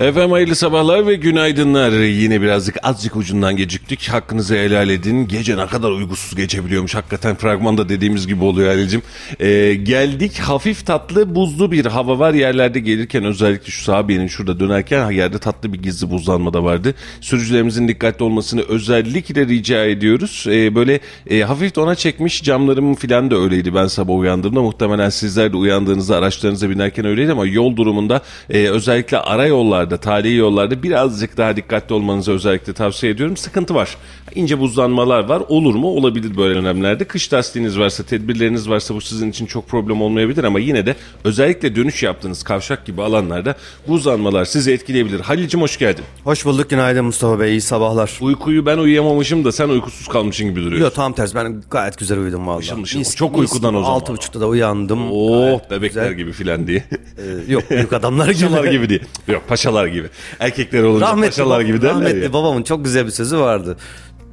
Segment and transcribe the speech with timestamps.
[0.00, 1.92] Efendim hayırlı sabahlar ve günaydınlar.
[1.92, 4.08] Yine birazcık azıcık ucundan geciktik.
[4.08, 5.28] Hakkınızı helal edin.
[5.28, 6.94] Gece ne kadar uykusuz geçebiliyormuş.
[6.94, 9.02] Hakikaten fragmanda dediğimiz gibi oluyor Halil'cim.
[9.40, 12.34] Ee, geldik hafif tatlı buzlu bir hava var.
[12.34, 16.94] Yerlerde gelirken özellikle şu sahabenin şurada dönerken yerde tatlı bir gizli buzlanma da vardı.
[17.20, 20.44] Sürücülerimizin dikkatli olmasını özellikle rica ediyoruz.
[20.48, 24.62] Ee, böyle e, hafif dona çekmiş camlarım falan da öyleydi ben sabah uyandığımda.
[24.62, 29.96] Muhtemelen sizler de uyandığınızda araçlarınıza binerken öyleydi ama yol durumunda e, özellikle ara yollar yollarda,
[29.96, 33.36] tarihi yollarda birazcık daha dikkatli olmanızı özellikle tavsiye ediyorum.
[33.36, 33.96] Sıkıntı var.
[34.34, 35.42] İnce buzlanmalar var.
[35.48, 35.86] Olur mu?
[35.88, 37.04] Olabilir böyle dönemlerde.
[37.04, 41.76] Kış lastiğiniz varsa, tedbirleriniz varsa bu sizin için çok problem olmayabilir ama yine de özellikle
[41.76, 43.54] dönüş yaptığınız kavşak gibi alanlarda
[43.88, 45.20] buzlanmalar sizi etkileyebilir.
[45.20, 46.04] Halil'cim hoş geldin.
[46.24, 48.18] Hoş bulduk günaydın Mustafa Bey iyi sabahlar.
[48.20, 50.82] Uykuyu ben uyuyamamışım da sen uykusuz kalmışsın gibi duruyor.
[50.82, 52.42] Yok tam tersi ben gayet güzel uyudum.
[52.42, 53.04] Mışıl mışıl.
[53.04, 53.94] Çok uykudan o zaman.
[53.94, 55.10] Altı buçukta da uyandım.
[55.12, 56.14] Oh Gayet bebekler güzel.
[56.16, 56.84] gibi filan diye.
[57.18, 58.34] Ee, yok büyük adamlar gibi.
[58.48, 59.00] paşalar gibi diye.
[59.28, 60.08] Yok paşalar gibi.
[60.40, 62.32] Erkekler olunca Rahmetli, paşalar gibi derler rahmetli ya.
[62.32, 63.76] babamın çok güzel bir sözü vardı.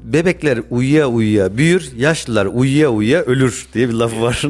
[0.03, 4.41] Bebekler uyuya uyuya büyür, yaşlılar uyuya uyuya ölür diye bir lafı var.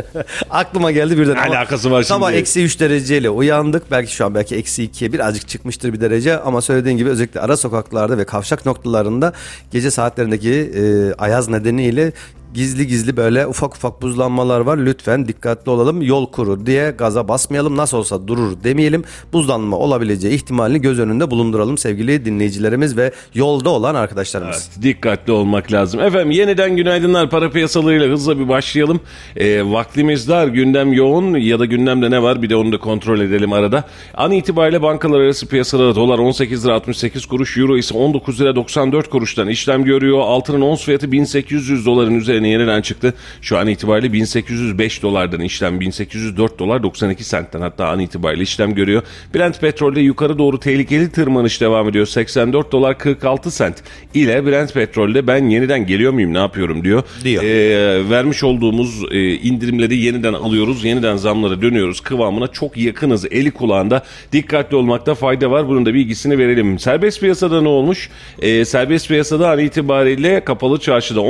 [0.50, 1.34] Aklıma geldi birden.
[1.34, 2.40] Ne alakası var Sabah şimdi?
[2.40, 3.90] eksi 3 dereceyle uyandık.
[3.90, 6.38] Belki şu an belki eksi 2'ye birazcık çıkmıştır bir derece.
[6.38, 9.32] Ama söylediğin gibi özellikle ara sokaklarda ve kavşak noktalarında
[9.72, 12.12] gece saatlerindeki e, ayaz nedeniyle
[12.54, 14.78] gizli gizli böyle ufak ufak buzlanmalar var.
[14.78, 16.02] Lütfen dikkatli olalım.
[16.02, 17.76] Yol kuru diye gaza basmayalım.
[17.76, 19.04] Nasıl olsa durur demeyelim.
[19.32, 24.68] Buzlanma olabileceği ihtimalini göz önünde bulunduralım sevgili dinleyicilerimiz ve yolda olan arkadaşlarımız.
[24.72, 26.00] Evet, dikkatli olmak lazım.
[26.00, 27.30] Efendim yeniden günaydınlar.
[27.30, 29.00] Para piyasalarıyla hızla bir başlayalım.
[29.36, 33.20] Ee, vaktimiz dar, gündem yoğun ya da gündemde ne var bir de onu da kontrol
[33.20, 33.84] edelim arada.
[34.14, 39.10] An itibariyle bankalar arası piyasalarda dolar 18 lira 68 kuruş, euro ise 19 lira 94
[39.10, 40.18] kuruştan işlem görüyor.
[40.20, 43.14] Altının ons fiyatı 1800 doların üzerine yeniden çıktı.
[43.42, 49.02] Şu an itibariyle 1805 dolardan işlem 1804 dolar 92 sentten hatta an itibariyle işlem görüyor.
[49.34, 52.06] Brent petrolde yukarı doğru tehlikeli tırmanış devam ediyor.
[52.06, 53.82] 84 dolar 46 sent
[54.14, 57.02] ile Brent petrolde ben yeniden geliyor muyum ne yapıyorum diyor.
[57.24, 57.42] Diyor.
[57.42, 60.84] Ee, vermiş olduğumuz e, indirimleri yeniden alıyoruz.
[60.84, 62.00] Yeniden zamlara dönüyoruz.
[62.00, 63.24] Kıvamına çok yakınız.
[63.30, 64.02] Eli kulağında
[64.32, 65.68] dikkatli olmakta fayda var.
[65.68, 66.78] Bunun da bilgisini verelim.
[66.78, 68.10] Serbest piyasada ne olmuş?
[68.42, 71.20] Ee, serbest piyasada an itibariyle kapalı çarşıda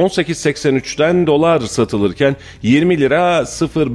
[1.01, 3.45] 18.83'ten dolar satılırken 20 lira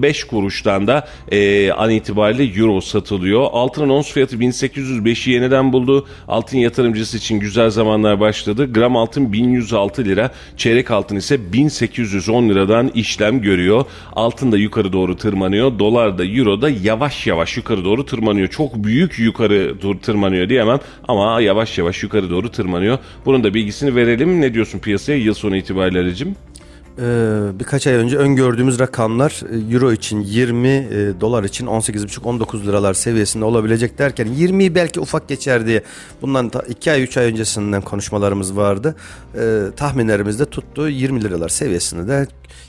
[0.02, 3.48] 05 kuruştan da e, an itibariyle euro satılıyor.
[3.52, 6.08] Altının ons fiyatı 1805'i yeniden buldu.
[6.28, 8.74] Altın yatırımcısı için güzel zamanlar başladı.
[8.74, 10.32] Gram altın 1106 lira.
[10.58, 13.86] Çeyrek altın ise 1810 liradan işlem görüyor.
[14.14, 15.80] Altın da yukarı doğru tırmanıyor.
[15.80, 18.48] Dolar da euro da yavaş yavaş yukarı doğru tırmanıyor.
[18.48, 22.98] Çok büyük yukarı doğru tırmanıyor diyemem ama yavaş yavaş yukarı doğru tırmanıyor.
[23.26, 24.42] Bunun da bilgisini verelim.
[24.42, 26.36] Ne diyorsun piyasaya yıl sonu itibariyle Alicim?
[27.00, 30.88] Ee, birkaç ay önce öngördüğümüz rakamlar e, euro için 20 e,
[31.22, 35.83] dolar için 18,5-19 liralar seviyesinde olabilecek derken 20'yi belki ufak geçer diye
[36.22, 38.95] bundan 2 ay 3 ay öncesinden konuşmalarımız vardı.
[39.38, 42.28] Ee, tahminlerimiz de tuttu 20 liralar seviyesinde de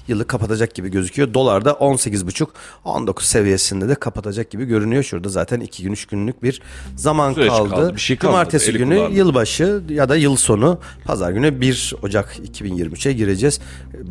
[0.09, 1.35] yılı kapatacak gibi gözüküyor.
[1.35, 5.03] Dolar da 18,5-19 seviyesinde de kapatacak gibi görünüyor.
[5.03, 6.63] Şurada zaten 2 gün 3 günlük bir
[6.97, 7.71] zaman Süreç kaldı.
[7.71, 8.35] kaldı, bir şey kalmadı.
[8.37, 9.15] Cumartesi Eli günü kulağında.
[9.15, 13.61] yılbaşı ya da yıl sonu pazar günü 1 Ocak 2023'e gireceğiz.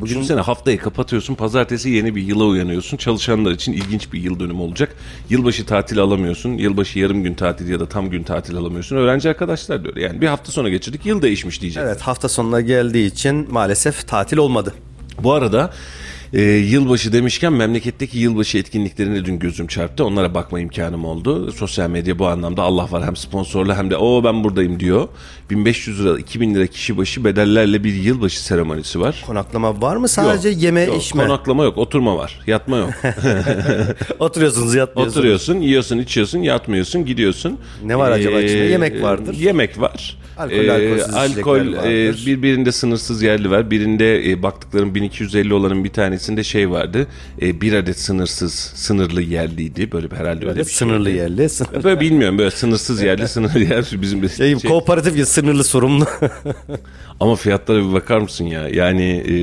[0.05, 1.35] Bugün Düşünsene haftayı kapatıyorsun.
[1.35, 2.97] Pazartesi yeni bir yıla uyanıyorsun.
[2.97, 4.95] Çalışanlar için ilginç bir yıl dönümü olacak.
[5.29, 6.49] Yılbaşı tatil alamıyorsun.
[6.49, 8.95] Yılbaşı yarım gün tatil ya da tam gün tatil alamıyorsun.
[8.95, 10.01] Öğrenci arkadaşlar da öyle.
[10.01, 11.05] Yani bir hafta sonra geçirdik.
[11.05, 11.83] Yıl değişmiş diyecek.
[11.83, 14.73] Evet hafta sonuna geldiği için maalesef tatil olmadı.
[15.23, 15.73] Bu arada
[16.33, 20.05] e, yılbaşı demişken memleketteki yılbaşı etkinliklerine dün gözüm çarptı.
[20.05, 21.51] Onlara bakma imkanım oldu.
[21.51, 25.07] Sosyal medya bu anlamda Allah var hem sponsorlu hem de o ben buradayım diyor.
[25.49, 29.23] 1500 lira 2000 lira kişi başı bedellerle bir yılbaşı seremonisi var.
[29.27, 31.23] Konaklama var mı sadece Yok, yeme yok, içme?
[31.23, 32.89] Konaklama yok, oturma var, yatma yok.
[34.19, 35.17] Oturuyorsunuz yatmıyorsunuz.
[35.17, 37.59] Oturuyorsun, yiyorsun, içiyorsun, yatmıyorsun, gidiyorsun.
[37.83, 38.63] Ne var acaba içinde?
[38.63, 39.33] Yemek vardır.
[39.33, 40.17] Yemek var.
[40.37, 43.71] Alkol, Ee, alkol e, bir birinde sınırsız yerli var.
[43.71, 47.07] Birinde e, baktıklarım 1250 olanın bir tanesi tanesinde şey vardı.
[47.41, 49.91] E, bir adet sınırsız, sınırlı yerliydi.
[49.91, 50.73] Böyle bir herhalde öyle bir şey.
[50.73, 51.49] Sınırlı yerli.
[51.49, 51.83] Sınırlı.
[51.83, 56.05] Böyle bilmiyorum böyle sınırsız yerli, sınırlı yer bizim de Şey, şey- kooperatif ya sınırlı sorumlu.
[57.19, 58.69] Ama fiyatlara bir bakar mısın ya?
[58.69, 59.35] Yani e,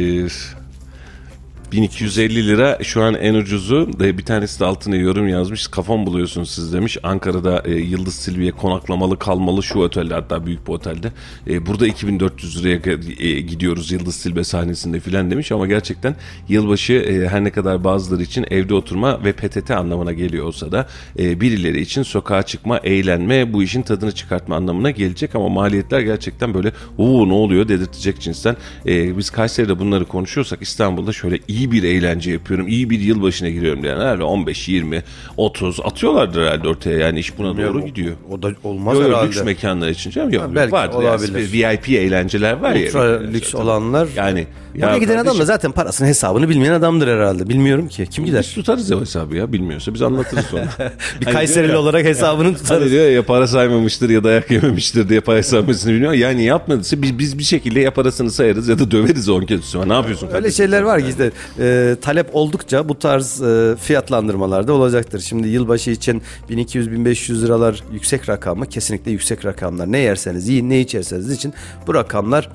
[1.73, 3.91] 1250 lira şu an en ucuzu.
[3.99, 5.67] Bir tanesi de altına yorum yazmış.
[5.67, 6.99] Kafam buluyorsunuz siz demiş.
[7.03, 11.13] Ankara'da e, Yıldız Silviye konaklamalı kalmalı şu otelde hatta büyük bir otelde.
[11.51, 12.81] E, burada 2400 liraya
[13.19, 15.53] e, gidiyoruz Yıldız Silve sahnesinde filan demiş.
[15.53, 16.17] Ama gerçekten
[16.49, 20.87] yılbaşı e, her ne kadar bazıları için evde oturma ve PTT anlamına geliyor olsa da
[21.19, 25.35] e, birileri için sokağa çıkma, eğlenme, bu işin tadını çıkartma anlamına gelecek.
[25.35, 28.57] Ama maliyetler gerçekten böyle uuu ne oluyor dedirtecek cinsten.
[28.87, 33.83] E, biz Kayseri'de bunları konuşuyorsak İstanbul'da şöyle iyi bir eğlence yapıyorum, iyi bir yılbaşına giriyorum
[33.83, 35.03] diyen herhalde 15, 20,
[35.37, 38.17] 30 atıyorlardır herhalde ortaya yani iş buna doğru gidiyor.
[38.31, 39.27] O da olmaz Yok herhalde.
[39.27, 40.43] lüks mekanlar için canım yok.
[40.43, 41.35] Ha, belki vardır olabilir.
[41.63, 41.79] Yani.
[41.79, 42.87] VIP eğlenceler var ya.
[42.89, 43.65] Ultra lüks zaten.
[43.65, 44.09] olanlar.
[44.17, 47.49] Yani Buraya giden adam da zaten parasının hesabını bilmeyen adamdır herhalde.
[47.49, 48.07] Bilmiyorum ki.
[48.11, 48.53] Kim Biz gider?
[48.55, 50.63] tutarız ya hesabı ya bilmiyorsa biz anlatırız sonra.
[51.21, 52.91] Bir Hani Kayserili olarak hesabını Hani tutarız.
[52.93, 56.13] diyor ya, para saymamıştır ya dayak yememiştir diye para saymasını bilmiyor.
[56.13, 59.89] Yani yapmadıysa biz, biz bir şekilde ya parasını sayarız ya da döveriz on kez üstüne.
[59.89, 60.27] Ne yapıyorsun?
[60.27, 60.57] Öyle kardeşim?
[60.57, 65.21] şeyler var ki işte e, talep oldukça bu tarz e, fiyatlandırmalar da olacaktır.
[65.21, 68.67] Şimdi yılbaşı için 1200-1500 liralar yüksek rakam mı?
[68.67, 69.93] Kesinlikle yüksek rakamlar.
[69.93, 71.55] Ne yerseniz yiyin ne içerseniz için
[71.87, 72.49] bu rakamlar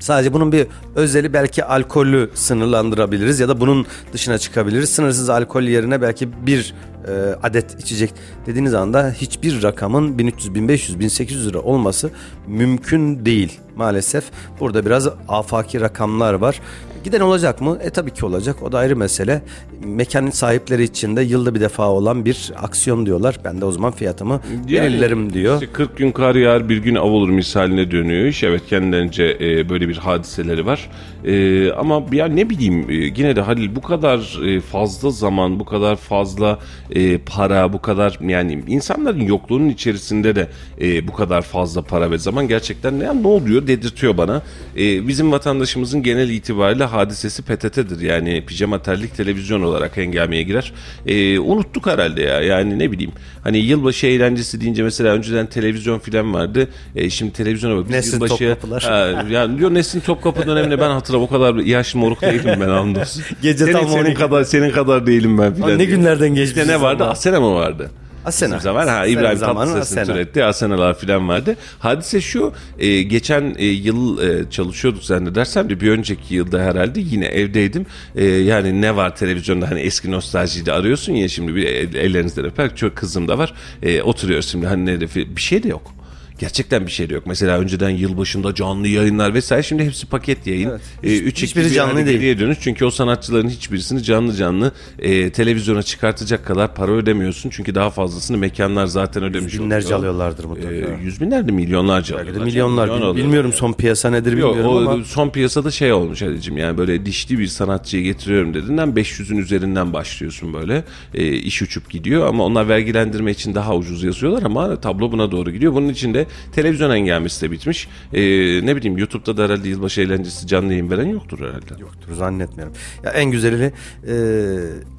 [0.00, 4.90] Sadece bunun bir özeli belki alkolü sınırlandırabiliriz ya da bunun dışına çıkabiliriz.
[4.90, 6.74] Sınırsız alkol yerine belki bir
[7.08, 8.10] e, adet içecek
[8.46, 12.10] dediğiniz anda hiçbir rakamın 1300, 1500, 1800 lira olması
[12.46, 14.24] mümkün değil maalesef.
[14.60, 16.60] Burada biraz afaki rakamlar var.
[17.04, 17.78] Giden olacak mı?
[17.82, 18.62] E tabii ki olacak.
[18.62, 19.42] O da ayrı mesele.
[19.84, 23.36] Mekanın sahipleri için de yılda bir defa olan bir aksiyon diyorlar.
[23.44, 25.54] Ben de o zaman fiyatımı Yani belirlerim diyor.
[25.62, 28.42] işte 40 gün kar yağar bir gün av olur misaline dönüyor iş.
[28.44, 30.90] Evet kendilerince e, böyle bir hadiseleri var.
[31.24, 35.64] E, ama ya ne bileyim e, yine de Halil bu kadar e, fazla zaman, bu
[35.64, 36.58] kadar fazla
[36.90, 40.48] e, para, bu kadar yani insanların yokluğunun içerisinde de
[40.80, 44.42] e, bu kadar fazla para ve zaman gerçekten ya ne oluyor dedirtiyor bana.
[44.76, 48.00] E, bizim vatandaşımızın genel itibariyle hadisesi PTT'dir.
[48.00, 50.72] Yani pijama terlik televizyon olarak hengameye girer.
[51.06, 52.40] E, unuttuk herhalde ya.
[52.42, 53.12] Yani ne bileyim.
[53.44, 56.68] Hani yılbaşı eğlencesi deyince mesela önceden televizyon filan vardı.
[56.96, 57.84] E, şimdi televizyona bak.
[57.84, 58.82] Biz Nesin Topkapılar.
[58.82, 61.22] Ha, yani diyor Nesin Topkapı döneminde ben hatırlam.
[61.22, 63.22] O kadar yaşlı moruk değilim ben hamdolsun.
[63.42, 64.14] Gece senin, tam senin 12.
[64.14, 65.78] kadar senin kadar değilim ben filan.
[65.78, 67.04] ne günlerden geçmişiz İşte ne vardı?
[67.10, 67.90] Asena mı vardı?
[68.24, 68.48] Asena.
[68.48, 70.04] Bizim zaman ha İbrahim Tatlıses'in Asena.
[70.14, 71.56] türettiği Asenalar filan vardı.
[71.78, 77.26] Hadise şu e, geçen e, yıl e, çalışıyorduk zannedersem de bir önceki yılda herhalde yine
[77.26, 77.86] evdeydim.
[78.16, 82.44] E, yani ne var televizyonda hani eski nostaljiyi de arıyorsun ya şimdi bir el- ellerinizden
[82.44, 82.76] öper.
[82.76, 83.54] Çok kızım da var.
[83.82, 85.92] E, oturuyoruz şimdi hani ne de- bir şey de yok.
[86.38, 87.26] Gerçekten bir şey de yok.
[87.26, 90.70] Mesela önceden yılbaşında canlı yayınlar vesaire şimdi hepsi paket yayın.
[90.70, 90.80] Evet.
[91.04, 92.06] E, Hiç- üç hiçbiri canlı değil.
[92.06, 92.58] geriye dönüş.
[92.60, 97.50] Çünkü o sanatçıların hiçbirisini canlı canlı e, televizyona çıkartacak kadar para ödemiyorsun.
[97.50, 99.98] Çünkü daha fazlasını mekanlar zaten ödemiş Binlerce oluyor.
[99.98, 100.74] alıyorlardır mutlaka.
[100.74, 102.46] E, yüz binler de milyonlarca Belki de alıyorlar.
[102.46, 102.84] milyonlar.
[102.84, 103.22] Milyon alıyorlar.
[103.24, 105.04] bilmiyorum son piyasa nedir Yok, bilmiyorum o ama.
[105.04, 110.54] son piyasada şey olmuş Ali'cim yani böyle dişli bir sanatçıyı getiriyorum dediğinden 500'ün üzerinden başlıyorsun
[110.54, 115.30] böyle e, iş uçup gidiyor ama onlar vergilendirme için daha ucuz yazıyorlar ama tablo buna
[115.30, 115.72] doğru gidiyor.
[115.74, 117.88] Bunun için de televizyon engelmesi de bitmiş.
[118.12, 118.20] E,
[118.66, 121.80] ne bileyim YouTube'da da herhalde yılbaşı eğlencesi canlı yayın veren yoktur herhalde.
[121.80, 122.74] Yoktur zannetmiyorum.
[123.04, 123.72] Ya en güzeli
[124.08, 124.14] e,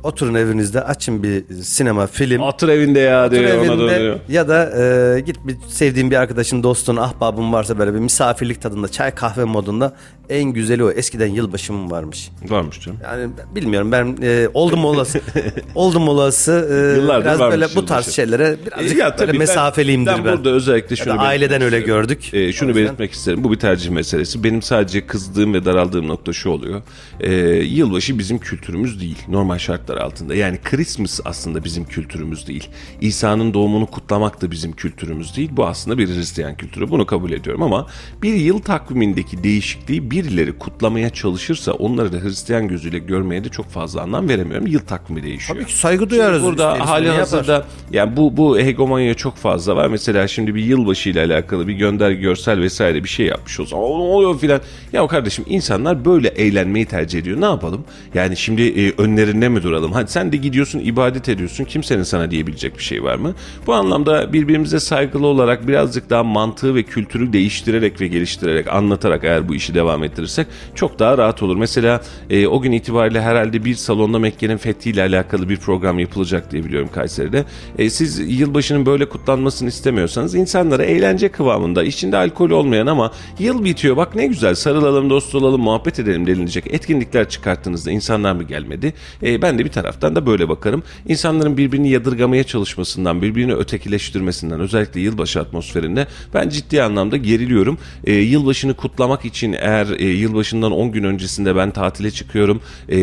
[0.04, 2.42] oturun evinizde açın bir sinema film.
[2.42, 4.20] Otur evinde ya Otur diyor ona evinde dönüyor.
[4.30, 4.72] ya da
[5.16, 9.44] e, git bir sevdiğin bir arkadaşın, dostun, ahbabın varsa böyle bir misafirlik tadında, çay kahve
[9.44, 9.96] modunda
[10.30, 10.92] en güzeli o.
[10.92, 12.30] Eskiden yılbaşı mı varmış?
[12.50, 13.00] Varmış canım.
[13.04, 15.22] Yani bilmiyorum ben e, oldum olası
[15.76, 20.12] oldum olası e, Yıllardır biraz böyle bu tarz şeylere birazcık Ya böyle tabii ben- mesafeliyimdir
[20.12, 20.26] ben.
[20.26, 22.34] Ben burada özellikle Ya şunu aileden öyle gördük.
[22.34, 23.44] Ee, şunu yüzden- belirtmek isterim.
[23.44, 24.44] Bu bir tercih meselesi.
[24.44, 26.82] Benim sadece kızdığım ve daraldığım nokta şu oluyor.
[27.20, 29.18] Ee, yılbaşı bizim kültürümüz değil.
[29.28, 30.36] Normal şartlar altında.
[30.36, 32.70] Yani Christmas aslında bizim kültürümüz değil.
[33.02, 35.50] İsa'nın doğumunu kutlamak da bizim kültürümüz değil.
[35.54, 36.90] Bu aslında bir Hristiyan kültürü.
[36.90, 37.88] Bunu kabul ediyorum ama
[38.22, 44.02] bir yıl takvimindeki değişikliği birileri kutlamaya çalışırsa onları da Hristiyan gözüyle görmeye de çok fazla
[44.02, 44.68] anlam veremiyorum.
[44.68, 45.60] Yıl takvimi değişiyor.
[45.60, 46.44] Tabii ki saygı duyarız.
[46.44, 49.88] Burada İsterse hali hazırda yani bu bu hegemonya çok fazla var.
[49.88, 53.80] Mesela şimdi bir yılbaşı ile alakalı bir gönder görsel vesaire bir şey yapmış olsa "Aa,
[53.80, 54.62] ne oluyor filan.
[54.94, 57.42] Ya kardeşim insanlar böyle eğlenmeyi tercih ediyor.
[57.42, 57.84] Ne yapalım?
[58.14, 59.92] Yani şimdi e, önlerinde mi duralım?
[59.92, 61.64] Hadi sen de gidiyorsun ibadet ediyorsun.
[61.66, 63.34] Kimsenin sana diyebilecek bir şey var mı?
[63.68, 69.50] Bu anlamda birbirimize saygılı olarak birazcık daha mantığı ve kültürü değiştirerek ve geliştirerek anlatarak eğer
[69.50, 71.56] bu işi devam ettirirsek çok daha rahat olur.
[71.58, 76.64] Mesela e, o gün itibariyle herhalde bir salonda Mekke'nin fethiyle alakalı bir program yapılacak diye
[76.66, 77.46] biliyorum Kayseri'de.
[77.78, 83.98] E, siz yılbaşının böyle kutlanmasını istemiyorsanız insanlara eğlence kıvamında, içinde alkol olmayan ama yıl bitiyor
[83.98, 88.94] bak ne güzel sarılalım, dost olalım, muhabbet edelim denilecek etkinlikler çıkarttığınızda insanlar mı gelmedi?
[89.24, 90.84] E, ben de bir taraftan da böyle bakarım.
[91.08, 97.78] İnsanların birbirini yadırgamaya çalışmasından, birbirini ötekileştirmesinden özellikle yılbaşı atmosferinde ben ciddi anlamda geriliyorum.
[98.04, 102.98] E, yılbaşını kutlamak için eğer e, yılbaşından 10 gün öncesinde ben tatile çıkıyorum e,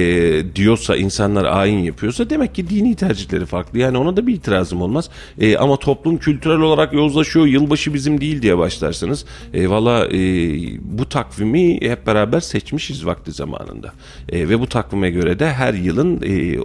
[0.54, 3.78] diyorsa insanlar ayin yapıyorsa demek ki dini tercihleri farklı.
[3.78, 5.10] Yani ona da bir itirazım olmaz.
[5.40, 7.46] E, ama toplum kültürel olarak yozlaşıyor.
[7.46, 10.18] Yılbaşı bizim değil diye başlarsanız e, valla e,
[10.80, 13.92] bu takvimi hep beraber seçmişiz vakti zamanında.
[14.28, 16.58] E, ve bu takvime göre de her yılın e,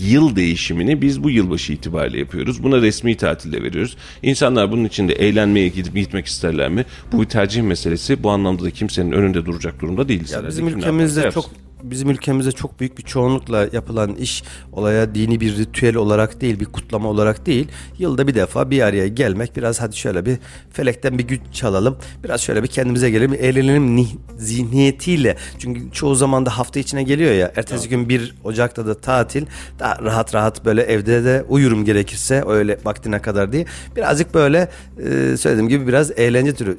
[0.00, 2.62] yıl değişimini biz bu yılbaşı itibariyle yapıyoruz.
[2.62, 3.96] Buna resmi tatilde veriyoruz.
[4.22, 6.84] İnsanlar bunun için de eğlenmeye gidip gitmek isterler mi?
[7.12, 8.22] Bu bir tercih meselesi.
[8.22, 10.32] Bu anlamda da kimsenin önünde duracak durumda değiliz.
[10.32, 11.63] Ya bizim ülkemizde çok.
[11.82, 16.64] Bizim ülkemizde çok büyük bir çoğunlukla yapılan iş olaya dini bir ritüel olarak değil, bir
[16.64, 17.68] kutlama olarak değil.
[17.98, 20.38] Yılda bir defa bir araya gelmek, biraz hadi şöyle bir
[20.72, 21.96] felekten bir güç çalalım.
[22.24, 25.36] Biraz şöyle bir kendimize gelelim, eğlenelim ni- zihniyetiyle.
[25.58, 27.52] Çünkü çoğu zaman da hafta içine geliyor ya.
[27.56, 29.46] Ertesi gün 1 Ocak'ta da tatil.
[29.78, 33.66] Daha rahat rahat böyle evde de uyurum gerekirse öyle vaktine kadar diye.
[33.96, 36.76] Birazcık böyle e, söylediğim gibi biraz eğlence türü.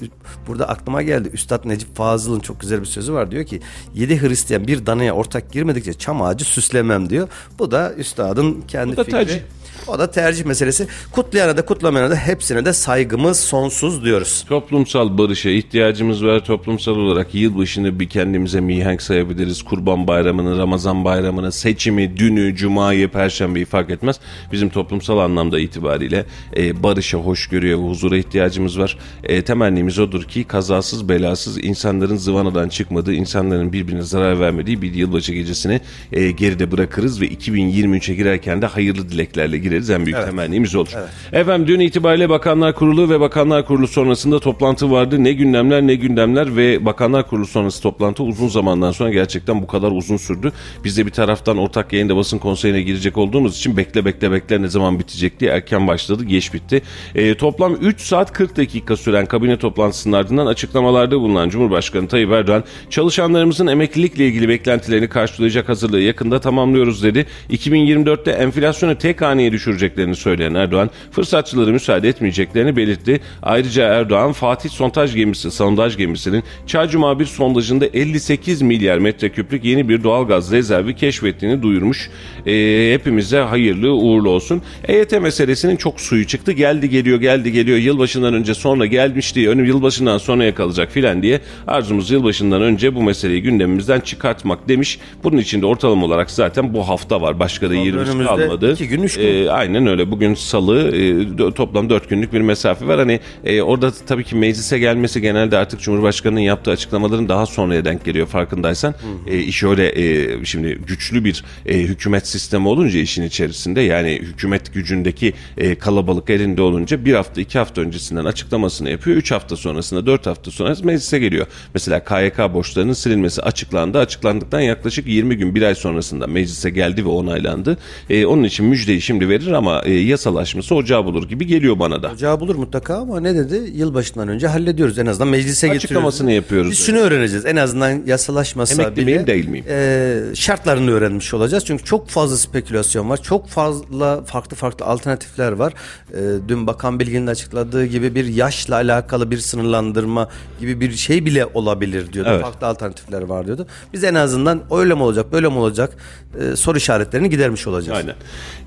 [0.47, 1.29] Burada aklıma geldi.
[1.33, 3.31] Üstad Necip Fazıl'ın çok güzel bir sözü var.
[3.31, 3.59] Diyor ki
[3.93, 7.27] 7 Hristiyan bir danaya ortak girmedikçe çam ağacı süslemem diyor.
[7.59, 9.17] Bu da üstadın kendi Bu da fikri.
[9.17, 9.39] tercih.
[9.87, 10.87] O da tercih meselesi.
[11.11, 14.45] Kutlayana da kutlamayana da hepsine de saygımız sonsuz diyoruz.
[14.49, 16.45] Toplumsal barışa ihtiyacımız var.
[16.45, 19.63] Toplumsal olarak yılbaşını bir kendimize mihenk sayabiliriz.
[19.63, 24.19] Kurban bayramını, Ramazan bayramını, seçimi, dünü, cumayı, perşembeyi fark etmez.
[24.51, 26.25] Bizim toplumsal anlamda itibariyle
[26.57, 28.97] e, barışa, hoşgörüye ve huzura ihtiyacımız var.
[29.23, 35.33] E, temennimiz odur ki kazasız belasız insanların zıvanadan çıkmadığı, insanların birbirine zarar vermediği bir yılbaşı
[35.33, 39.89] gecesini e, geride bırakırız ve 2023'e girerken de hayırlı dileklerle gireriz.
[39.89, 40.89] En büyük temennimiz olur.
[41.31, 45.23] Efendim dün itibariyle Bakanlar Kurulu ve Bakanlar Kurulu sonrasında toplantı vardı.
[45.23, 49.91] Ne gündemler ne gündemler ve Bakanlar Kurulu sonrası toplantı uzun zamandan sonra gerçekten bu kadar
[49.91, 50.51] uzun sürdü.
[50.83, 54.67] Biz de bir taraftan ortak yayında basın konseyine girecek olduğumuz için bekle bekle bekle ne
[54.67, 56.23] zaman bitecek diye erken başladı.
[56.23, 56.81] Geç bitti.
[57.15, 62.63] E, toplam 3 saat 40 dakika süren kabine toplantısının ardından açıklamalarda bulunan Cumhurbaşkanı Tayyip Erdoğan
[62.89, 64.64] çalışanlarımızın emeklilikle ilgili beklentilerini
[65.09, 67.25] karşılayacak hazırlığı yakında tamamlıyoruz dedi.
[67.49, 73.19] 2024'te enflasyonu tek haneye düşüreceklerini söyleyen Erdoğan fırsatçıları müsaade etmeyeceklerini belirtti.
[73.43, 80.03] Ayrıca Erdoğan Fatih sondaj gemisi sondaj gemisinin Çaycuma bir sondajında 58 milyar metreküplük yeni bir
[80.03, 82.09] doğalgaz rezervi keşfettiğini duyurmuş.
[82.45, 84.61] Ee, hepimize hayırlı uğurlu olsun.
[84.87, 86.51] EYT meselesinin çok suyu çıktı.
[86.51, 87.77] Geldi geliyor geldi geliyor.
[87.77, 89.49] Yılbaşından önce sonra gelmişti.
[89.49, 94.99] Önüm yılbaşından sonraya kalacak filan diye arzumuz yılbaşından önce bu meseleyi gündemimizden çıkartmak demiş.
[95.23, 97.39] Bunun için de ortalama olarak zaten bu hafta var.
[97.39, 98.73] Başka da yerimiz önümüzde kalmadı.
[98.73, 99.45] iki gün, üç gün.
[99.45, 100.11] Ee, aynen öyle.
[100.11, 102.99] Bugün salı e, toplam 4 günlük bir mesafe var.
[102.99, 108.05] Hani e, orada tabii ki meclise gelmesi genelde artık Cumhurbaşkanı'nın yaptığı açıklamaların daha sonraya denk
[108.05, 108.95] geliyor farkındaysan.
[109.27, 114.73] E, iş öyle e, şimdi güçlü bir e, hükümet sistemi olunca işin içerisinde yani hükümet
[114.73, 119.17] gücündeki e, kalabalık elinde olunca bir hafta iki hafta öncesinden açıklamasını yapıyor.
[119.17, 121.47] Üç hafta sonrasında dört hafta sonra meclise geliyor.
[121.73, 123.99] Mesela KYK borçlarının silinmesi açıklandı.
[124.45, 127.77] Açıklandıktan yaklaşık 20 gün bir ay sonrasında meclise geldi ve onaylandı.
[128.09, 132.11] E, onun için müjdeyi şimdi verir ama e, yasalaşması ocağı bulur gibi geliyor bana da.
[132.11, 133.71] Ocağı bulur mutlaka ama ne dedi?
[133.75, 134.99] Yılbaşından önce hallediyoruz.
[134.99, 135.85] En azından meclise getiriyoruz.
[135.85, 136.71] Açıklamasını yapıyoruz.
[136.71, 137.45] Biz şunu öğreneceğiz.
[137.45, 139.65] En azından yasalaşmasa Emekli bile miyim, değil miyim?
[139.69, 141.65] e, şartlarını öğrenmiş olacağız.
[141.65, 143.21] Çünkü çok fazla spekülasyon var.
[143.21, 145.73] Çok fazla farklı farklı alternatifler var.
[146.13, 151.45] E, dün Bakan Bilgin'in açıkladığı gibi bir yaşla alakalı bir sınırlandırma gibi bir şey bile
[151.45, 152.29] olabilir diyordu.
[152.31, 152.41] Evet.
[152.41, 153.67] Farklı alternatifler var diyordu.
[153.93, 154.34] Biz en azından
[154.71, 155.97] öyle mi olacak, böyle mi olacak
[156.39, 157.97] e, soru işaretlerini gidermiş olacağız.
[157.97, 158.15] Aynen.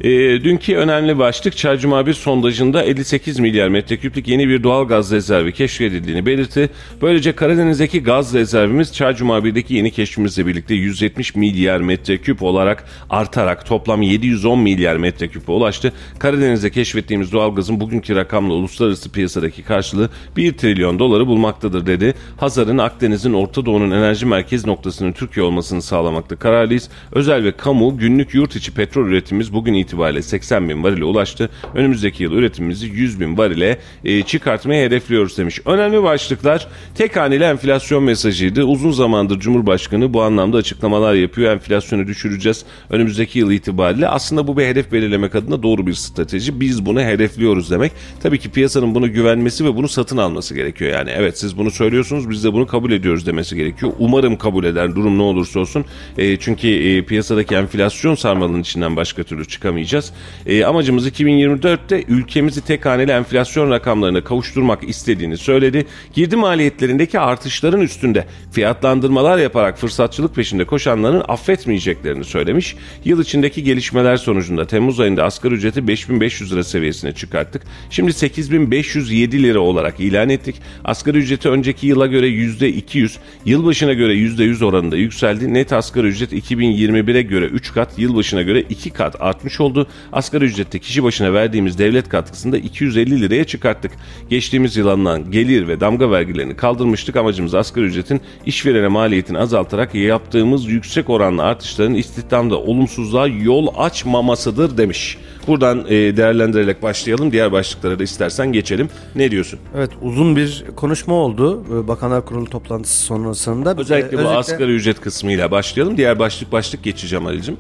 [0.01, 5.53] E, dünkü önemli başlık Çaycuma bir sondajında 58 milyar metreküplük yeni bir doğal gaz rezervi
[5.53, 6.71] keşfedildiğini belirtti.
[7.03, 14.03] Böylece Karadeniz'deki gaz rezervimiz Çaycuma 1'deki yeni keşfimizle birlikte 170 milyar metreküp olarak artarak toplam
[14.03, 15.93] 710 milyar metreküpe ulaştı.
[16.19, 22.15] Karadeniz'de keşfettiğimiz doğal gazın bugünkü rakamla uluslararası piyasadaki karşılığı 1 trilyon doları bulmaktadır dedi.
[22.37, 26.89] Hazar'ın Akdeniz'in Orta Doğu'nun enerji merkez noktasının Türkiye olması olmasını sağlamakta kararlıyız.
[27.13, 31.51] Özel ve kamu günlük yurt içi petrol üretimimiz bugün itibariyle 80 bin varile ulaştı.
[31.75, 35.61] Önümüzdeki yıl üretimimizi 100 bin varile e, çıkartmayı hedefliyoruz demiş.
[35.67, 38.65] Önemli başlıklar tek haneli enflasyon mesajıydı.
[38.65, 41.53] Uzun zamandır Cumhurbaşkanı bu anlamda açıklamalar yapıyor.
[41.53, 44.09] Enflasyonu düşüreceğiz önümüzdeki yıl itibariyle.
[44.09, 46.61] Aslında bu bir hedef belirlemek adına doğru bir strateji.
[46.61, 47.93] Biz bunu hedefliyoruz demek.
[48.23, 50.93] Tabii ki piyasanın bunu güvenmesi ve bunu satın alması gerekiyor.
[50.93, 53.93] Yani evet siz bunu söylüyorsunuz biz de bunu kabul ediyoruz demesi gerekiyor.
[53.99, 55.23] Umarım kabul eder durum ne
[55.57, 55.85] olursa olsun.
[56.19, 60.13] E, çünkü e, piyasadaki enflasyon sarmalının içinden başka türlü çıkamayacağız.
[60.47, 65.87] E, amacımız 2024'te ülkemizi tek haneli enflasyon rakamlarına kavuşturmak istediğini söyledi.
[66.15, 72.77] Girdi maliyetlerindeki artışların üstünde fiyatlandırmalar yaparak fırsatçılık peşinde koşanların affetmeyeceklerini söylemiş.
[73.05, 77.63] Yıl içindeki gelişmeler sonucunda Temmuz ayında asgari ücreti 5500 lira seviyesine çıkarttık.
[77.91, 80.57] Şimdi 8507 lira olarak ilan ettik.
[80.85, 85.38] Asgari ücreti önceki yıla göre %200, yılbaşına göre %100 oranında yükseldi.
[85.43, 89.87] Net asgari ücret 2021'e göre 3 kat, yılbaşına göre 2 kat artmış oldu.
[90.13, 93.93] Asgari ücrette kişi başına verdiğimiz devlet katkısını da 250 liraya çıkarttık.
[94.31, 97.17] Geçtiğimiz yıl alınan gelir ve damga vergilerini kaldırmıştık.
[97.17, 105.19] Amacımız asgari ücretin işverene maliyetini azaltarak yaptığımız yüksek oranlı artışların istihdamda olumsuzluğa yol açmamasıdır demiş.
[105.49, 107.33] Buradan e, değerlendirerek başlayalım.
[107.33, 108.89] Diğer başlıklara da istersen geçelim.
[109.15, 109.59] Ne diyorsun?
[109.77, 113.75] Evet uzun bir konuşma oldu e, Bakanlar Kurulu toplantısı sonrasında.
[113.79, 115.97] Özellikle E, bu asgari ücret kısmıyla başlayalım.
[115.97, 117.57] Diğer başlık başlık geçeceğim Ali'cim.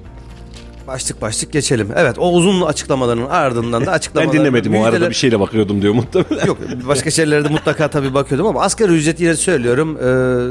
[0.89, 1.89] Başlık başlık geçelim.
[1.97, 4.33] Evet o uzun açıklamaların ardından da Ben açıklamalar.
[4.33, 6.47] dinlemedim o arada müjdeler- bir şeyle bakıyordum diyor muhtemelen.
[6.47, 9.99] Yok başka şeylere de mutlaka tabii bakıyordum ama asgari ücret yine söylüyorum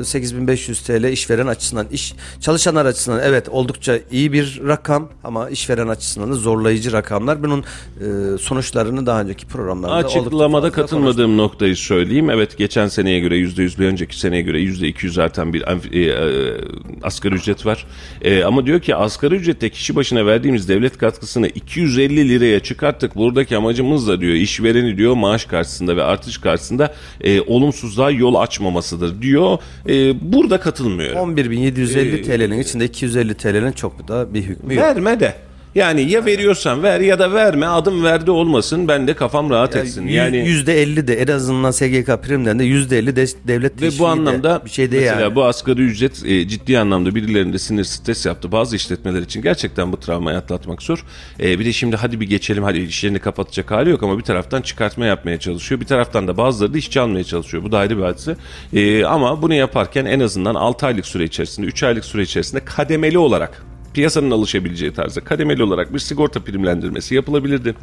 [0.02, 5.88] e, 8500 TL işveren açısından iş çalışanlar açısından evet oldukça iyi bir rakam ama işveren
[5.88, 7.44] açısından da zorlayıcı rakamlar.
[7.44, 12.30] Bunun e, sonuçlarını daha önceki programlarda Açıklamada katılmadığım noktayı söyleyeyim.
[12.30, 15.64] Evet geçen seneye göre %100 bir önceki seneye göre %200 artan bir
[15.94, 16.58] e, e,
[17.04, 17.86] asgari ücret var.
[18.22, 23.16] E, ama diyor ki asgari ücrette kişi başına verdiğimiz devlet katkısını 250 liraya çıkarttık.
[23.16, 29.22] Buradaki amacımız da diyor işvereni diyor maaş karşısında ve artış karşısında e, olumsuzluğa yol açmamasıdır
[29.22, 29.58] diyor.
[29.90, 31.36] E, burada katılmıyorum.
[31.38, 34.84] 11.750 TL'nin içinde 250 TL'nin çok da bir hükmü yok.
[34.84, 35.47] Verme de.
[35.78, 40.08] Yani ya veriyorsan ver ya da verme adım verdi olmasın ben de kafam rahat etsin.
[40.08, 44.08] Yani yüzde 50 de en azından SGK primlerinde yüzde 50 de devlet Ve bu de
[44.08, 45.36] anlamda bir şey değil mesela yani.
[45.36, 48.52] bu asgari ücret e, ciddi anlamda birilerinde sinir stres yaptı.
[48.52, 51.06] Bazı işletmeler için gerçekten bu travmayı atlatmak zor.
[51.40, 54.62] E, bir de şimdi hadi bir geçelim hadi işlerini kapatacak hali yok ama bir taraftan
[54.62, 55.82] çıkartma yapmaya çalışıyor.
[55.82, 57.64] Bir taraftan da bazıları da işçi almaya çalışıyor.
[57.64, 58.36] Bu da ayrı bir hadise.
[58.74, 63.18] E, ama bunu yaparken en azından 6 aylık süre içerisinde 3 aylık süre içerisinde kademeli
[63.18, 63.64] olarak
[63.98, 67.76] piyasanın alışabileceği tarzda kademeli olarak bir sigorta primlendirmesi yapılabilirdi.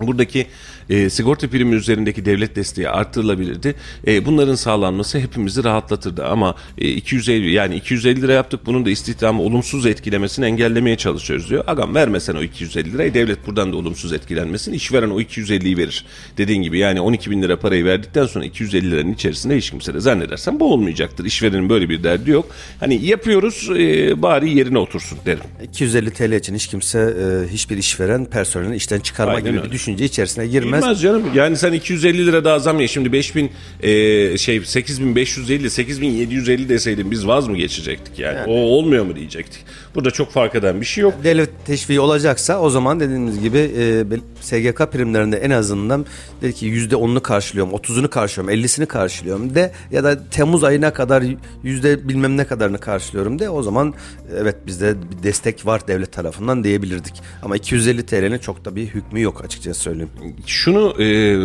[0.00, 0.46] Buradaki
[0.90, 3.74] e, sigorta primi üzerindeki devlet desteği artırılabilirdi.
[4.06, 9.42] E, bunların sağlanması hepimizi rahatlatırdı ama e, 250 yani 250 lira yaptık bunun da istihdamı
[9.42, 11.64] olumsuz etkilemesini engellemeye çalışıyoruz diyor.
[11.66, 14.72] Agam vermesen o 250 lirayı devlet buradan da olumsuz etkilenmesin.
[14.72, 16.04] İşveren o 250'yi verir.
[16.38, 20.00] Dediğin gibi yani 12 bin lira parayı verdikten sonra 250 liranın içerisinde hiç kimse de
[20.00, 21.24] zannedersen bu olmayacaktır.
[21.24, 22.46] İşverenin böyle bir derdi yok.
[22.80, 25.44] Hani yapıyoruz e, bari yerine otursun derim.
[25.64, 29.66] 250 TL için hiç kimse e, hiçbir işveren personelini işten çıkarma Aynen gibi öyle.
[29.68, 30.80] bir düşünce içerisine girmez.
[30.80, 31.24] Girmez canım.
[31.34, 32.88] Yani sen 250 lira daha zam ya.
[32.88, 33.50] Şimdi 5000
[33.82, 38.38] e, şey 8550 8750 deseydin biz vaz mı geçecektik yani?
[38.46, 39.60] O olmuyor mu diyecektik.
[39.94, 41.14] Burada çok fark eden bir şey yok.
[41.24, 44.04] Devlet teşviği olacaksa o zaman dediğimiz gibi e,
[44.40, 46.06] SGK primlerinde en azından
[46.42, 51.24] dedi ki %10'unu karşılıyorum, 30'unu karşılıyorum, 50'sini karşılıyorum de ya da Temmuz ayına kadar
[51.62, 53.94] yüzde bilmem ne kadarını karşılıyorum de o zaman
[54.36, 57.14] evet bizde bir destek var devlet tarafından diyebilirdik.
[57.42, 60.10] Ama 250 TL'nin çok da bir hükmü yok açıkçası söyleyeyim.
[60.46, 61.36] Şunu e,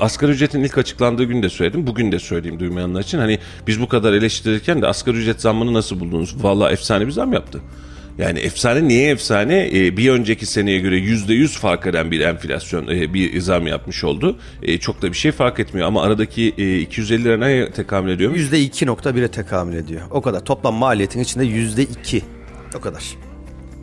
[0.00, 1.86] asgari ücretin ilk açıklandığı gün de söyledim.
[1.86, 3.18] Bugün de söyleyeyim duymayanlar için.
[3.18, 6.36] Hani biz bu kadar eleştirirken de asgari ücret zammını nasıl buldunuz?
[6.44, 7.60] Vallahi efsane bir zam yaptı.
[8.18, 9.70] Yani efsane niye efsane?
[9.74, 14.04] E, bir önceki seneye göre yüzde yüz fark eden bir enflasyon e, bir zam yapmış
[14.04, 14.38] oldu.
[14.62, 18.34] E, çok da bir şey fark etmiyor ama aradaki e, 250 lira neye tekamül ediyor?
[18.34, 20.02] %2.1'e tekamül ediyor.
[20.10, 20.44] O kadar.
[20.44, 22.22] Toplam maliyetin içinde %2.
[22.76, 23.23] O kadar.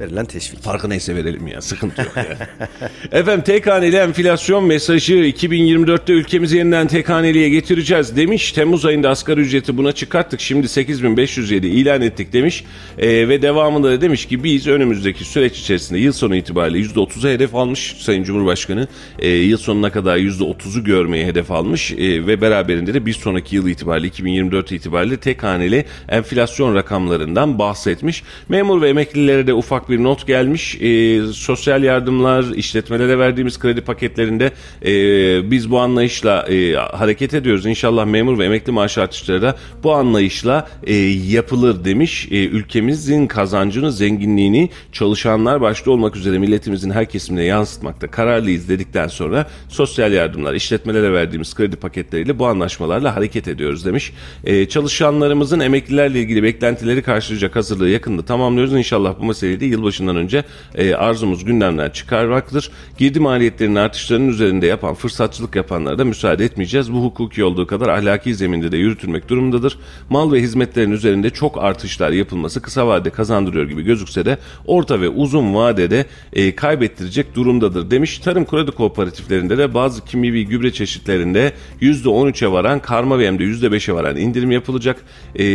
[0.02, 0.62] Verilen teşvik.
[0.62, 2.28] Farkı neyse verelim ya sıkıntı yok yani.
[3.12, 8.52] Efendim tek haneli enflasyon mesajı 2024'te ülkemizi yeniden tek haneliğe getireceğiz demiş.
[8.52, 10.42] Temmuz ayında asgari ücreti buna çıkarttık.
[10.42, 12.64] Şimdi 8507 ilan ettik demiş.
[12.98, 17.56] Ee, ve devamında da demiş ki biz önümüzdeki süreç içerisinde yıl sonu itibariyle %30'a hedef
[17.56, 18.88] almış Sayın Cumhurbaşkanı.
[19.20, 21.92] Ee, yıl sonuna kadar %30'u görmeyi hedef almış.
[21.92, 28.24] Ee, ve beraberinde de bir sonraki yıl itibariyle 2024 itibariyle tek haneli enflasyon rakamlarından bahsetmiş.
[28.50, 30.82] Memur ve emeklilere de ufak bir bir not gelmiş.
[30.82, 34.51] E, sosyal yardımlar, işletmelere verdiğimiz kredi paketlerinde
[34.86, 37.65] e, biz bu anlayışla e, hareket ediyoruz.
[37.65, 42.27] İnşallah memur ve emekli maaş artışları da bu anlayışla e, yapılır demiş.
[42.32, 49.47] E, ülkemizin kazancını, zenginliğini çalışanlar başta olmak üzere milletimizin her kesimine yansıtmakta kararlıyız dedikten sonra
[49.69, 54.13] sosyal yardımlar, işletmelere verdiğimiz kredi paketleriyle bu anlaşmalarla hareket ediyoruz demiş.
[54.43, 58.73] E, çalışanlarımızın emeklilerle ilgili beklentileri karşılayacak hazırlığı yakında tamamlıyoruz.
[58.73, 60.43] İnşallah bu meseleyi de yılbaşından önce
[60.75, 62.71] e, arzumuz gündemden çıkarmaktır.
[62.97, 66.93] Girdi maliyetlerinin artışlarının üzerinde yapan, fırsatçılık yapanlara da müsaade etmeyeceğiz.
[66.93, 69.77] Bu hukuki olduğu kadar ahlaki zeminde de yürütülmek durumundadır.
[70.10, 75.10] Mal ve hizmetlerin üzerinde çok artışlar yapılması kısa vadede kazandırıyor gibi gözükse de orta ve
[75.10, 78.19] uzun vadede e, kaybettirecek durumdadır demiş.
[78.19, 83.93] Tarım kredi kooperatiflerinde de bazı kimyevi gübre çeşitlerinde %13'e varan karma ve hem de %5'e
[83.93, 85.03] varan indirim yapılacak.
[85.36, 85.45] E,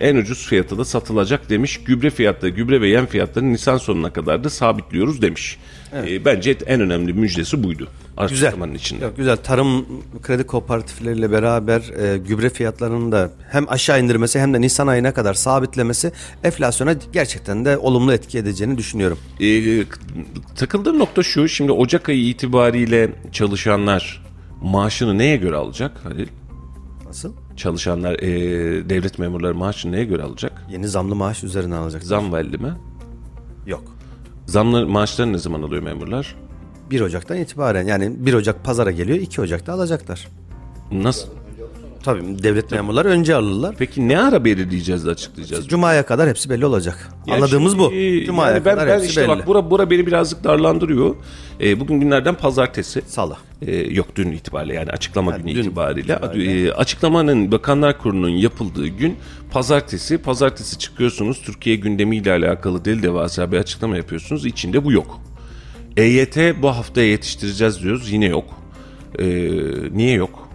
[0.00, 1.80] en ucuz fiyatı da satılacak demiş.
[1.84, 5.58] Gübre fiyatları, gübre ve yem fiyatlarını Nisan sonuna kadar da sabitliyoruz demiş.
[5.92, 7.88] E, bence en önemli müjdesi buydu.
[8.28, 8.74] Güzel.
[8.74, 9.04] İçinde.
[9.04, 9.36] Yok, güzel.
[9.36, 9.86] Tarım
[10.22, 15.34] kredi kooperatifleriyle beraber e, gübre fiyatlarının da hem aşağı indirmesi hem de Nisan ayına kadar
[15.34, 16.12] sabitlemesi
[16.44, 19.18] enflasyona gerçekten de olumlu etki edeceğini düşünüyorum.
[19.40, 19.84] E,
[20.56, 21.48] takıldığım nokta şu.
[21.48, 24.22] Şimdi Ocak ayı itibariyle çalışanlar
[24.62, 26.28] maaşını neye göre alacak Halil?
[27.06, 27.32] Nasıl?
[27.60, 28.28] Çalışanlar, e,
[28.88, 30.66] devlet memurları maaşını neye göre alacak?
[30.70, 32.02] Yeni zamlı maaş üzerine alacak.
[32.02, 32.72] Zam geldi mi?
[33.66, 33.82] Yok.
[34.46, 36.36] Zamlar, maaşlarını ne zaman alıyor memurlar?
[36.90, 40.28] 1 Ocak'tan itibaren yani 1 Ocak pazara geliyor 2 Ocak'ta alacaklar.
[40.92, 41.28] Nasıl?
[42.02, 43.74] Tabii devlet memurları önce alırlar.
[43.78, 45.68] Peki ne ara belirleyeceğiz de açıklayacağız?
[45.68, 47.08] Cuma'ya kadar hepsi belli olacak.
[47.26, 47.90] Yani Anladığımız bu.
[47.90, 49.28] şimdi, Cuma'ya yani ben, kadar ben hepsi işte belli.
[49.28, 51.16] bak bura, bura beni birazcık darlandırıyor.
[51.60, 53.02] E, bugün günlerden pazartesi.
[53.06, 53.36] Salı.
[53.62, 56.18] E, yok dün itibariyle yani açıklama günü dün itibariyle.
[56.34, 59.16] E, açıklamanın Bakanlar Kurulu'nun yapıldığı gün
[59.52, 60.18] pazartesi.
[60.18, 64.46] Pazartesi çıkıyorsunuz Türkiye gündemiyle alakalı deli devasa bir açıklama yapıyorsunuz.
[64.46, 65.20] İçinde bu yok.
[65.96, 68.44] EYT bu haftaya yetiştireceğiz diyoruz yine yok.
[69.18, 69.26] E,
[69.92, 70.49] niye yok?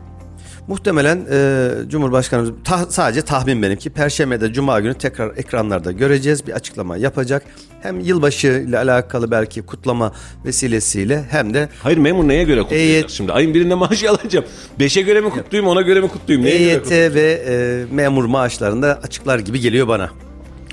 [0.67, 6.97] Muhtemelen e, Cumhurbaşkanımız ta- sadece tahmin benimki Perşembe'de Cuma günü tekrar ekranlarda göreceğiz bir açıklama
[6.97, 7.43] yapacak.
[7.81, 10.11] Hem yılbaşı ile alakalı belki kutlama
[10.45, 13.31] vesilesiyle hem de Hayır memur neye göre kutlayacağız EYT şimdi?
[13.33, 14.45] Ayın birinde maaş alacağım.
[14.79, 16.47] Beşe göre mi kutlayayım ona göre mi kutlayayım?
[16.47, 20.09] Neye göre EYT ve e, memur maaşlarında açıklar gibi geliyor bana.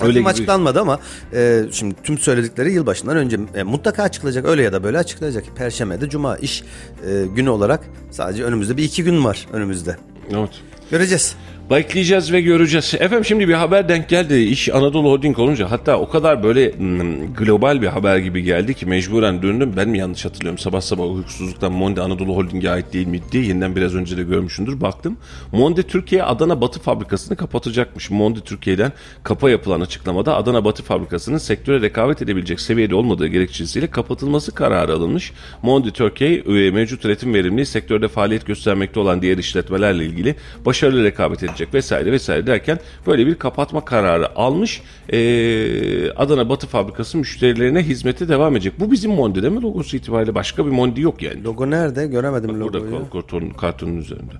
[0.03, 0.29] Öyle Öyle gibi.
[0.29, 0.99] açıklanmadı ama
[1.33, 5.45] e, şimdi tüm söyledikleri yılbaşından önce e, mutlaka açıklayacak öyle ya da böyle açıklayacak.
[5.57, 6.63] Perşembe'de Cuma iş
[7.07, 9.97] e, günü olarak sadece önümüzde bir iki gün var önümüzde.
[10.37, 10.51] Evet.
[10.91, 11.37] Göreceğiz.
[11.73, 12.95] Bekleyeceğiz ve göreceğiz.
[12.95, 14.35] Efendim şimdi bir haber denk geldi.
[14.35, 18.87] İş Anadolu Holding olunca hatta o kadar böyle hmm, global bir haber gibi geldi ki
[18.87, 19.73] mecburen döndüm.
[19.77, 20.59] Ben mi yanlış hatırlıyorum?
[20.59, 24.81] Sabah sabah uykusuzluktan Monde Anadolu Holding'e ait değil miydi diye yeniden biraz önce de görmüşündür.
[24.81, 25.17] Baktım.
[25.53, 28.11] Monde Türkiye Adana Batı fabrikasını kapatacakmış.
[28.11, 34.55] Monde Türkiye'den kapa yapılan açıklamada Adana Batı fabrikasının sektöre rekabet edebilecek seviyede olmadığı gerekçesiyle kapatılması
[34.55, 35.33] kararı alınmış.
[35.63, 41.43] Monde Türkiye e, mevcut üretim verimliliği sektörde faaliyet göstermekte olan diğer işletmelerle ilgili başarılı rekabet
[41.43, 44.83] edecek vesaire vesaire derken böyle bir kapatma kararı almış.
[45.13, 48.81] Ee, Adana Batı Fabrikası müşterilerine hizmete devam edecek.
[48.81, 50.35] Bu bizim Monde değil mi logosu itibariyle?
[50.35, 51.45] Başka bir Monde yok yani.
[51.45, 52.07] Logo nerede?
[52.07, 53.11] Göremedim Burada logoyu.
[53.11, 54.35] karton, kartonun üzerinde.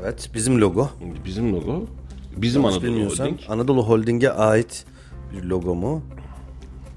[0.00, 0.88] Evet bizim logo.
[1.24, 1.84] Bizim logo.
[2.36, 3.38] Bizim Yanlış Anadolu Holding.
[3.48, 4.84] Anadolu Holding'e ait
[5.32, 6.02] bir logo mu?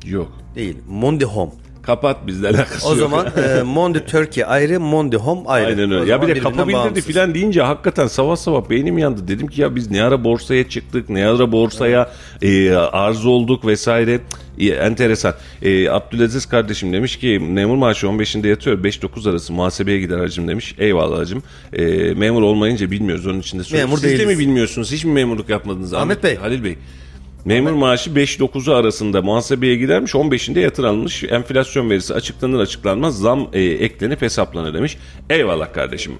[0.05, 0.31] Yok.
[0.55, 0.77] Değil.
[0.89, 1.51] Mondi Home.
[1.88, 3.00] Kapat bizle alakası O yok.
[3.00, 3.28] zaman
[3.60, 5.67] e, Mondi Türkiye ayrı, Mondi Home ayrı.
[5.67, 6.12] Aynen O öyle.
[6.12, 9.28] Ya bir de kapa bildirdi filan deyince hakikaten sabah sabah beynim yandı.
[9.28, 14.19] Dedim ki ya biz ne ara borsaya çıktık, ne ara borsaya e, arz olduk vesaire.
[14.60, 15.34] E, enteresan.
[15.62, 18.84] E, Abdülaziz kardeşim demiş ki memur maaşı 15'inde yatıyor.
[18.84, 20.76] 5-9 arası muhasebeye gider hacım demiş.
[20.78, 21.43] Eyvallah hacım.
[21.73, 23.89] E, memur olmayınca bilmiyoruz onun için de söylüyorum.
[23.89, 24.38] Memur Siz de değiliz.
[24.38, 24.91] mi bilmiyorsunuz?
[24.91, 25.93] Hiç mi memurluk yapmadınız?
[25.93, 26.36] Ahmet Bey.
[26.36, 26.76] Halil Bey.
[27.47, 34.21] Memur maaşı 5-9'u arasında muhasebeye gidermiş 15'inde yatırılmış enflasyon verisi açıklanır açıklanmaz zam e, eklenip
[34.21, 34.97] hesaplanır demiş.
[35.29, 36.13] Eyvallah kardeşim.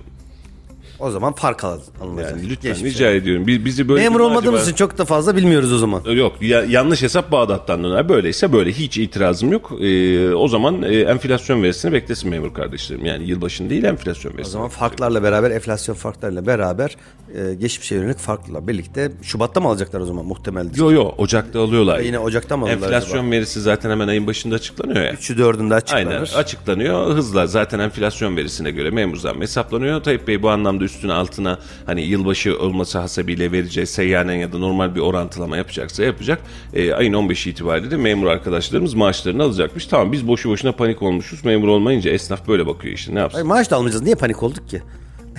[1.00, 2.32] O zaman fark al- alınacak.
[2.32, 3.48] Yani lütfen Geçmiş rica ediyorum.
[3.48, 6.04] Biz, bizi böyle Memur olmadığımız için çok da fazla bilmiyoruz o zaman.
[6.04, 8.10] Yok ya- yanlış hesap Bağdat'tan döner.
[8.10, 9.72] Böyleyse böyle hiç itirazım yok.
[9.82, 13.06] Ee, o zaman e, enflasyon verisini beklesin memur kardeşlerim.
[13.06, 14.52] Yani yılbaşını değil enflasyon O verisini.
[14.54, 16.96] zaman farklarla beraber, enflasyon farklarıyla beraber
[17.36, 20.78] e, geçmişe yönelik farkla birlikte Şubat'ta mı alacaklar o zaman muhtemeldir?
[20.80, 22.00] Yo yo Ocak'ta alıyorlar.
[22.00, 23.32] Yine Ocak'ta mı alırlar Enflasyon acaba?
[23.32, 25.14] verisi zaten hemen ayın başında açıklanıyor ya.
[25.14, 26.06] 3'ü 4'ünde açıklanır.
[26.08, 30.04] Aynen açıklanıyor hızla zaten enflasyon verisine göre memur zammı hesaplanıyor.
[30.04, 34.96] Tayyip Bey bu anlamda üstüne altına hani yılbaşı olması hasebiyle vereceği seyyanen ya da normal
[34.96, 36.42] bir orantılama yapacaksa yapacak.
[36.74, 39.86] Ee, ayın 15 itibariyle de memur arkadaşlarımız maaşlarını alacakmış.
[39.86, 41.46] Tamam biz boşu boşuna panik olmuşuz.
[41.46, 43.38] Memur olmayınca esnaf böyle bakıyor işte ne yapsın?
[43.38, 44.04] Ay, maaş da almayacağız.
[44.04, 44.82] Niye panik olduk ki?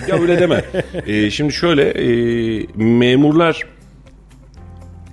[0.07, 0.65] Ya öyle deme.
[1.07, 3.63] Ee, şimdi şöyle e, memurlar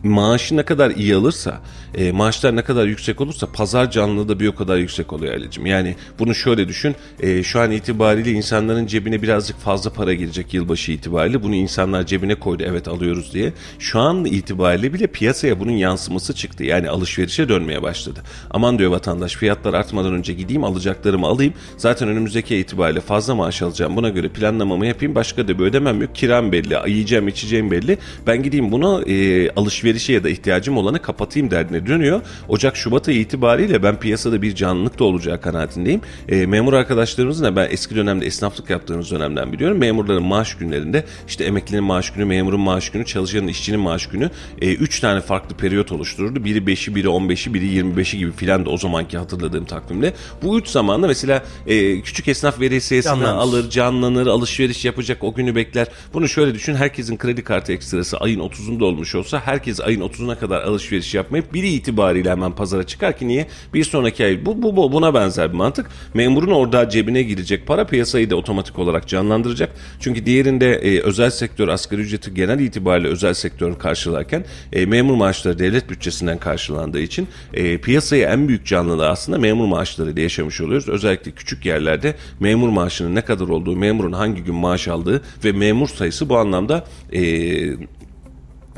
[0.03, 1.61] maaşı ne kadar iyi alırsa,
[1.97, 5.67] e, maaşlar ne kadar yüksek olursa pazar canlılığı da bir o kadar yüksek oluyor Ali'cim.
[5.67, 6.95] Yani bunu şöyle düşün.
[7.21, 11.43] E, şu an itibariyle insanların cebine birazcık fazla para girecek yılbaşı itibariyle.
[11.43, 13.53] Bunu insanlar cebine koydu evet alıyoruz diye.
[13.79, 16.65] Şu an itibariyle bile piyasaya bunun yansıması çıktı.
[16.65, 18.23] Yani alışverişe dönmeye başladı.
[18.51, 21.55] Aman diyor vatandaş fiyatlar artmadan önce gideyim alacaklarımı alayım.
[21.77, 23.97] Zaten önümüzdeki itibariyle fazla maaş alacağım.
[23.97, 25.15] Buna göre planlamamı yapayım.
[25.15, 26.15] Başka da bir ödemem yok.
[26.15, 27.99] Kiram belli, yiyeceğim içeceğim belli.
[28.27, 32.21] Ben gideyim buna e, alışverişe ya da ihtiyacım olanı kapatayım derdine dönüyor.
[32.49, 36.01] Ocak Şubat ayı itibariyle ben piyasada bir canlılık da olacağı kanaatindeyim.
[36.29, 39.79] E, memur arkadaşlarımızın da ben eski dönemde esnaflık yaptığımız dönemden biliyorum.
[39.79, 44.31] Memurların maaş günlerinde işte emeklinin maaş günü, memurun maaş günü, çalışanın işçinin maaş günü
[44.63, 46.45] 3 e, tane farklı periyot oluştururdu.
[46.45, 50.15] Biri 5'i, biri 15'i, biri 25'i gibi filan da o zamanki hatırladığım takvimde.
[50.43, 53.39] Bu 3 zamanda mesela e, küçük esnaf verisiyesini Canlanır.
[53.39, 55.87] alır, canlanır, alışveriş yapacak, o günü bekler.
[56.15, 60.63] Bunu şöyle düşün, herkesin kredi kartı ekstrası ayın 30'unda olmuş olsa herkes ayın 30'una kadar
[60.63, 63.47] alışveriş yapmayıp biri itibariyle hemen pazara çıkar ki niye?
[63.75, 65.87] Bir sonraki ay bu, bu, bu buna benzer bir mantık.
[66.15, 69.71] Memurun orada cebine girecek para piyasayı da otomatik olarak canlandıracak.
[70.01, 75.59] Çünkü diğerinde e, özel sektör asgari ücreti genel itibariyle özel sektör karşılarken e, memur maaşları
[75.59, 80.89] devlet bütçesinden karşılandığı için e, piyasaya en büyük canlılığı aslında memur maaşları ile yaşamış oluyoruz.
[80.89, 85.89] Özellikle küçük yerlerde memur maaşının ne kadar olduğu, memurun hangi gün maaş aldığı ve memur
[85.89, 87.23] sayısı bu anlamda e,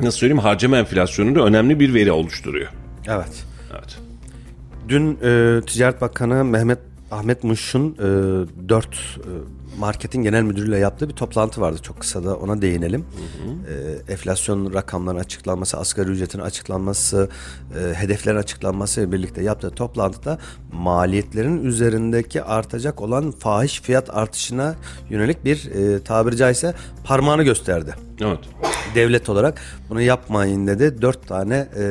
[0.02, 2.68] nasıl söyleyeyim harcama enflasyonunda önemli bir veri oluşturuyor.
[3.06, 3.44] Evet.
[3.72, 3.98] Evet.
[4.88, 6.78] Dün e, Ticaret Bakanı Mehmet
[7.10, 8.98] Ahmet Muş'un e, 4 e,
[9.78, 11.78] marketin genel müdürüyle yaptığı bir toplantı vardı.
[11.82, 13.04] Çok kısa da ona değinelim.
[14.08, 17.28] E, enflasyon rakamlarının açıklanması, asgari ücretin açıklanması,
[17.78, 20.38] e, hedeflerin açıklanması ile birlikte yaptığı toplantıda
[20.72, 24.74] maliyetlerin üzerindeki artacak olan fahiş fiyat artışına
[25.10, 28.38] yönelik bir e, tabiri caizse parmağını gösterdi Evet.
[28.94, 31.02] devlet olarak bunu yapmayın dedi.
[31.02, 31.84] Dört tane e,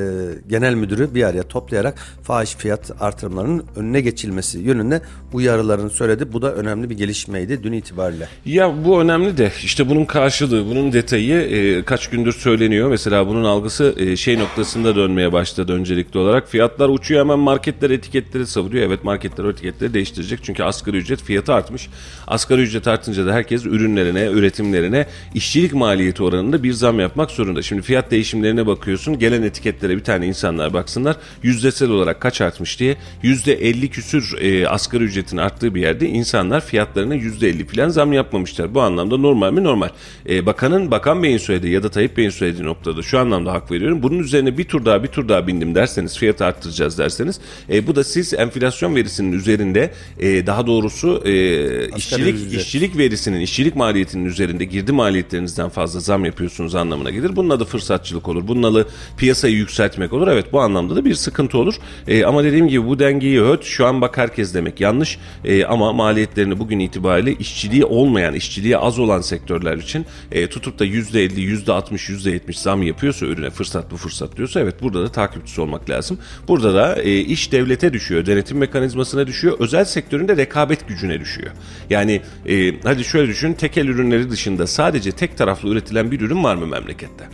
[0.50, 5.02] genel müdürü bir araya toplayarak fahiş fiyat artırımlarının önüne geçilmesi yönünde
[5.34, 6.34] uyarılarını söyledi.
[6.34, 8.28] Bu da önemli bir gelişmeydi dün itibariyle.
[8.46, 12.90] Ya bu önemli de işte bunun karşılığı, bunun detayı e, kaç gündür söyleniyor.
[12.90, 16.50] Mesela bunun algısı e, şey noktasında dönmeye başladı öncelikli olarak.
[16.50, 18.88] Fiyatlar uçuyor hemen marketler etiketleri savuruyor.
[18.88, 21.90] Evet marketler o etiketleri değiştirecek çünkü asgari ücret fiyatı artmış.
[22.28, 27.62] Asgari ücret artınca da herkes ürünlerine, üretimlerine işçilik maliyeti oranında bir zam yapmak zorunda.
[27.62, 29.20] Şimdi fiyat değişimlerine bakıyorsun.
[29.20, 31.16] Gelen etiketlere bir tane insanlar baksınlar.
[31.44, 32.98] Yüzdesel olarak kaç artmış diye.
[33.24, 38.74] %50 küsür e, asgari ücretin arttığı bir yerde insanlar fiyatlarına %50 falan zam yapmamışlar.
[38.74, 39.64] Bu anlamda normal mi?
[39.64, 39.90] Normal.
[40.30, 44.04] E, bakanın, Bakan Bey'in söylediği ya da Tayyip Bey'in söylediği noktada şu anlamda hak veriyorum.
[44.04, 47.96] Bunun üzerine bir tur daha bir tur daha bindim derseniz fiyatı arttıracağız derseniz e, bu
[47.96, 52.62] da siz enflasyon verisinin üzerinde e, daha doğrusu e, işçilik ücret.
[52.62, 57.36] işçilik verisinin işçilik maliyetinin üzerinde girdi maliyetlerinizden fazla zam yapıyorsunuz anlamına gelir.
[57.36, 58.48] Bunun adı fırsatçılık olur.
[58.48, 60.28] Bunun adı piyasayı yükseltmek olur.
[60.28, 61.76] Evet bu anlamda da bir sıkıntı olur.
[62.08, 65.20] E, ama dediğim gibi bu dengeyi öt şu an bak herkes demek yanlış.
[65.46, 70.86] E, ama maliyetlerini bugün itibariyle işçiliği olmayan, işçiliği az olan sektörler için e, tutup da
[70.86, 75.90] %50, %60, %70 zam yapıyorsa ürüne fırsat bu fırsat diyorsa evet burada da takipçisi olmak
[75.90, 76.20] lazım.
[76.48, 81.52] Burada da e, iş devlete düşüyor, denetim mekanizmasına düşüyor, özel sektörün de rekabet gücüne düşüyor.
[81.90, 86.56] Yani e, hadi şöyle düşün, tekel ürünleri dışında sadece tek taraflı üretilen bir ürün var
[86.56, 87.28] mı memlekette?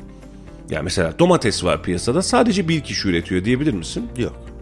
[0.70, 4.08] Ya mesela domates var piyasada sadece bir kişi üretiyor diyebilir misin?
[4.18, 4.53] Yok.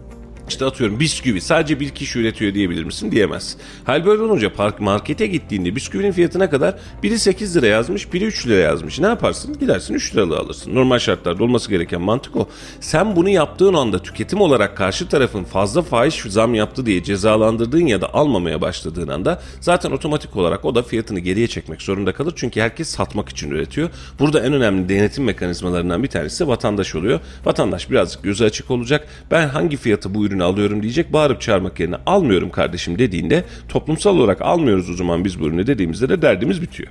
[0.48, 3.12] İşte atıyorum bisküvi sadece bir kişi üretiyor diyebilir misin?
[3.12, 3.56] Diyemez.
[3.84, 8.46] Hal böyle olunca park markete gittiğinde bisküvinin fiyatına kadar biri 8 lira yazmış biri 3
[8.46, 8.98] lira yazmış.
[8.98, 9.58] Ne yaparsın?
[9.60, 10.74] Gidersin 3 liralığı alırsın.
[10.74, 12.48] Normal şartlarda olması gereken mantık o.
[12.80, 18.00] Sen bunu yaptığın anda tüketim olarak karşı tarafın fazla fahiş zam yaptı diye cezalandırdığın ya
[18.00, 22.32] da almamaya başladığın anda zaten otomatik olarak o da fiyatını geriye çekmek zorunda kalır.
[22.36, 23.90] Çünkü herkes satmak için üretiyor.
[24.18, 27.20] Burada en önemli denetim mekanizmalarından bir tanesi vatandaş oluyor.
[27.44, 29.08] Vatandaş birazcık gözü açık olacak.
[29.30, 31.12] Ben hangi fiyatı bu ürünü alıyorum diyecek.
[31.12, 36.08] Bağırıp çağırmak yerine almıyorum kardeşim dediğinde toplumsal olarak almıyoruz o zaman biz bu ürünü dediğimizde
[36.08, 36.88] de derdimiz bitiyor.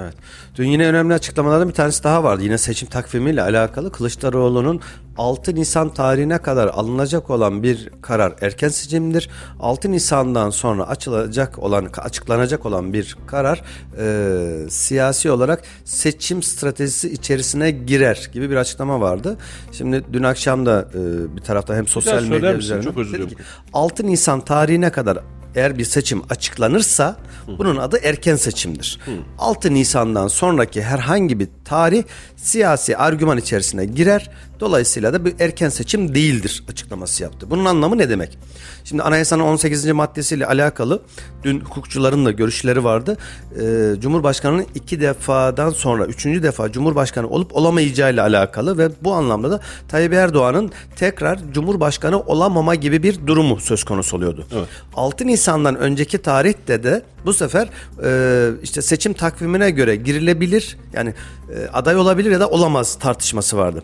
[0.00, 0.14] Evet.
[0.54, 2.42] Dün yine önemli açıklamalardan bir tanesi daha vardı.
[2.42, 4.80] Yine seçim takvimiyle alakalı Kılıçdaroğlu'nun
[5.18, 9.30] 6 Nisan tarihine kadar alınacak olan bir karar erken seçimdir.
[9.60, 13.62] 6 Nisan'dan sonra açılacak olan açıklanacak olan bir karar
[13.98, 19.36] e, siyasi olarak seçim stratejisi içerisine girer gibi bir açıklama vardı.
[19.72, 23.36] Şimdi dün akşam da e, bir tarafta hem sosyal medya üzerinden Çok özür dedi dilerim.
[23.36, 25.18] ki, 6 Nisan tarihine kadar
[25.56, 27.16] eğer bir seçim açıklanırsa
[27.58, 29.00] bunun adı erken seçimdir.
[29.38, 32.02] 6 Nisan'dan sonraki herhangi bir tarih
[32.36, 34.30] siyasi argüman içerisine girer.
[34.60, 37.50] Dolayısıyla da bir erken seçim değildir açıklaması yaptı.
[37.50, 38.38] Bunun anlamı ne demek?
[38.84, 39.86] Şimdi anayasanın 18.
[39.86, 41.02] maddesiyle alakalı
[41.42, 43.16] dün hukukçuların da görüşleri vardı.
[43.60, 49.60] Ee, Cumhurbaşkanının iki defadan sonra üçüncü defa Cumhurbaşkanı olup olamayacağıyla alakalı ve bu anlamda da
[49.88, 54.46] Tayyip Erdoğan'ın tekrar Cumhurbaşkanı olamama gibi bir durumu söz konusu oluyordu.
[54.94, 57.68] 6 Nisan'dan önceki tarihte de bu sefer
[58.04, 61.14] e, işte seçim takvimine göre girilebilir yani
[61.54, 63.82] e, aday olabilir ya da olamaz tartışması vardı.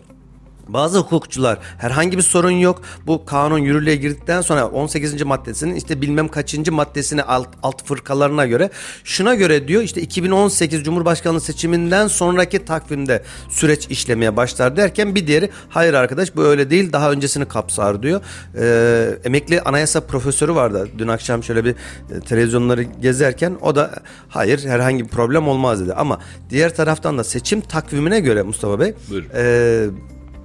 [0.67, 2.81] Bazı hukukçular herhangi bir sorun yok.
[3.07, 5.21] Bu kanun yürürlüğe girdikten sonra 18.
[5.23, 8.69] maddesinin işte bilmem kaçıncı maddesine alt, alt fırkalarına göre
[9.03, 15.49] şuna göre diyor işte 2018 Cumhurbaşkanlığı seçiminden sonraki takvimde süreç işlemeye başlar derken bir diğeri
[15.69, 18.21] hayır arkadaş bu öyle değil daha öncesini kapsar diyor.
[18.59, 23.91] Ee, emekli anayasa profesörü vardı dün akşam şöyle bir e, televizyonları gezerken o da
[24.29, 25.93] hayır herhangi bir problem olmaz dedi.
[25.93, 29.27] Ama diğer taraftan da seçim takvimine göre Mustafa Bey Buyurun.
[29.35, 29.85] e,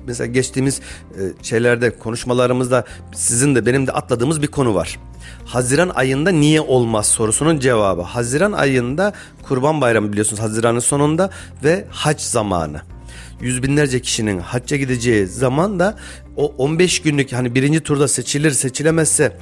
[0.09, 4.99] mesela geçtiğimiz e, şeylerde konuşmalarımızda sizin de benim de atladığımız bir konu var.
[5.45, 8.03] Haziran ayında niye olmaz sorusunun cevabı.
[8.03, 11.31] Haziran ayında Kurban Bayramı biliyorsunuz Haziran'ın sonunda
[11.65, 12.81] ve hac zamanı.
[13.41, 15.97] Yüz binlerce kişinin hacca gideceği zaman da
[16.37, 19.37] o 15 günlük hani birinci turda seçilir seçilemezse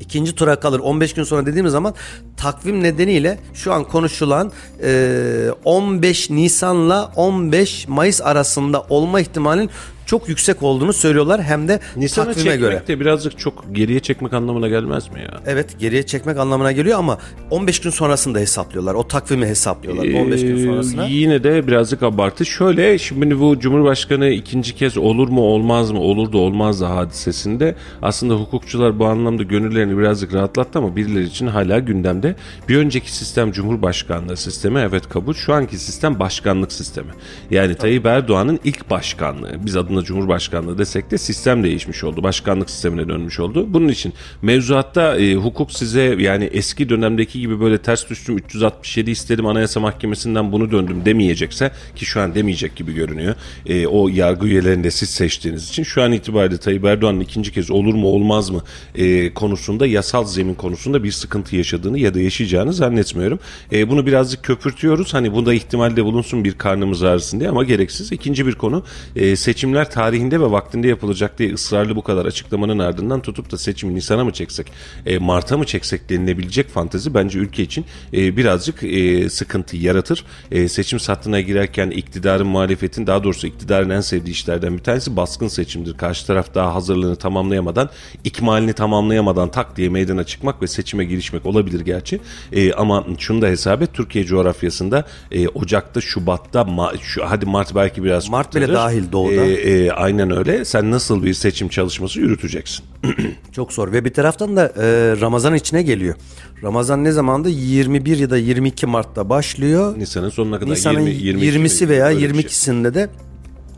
[0.00, 1.94] İkinci tura kalır 15 gün sonra dediğimiz zaman
[2.36, 9.70] takvim nedeniyle şu an konuşulan e, 15 Nisan'la 15 Mayıs arasında olma ihtimalinin
[10.06, 12.82] çok yüksek olduğunu söylüyorlar hem de Nisan'ı takvime çekmek göre.
[12.88, 15.40] de birazcık çok geriye çekmek anlamına gelmez mi ya?
[15.46, 17.18] Evet geriye çekmek anlamına geliyor ama
[17.50, 18.94] 15 gün sonrasında hesaplıyorlar.
[18.94, 21.04] O takvimi hesaplıyorlar 15 gün Ee, sonrasına.
[21.06, 22.46] Yine de birazcık abartı.
[22.46, 27.74] Şöyle şimdi bu Cumhurbaşkanı ikinci kez olur mu olmaz mı olur da olmaz da hadisesinde
[28.02, 32.36] aslında hukukçular bu anlamda gönüllerini birazcık rahatlattı ama birileri için hala gündemde.
[32.68, 35.34] Bir önceki sistem Cumhurbaşkanlığı sistemi evet kabul.
[35.34, 37.10] Şu anki sistem başkanlık sistemi.
[37.50, 39.66] Yani Tayyip Erdoğan'ın ilk başkanlığı.
[39.66, 42.22] Biz adına Cumhurbaşkanlığı desek de sistem değişmiş oldu.
[42.22, 43.66] Başkanlık sistemine dönmüş oldu.
[43.68, 49.46] Bunun için mevzuatta e, hukuk size yani eski dönemdeki gibi böyle ters düştüm 367 istedim
[49.46, 53.34] Anayasa Mahkemesi'nden bunu döndüm demeyecekse ki şu an demeyecek gibi görünüyor.
[53.66, 57.70] E, o yargı üyelerini de siz seçtiğiniz için şu an itibariyle Tayyip Erdoğan'ın ikinci kez
[57.70, 58.62] olur mu olmaz mı
[58.94, 63.38] e, konusunda yasal zemin konusunda bir sıkıntı yaşadığını ya da yaşayacağını zannetmiyorum.
[63.72, 65.14] E, bunu birazcık köpürtüyoruz.
[65.14, 68.12] Hani bunda ihtimalde bulunsun bir karnımız ağrısın diye ama gereksiz.
[68.12, 68.84] İkinci bir konu
[69.16, 73.94] e, seçimler tarihinde ve vaktinde yapılacak diye ısrarlı bu kadar açıklamanın ardından tutup da seçimi
[73.94, 74.72] Nisan'a mı çeksek,
[75.06, 80.24] e, Mart'a mı çeksek denilebilecek fantezi bence ülke için e, birazcık e, sıkıntı yaratır.
[80.50, 85.48] E, seçim sattığına girerken iktidarın muhalefetin daha doğrusu iktidarın en sevdiği işlerden bir tanesi baskın
[85.48, 85.96] seçimdir.
[85.96, 87.90] Karşı taraf daha hazırlığını tamamlayamadan,
[88.24, 92.20] ikmalini tamamlayamadan tak diye meydana çıkmak ve seçime girişmek olabilir gerçi.
[92.52, 97.74] E, ama şunu da hesap et Türkiye coğrafyasında e, Ocak'ta, Şubat'ta, Ma- şu, hadi Mart
[97.74, 99.44] belki biraz Mart bile dahil doğuda.
[99.46, 100.64] E, e, aynen öyle.
[100.64, 102.84] Sen nasıl bir seçim çalışması yürüteceksin?
[103.52, 106.14] Çok zor ve bir taraftan da e, Ramazan içine geliyor.
[106.62, 107.48] Ramazan ne zamandı?
[107.48, 109.98] 21 ya da 22 Mart'ta başlıyor.
[109.98, 112.42] Nisan'ın sonuna kadar Nisan'ın 20, 22 20'si veya öyle bir şey.
[112.42, 113.08] 22'sinde de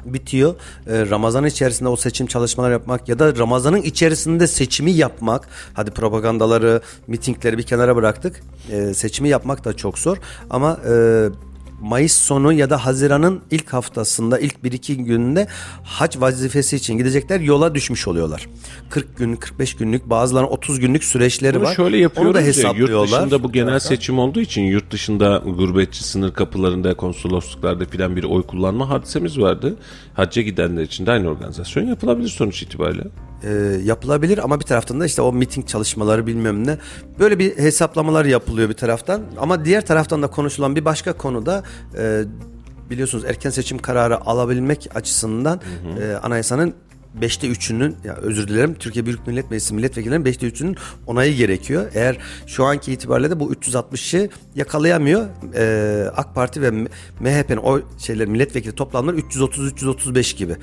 [0.04, 0.54] bitiyor.
[0.86, 5.48] Ee, Ramazan içerisinde o seçim çalışmalar yapmak ya da Ramazan'ın içerisinde seçimi yapmak.
[5.74, 8.40] Hadi propagandaları, mitingleri bir kenara bıraktık.
[8.70, 10.16] Ee, seçimi yapmak da çok zor.
[10.50, 10.92] Ama e,
[11.80, 15.46] Mayıs sonu ya da Haziran'ın ilk haftasında ilk 1-2 gününde
[15.84, 18.46] hac vazifesi için gidecekler yola düşmüş oluyorlar.
[18.90, 21.74] 40 gün, 45 günlük bazılarının 30 günlük süreçleri Bunu var.
[21.74, 23.20] şöyle yapıyoruz Onu da ya, yurt hesaplıyorlar.
[23.22, 28.42] dışında bu genel seçim olduğu için yurt dışında gurbetçi sınır kapılarında, konsolosluklarda filan bir oy
[28.42, 29.76] kullanma hadisemiz vardı.
[30.14, 33.04] Hacca gidenler için de aynı organizasyon yapılabilir sonuç itibariyle.
[33.44, 33.50] E,
[33.84, 36.78] yapılabilir ama bir taraftan da işte o miting çalışmaları bilmem ne.
[37.18, 39.22] Böyle bir hesaplamalar yapılıyor bir taraftan.
[39.40, 41.62] Ama diğer taraftan da konuşulan bir başka konuda
[41.98, 42.24] e,
[42.90, 45.60] biliyorsunuz erken seçim kararı alabilmek açısından
[46.00, 46.74] e, anayasanın
[47.20, 50.76] 5'te 3'ünün ya özür dilerim Türkiye Büyük Millet Meclisi milletvekillerinin 5'te 3'ünün
[51.06, 51.90] onayı gerekiyor.
[51.94, 55.26] Eğer şu anki itibariyle de bu 360'ı yakalayamıyor.
[55.54, 56.70] Ee, AK Parti ve
[57.20, 60.56] MHP'nin o şeyler milletvekili toplamları 330 335 gibi.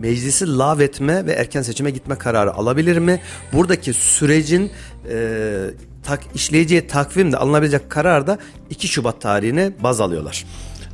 [0.00, 3.20] Meclisi lağvetme ve erken seçime gitme kararı alabilir mi?
[3.52, 4.70] Buradaki sürecin
[5.10, 5.70] e,
[6.02, 8.38] tak, işleyeceği takvimde alınabilecek karar da
[8.70, 10.44] 2 Şubat tarihine baz alıyorlar.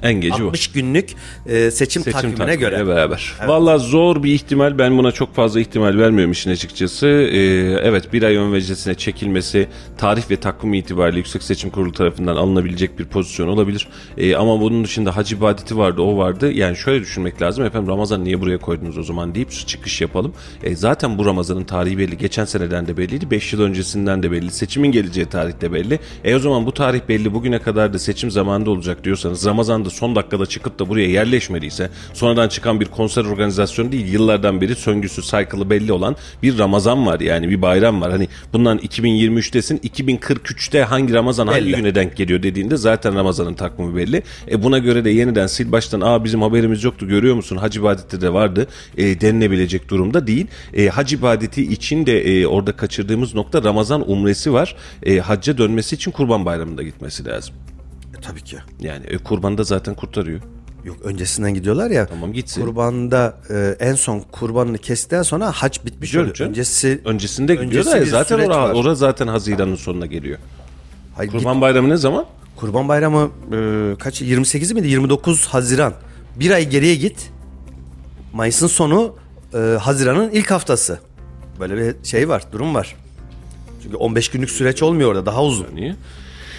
[0.02, 0.46] En geci o.
[0.46, 1.10] 60 günlük
[1.46, 2.86] e, seçim, Seçim takvimine göre.
[2.86, 3.34] beraber.
[3.46, 4.78] Valla zor bir ihtimal.
[4.78, 7.06] Ben buna çok fazla ihtimal vermiyorum işin açıkçası.
[7.06, 7.38] Ee,
[7.82, 12.98] evet bir ay ön vecesine çekilmesi tarih ve takvim itibariyle Yüksek Seçim Kurulu tarafından alınabilecek
[12.98, 13.88] bir pozisyon olabilir.
[14.18, 16.52] Ee, ama bunun dışında hac ibadeti vardı o vardı.
[16.52, 17.64] Yani şöyle düşünmek lazım.
[17.64, 20.32] Efendim Ramazan niye buraya koydunuz o zaman deyip çıkış yapalım.
[20.62, 22.18] E, zaten bu Ramazan'ın tarihi belli.
[22.18, 23.30] Geçen seneden de belliydi.
[23.30, 24.50] 5 yıl öncesinden de belli.
[24.50, 25.98] Seçimin geleceği tarih de belli.
[26.24, 27.34] E o zaman bu tarih belli.
[27.34, 32.48] Bugüne kadar da seçim zamanında olacak diyorsanız Ramazan'da son dakikada çıkıp da buraya yerleşmediyse sonradan
[32.48, 37.48] çıkan bir konser organizasyonu değil yıllardan beri söngüsü cycle'ı belli olan bir Ramazan var yani
[37.48, 38.12] bir bayram var.
[38.12, 41.76] Hani bundan 2023'tesin 2043'te hangi Ramazan hangi Belli.
[41.76, 44.22] güne denk geliyor dediğinde zaten Ramazan'ın takvimi belli.
[44.50, 48.20] E buna göre de yeniden sil baştan aa bizim haberimiz yoktu görüyor musun hac ibadeti
[48.20, 50.46] de vardı e, denilebilecek durumda değil.
[50.74, 54.76] E, hac ibadeti için de e, orada kaçırdığımız nokta Ramazan umresi var.
[55.02, 57.54] E, hacca dönmesi için kurban bayramında gitmesi lazım.
[58.22, 58.56] Tabii ki.
[58.80, 60.40] Yani e, kurbanı da zaten kurtarıyor.
[60.84, 62.06] Yok öncesinden gidiyorlar ya.
[62.06, 62.62] Tamam, gitsin.
[62.62, 66.34] Kurbanda e, en son kurbanını kestikten sonra hac bitmiş Biliyorum oluyor.
[66.36, 66.50] canım.
[66.50, 70.38] Öncesi Öncesinde gidiyor da zaten ora, ora zaten Haziran'ın sonuna geliyor.
[71.16, 72.24] Hayır, Kurban bayramı ne zaman?
[72.56, 74.88] Kurban Bayramı e, kaç 28 miydi?
[74.88, 75.94] 29 Haziran.
[76.36, 77.30] Bir ay geriye git.
[78.32, 79.16] Mayıs'ın sonu
[79.54, 80.98] e, Haziran'ın ilk haftası.
[81.60, 82.96] Böyle bir şey var, durum var.
[83.82, 85.66] Çünkü 15 günlük süreç olmuyor orada, daha uzun.
[85.74, 85.96] Niye?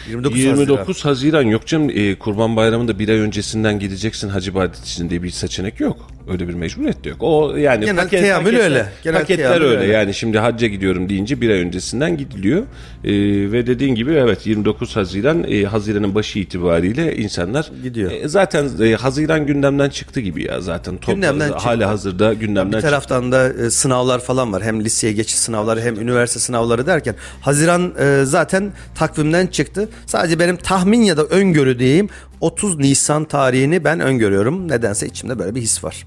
[0.09, 0.59] 29, Haziran.
[0.59, 5.23] 29 Haziran yok canım e, Kurban Bayramı'nda bir ay öncesinden gideceksin Hacı ibadet için diye
[5.23, 6.07] bir seçenek yok.
[6.31, 7.17] Öyle bir mecburiyet de yok.
[7.21, 8.85] O yani Genel teamül paketler, öyle.
[9.03, 9.77] Genel paketler öyle.
[9.77, 9.93] öyle.
[9.93, 12.63] Yani şimdi hacca gidiyorum deyince bir ay öncesinden gidiliyor.
[13.03, 13.11] E,
[13.51, 18.11] ve dediğin gibi evet 29 Haziran e, Haziran'ın başı itibariyle insanlar Gidiyor.
[18.11, 20.97] E, zaten e, Haziran gündemden çıktı gibi ya zaten.
[20.97, 21.63] Topla, Gündemden çıktı.
[21.63, 22.87] Hala hazırda gündemden Bir çıktı.
[22.87, 24.63] taraftan da e, sınavlar falan var.
[24.63, 29.89] Hem liseye geçiş sınavları hem üniversite sınavları derken Haziran e, zaten takvimden çıktı.
[30.05, 32.09] Sadece benim tahmin ya da öngörü diyeyim
[32.43, 34.67] 30 Nisan tarihini ben öngörüyorum.
[34.67, 36.05] Nedense içimde böyle bir his var.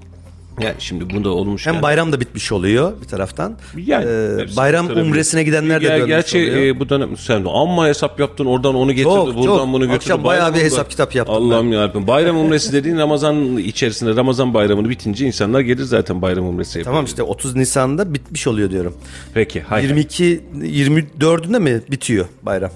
[0.60, 1.74] Yani şimdi bunda olmuşken.
[1.74, 3.56] Hem bayram da bitmiş oluyor bir taraftan.
[3.76, 6.56] Yani, Ee, bayram umresine gidenler de dönmüş Gerçi oluyor.
[6.56, 9.66] e, bu dönem sen de amma hesap yaptın oradan onu getirdin Çok, buradan çok.
[9.72, 9.94] bunu götürdün.
[9.96, 12.06] Akşam bayağı bir Bayramın hesap da- kitap yaptım Allah'ım yarabbim.
[12.06, 16.92] Bayram umresi dediğin Ramazan içerisinde Ramazan bayramını bitince insanlar gelir zaten bayram umresi yapıyor.
[16.94, 18.94] Tamam işte 30 Nisan'da bitmiş oluyor diyorum.
[19.34, 19.60] Peki.
[19.60, 19.84] Hayır.
[19.88, 22.70] 22 24'ünde mi bitiyor bayram?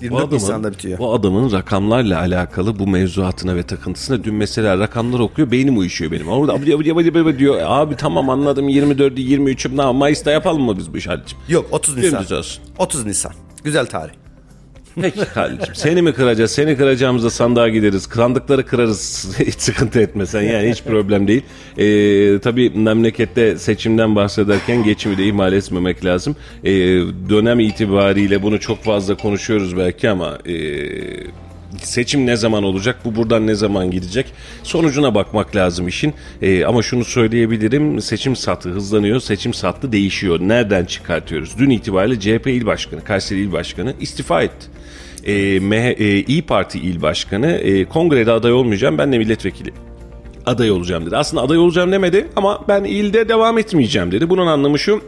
[0.00, 0.98] Bu 24 adamın, Nisan'da bitiyor.
[0.98, 6.28] bu adamın rakamlarla alakalı bu mevzuatına ve takıntısına dün mesela rakamlar okuyor beynim uyuşuyor benim.
[6.28, 7.60] Orada abdi abdi abdi abdi diyor.
[7.64, 11.38] Abi tamam anladım 24'ü 23'ü ne Mayıs'ta yapalım mı biz bu işi Halicim?
[11.48, 12.12] Yok 30 Nisan.
[12.12, 12.62] Dümdüz olsun.
[12.78, 13.32] 30 Nisan.
[13.64, 14.19] Güzel tarih.
[15.00, 16.50] Peki Halicim seni mi kıracağız?
[16.50, 18.02] Seni kıracağımızda sandığa gideriz.
[18.02, 19.28] Sandıkları kırarız.
[19.38, 21.42] hiç sıkıntı etmesen yani hiç problem değil.
[21.78, 26.36] Ee, tabii memlekette seçimden bahsederken geçimi de ihmal etmemek lazım.
[26.64, 26.70] Ee,
[27.28, 30.38] dönem itibariyle bunu çok fazla konuşuyoruz belki ama...
[30.46, 30.54] E,
[31.78, 32.96] Seçim ne zaman olacak?
[33.04, 34.26] Bu buradan ne zaman gidecek?
[34.62, 36.14] Sonucuna bakmak lazım işin.
[36.42, 38.00] Ee, ama şunu söyleyebilirim.
[38.00, 39.20] Seçim sattı hızlanıyor.
[39.20, 40.40] Seçim sattı değişiyor.
[40.40, 41.58] Nereden çıkartıyoruz?
[41.58, 44.66] Dün itibariyle CHP İl Başkanı, Kayseri İl Başkanı istifa etti.
[45.26, 49.72] Ee, MH, e, İyi Parti İl Başkanı e, kongrede aday olmayacağım ben de milletvekili
[50.46, 51.16] aday olacağım dedi.
[51.16, 54.30] Aslında aday olacağım demedi ama ben ilde devam etmeyeceğim dedi.
[54.30, 55.02] Bunun anlamı şu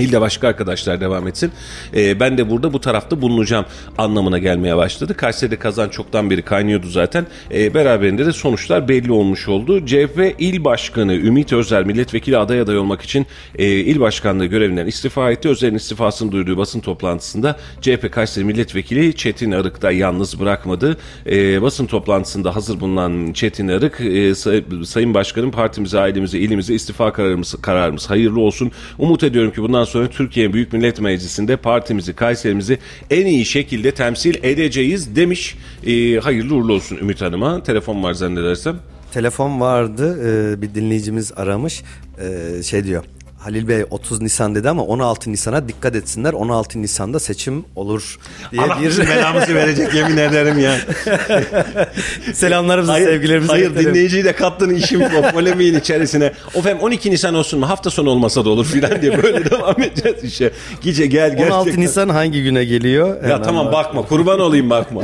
[0.00, 1.52] İlde başka arkadaşlar devam etsin.
[1.96, 3.64] Ee, ben de burada bu tarafta bulunacağım
[3.98, 5.14] anlamına gelmeye başladı.
[5.16, 7.26] Kayseri'de kazan çoktan beri kaynıyordu zaten.
[7.54, 9.86] Ee, beraberinde de sonuçlar belli olmuş oldu.
[9.86, 13.26] CHP İl Başkanı Ümit Özel milletvekili aday aday olmak için
[13.58, 15.48] e, il başkanlığı görevinden istifa etti.
[15.48, 20.96] Özel'in istifasını duyduğu basın toplantısında CHP Kayseri milletvekili Çetin Arık da yalnız bırakmadı.
[21.26, 27.12] Ee, basın toplantısında hazır bulunan Çetin Arık e, say- Sayın Başkanım partimize, ailemize, ilimize istifa
[27.12, 28.70] kararımız, kararımız hayırlı olsun.
[28.98, 32.78] Umut ediyorum ki bundan sonra Türkiye Büyük Millet Meclisi'nde partimizi, Kayserimizi
[33.10, 35.56] en iyi şekilde temsil edeceğiz demiş.
[35.86, 37.62] Ee, hayırlı uğurlu olsun Ümit Hanım'a.
[37.62, 38.76] Telefon var zannedersem.
[39.12, 41.82] Telefon vardı e, bir dinleyicimiz aramış
[42.20, 43.04] E, şey diyor
[43.40, 48.18] Halil Bey 30 Nisan dedi ama 16 Nisan'a dikkat etsinler 16 Nisan'da seçim olur
[48.52, 50.76] diye bir belamızı verecek yemin ederim ya.
[52.34, 53.90] selamlarımızı sevgilerimizi hayır iletelim.
[53.90, 56.32] dinleyiciyi de kattın işin po- polemiğin içerisine.
[56.54, 59.82] O fem 12 Nisan olsun mu hafta sonu olmasa da olur filan diye böyle devam
[59.82, 60.50] edeceğiz işe.
[60.82, 61.52] Gece gel gerçekten.
[61.56, 63.08] 16 Nisan hangi güne geliyor?
[63.16, 63.72] Ya Hemen tamam bak.
[63.72, 65.02] bakma kurban olayım bakma.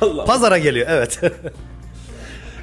[0.26, 1.20] Pazara geliyor evet.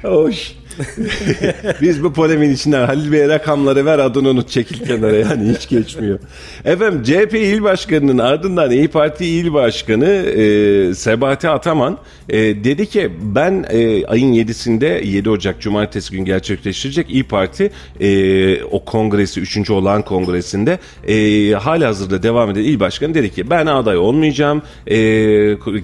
[0.02, 0.52] Hoş.
[1.80, 6.18] Biz bu polemin içinden Halil Bey rakamları ver adını unut çekil kenara yani hiç geçmiyor.
[6.64, 11.98] Efendim CHP İl Başkanı'nın ardından İyi Parti İl Başkanı e, Sebati Ataman
[12.28, 17.70] e, dedi ki ben e, ayın 7'sinde 7 Ocak Cumartesi gün gerçekleştirecek İyi Parti
[18.00, 19.70] e, o kongresi 3.
[19.70, 24.62] olan kongresinde e, hala hazırda devam eden İl Başkanı dedi ki ben aday olmayacağım.
[24.86, 24.96] E,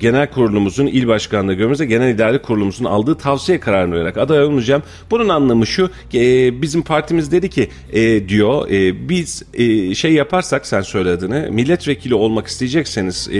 [0.00, 4.79] genel kurulumuzun il başkanlığı görmemize genel idare kurulumuzun aldığı tavsiye kararını vererek aday olmayacağım.
[5.10, 10.66] Bunun anlamı şu e, bizim partimiz dedi ki e, diyor e, biz e, şey yaparsak
[10.66, 13.38] sen söylediğini milletvekili olmak isteyecekseniz e,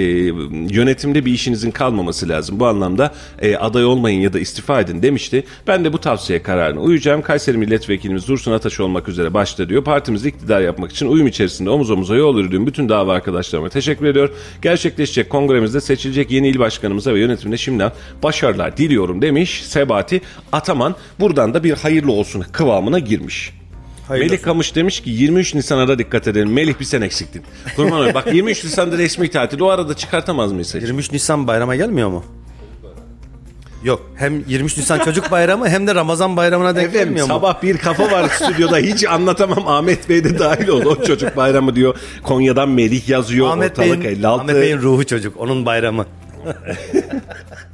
[0.70, 2.60] yönetimde bir işinizin kalmaması lazım.
[2.60, 5.44] Bu anlamda e, aday olmayın ya da istifa edin demişti.
[5.66, 7.22] Ben de bu tavsiye kararına uyacağım.
[7.22, 9.84] Kayseri milletvekilimiz Dursun Ataş olmak üzere başta diyor.
[9.84, 14.30] Partimizi iktidar yapmak için uyum içerisinde omuz omuza yol yürüdüğüm bütün dava arkadaşlarıma teşekkür ediyor.
[14.62, 20.20] Gerçekleşecek kongremizde seçilecek yeni il başkanımıza ve yönetimine şimdiden başarılar diliyorum demiş Sebati
[20.52, 20.94] Ataman.
[21.30, 23.54] Buradan da bir hayırlı olsun kıvamına girmiş.
[24.08, 26.52] Hayırlı Melih Kamış demiş ki 23 Nisan'a da dikkat edelim.
[26.52, 27.42] Melih bir sen eksiktin.
[27.76, 28.14] Kurban olayım.
[28.14, 29.60] Bak 23 Nisan'da resmi tatil.
[29.60, 30.86] O arada çıkartamaz mıyız seçim?
[30.86, 32.24] 23 Nisan bayrama gelmiyor mu?
[33.84, 37.32] Yok hem 23 Nisan çocuk bayramı hem de Ramazan bayramına denk Efendim gelmiyor mu?
[37.32, 41.76] sabah bir kafa var stüdyoda hiç anlatamam Ahmet Bey de dahil oldu o çocuk bayramı
[41.76, 46.06] diyor Konya'dan Melih yazıyor Ahmet ortalık Bey'in, 56 Ahmet Bey'in ruhu çocuk onun bayramı.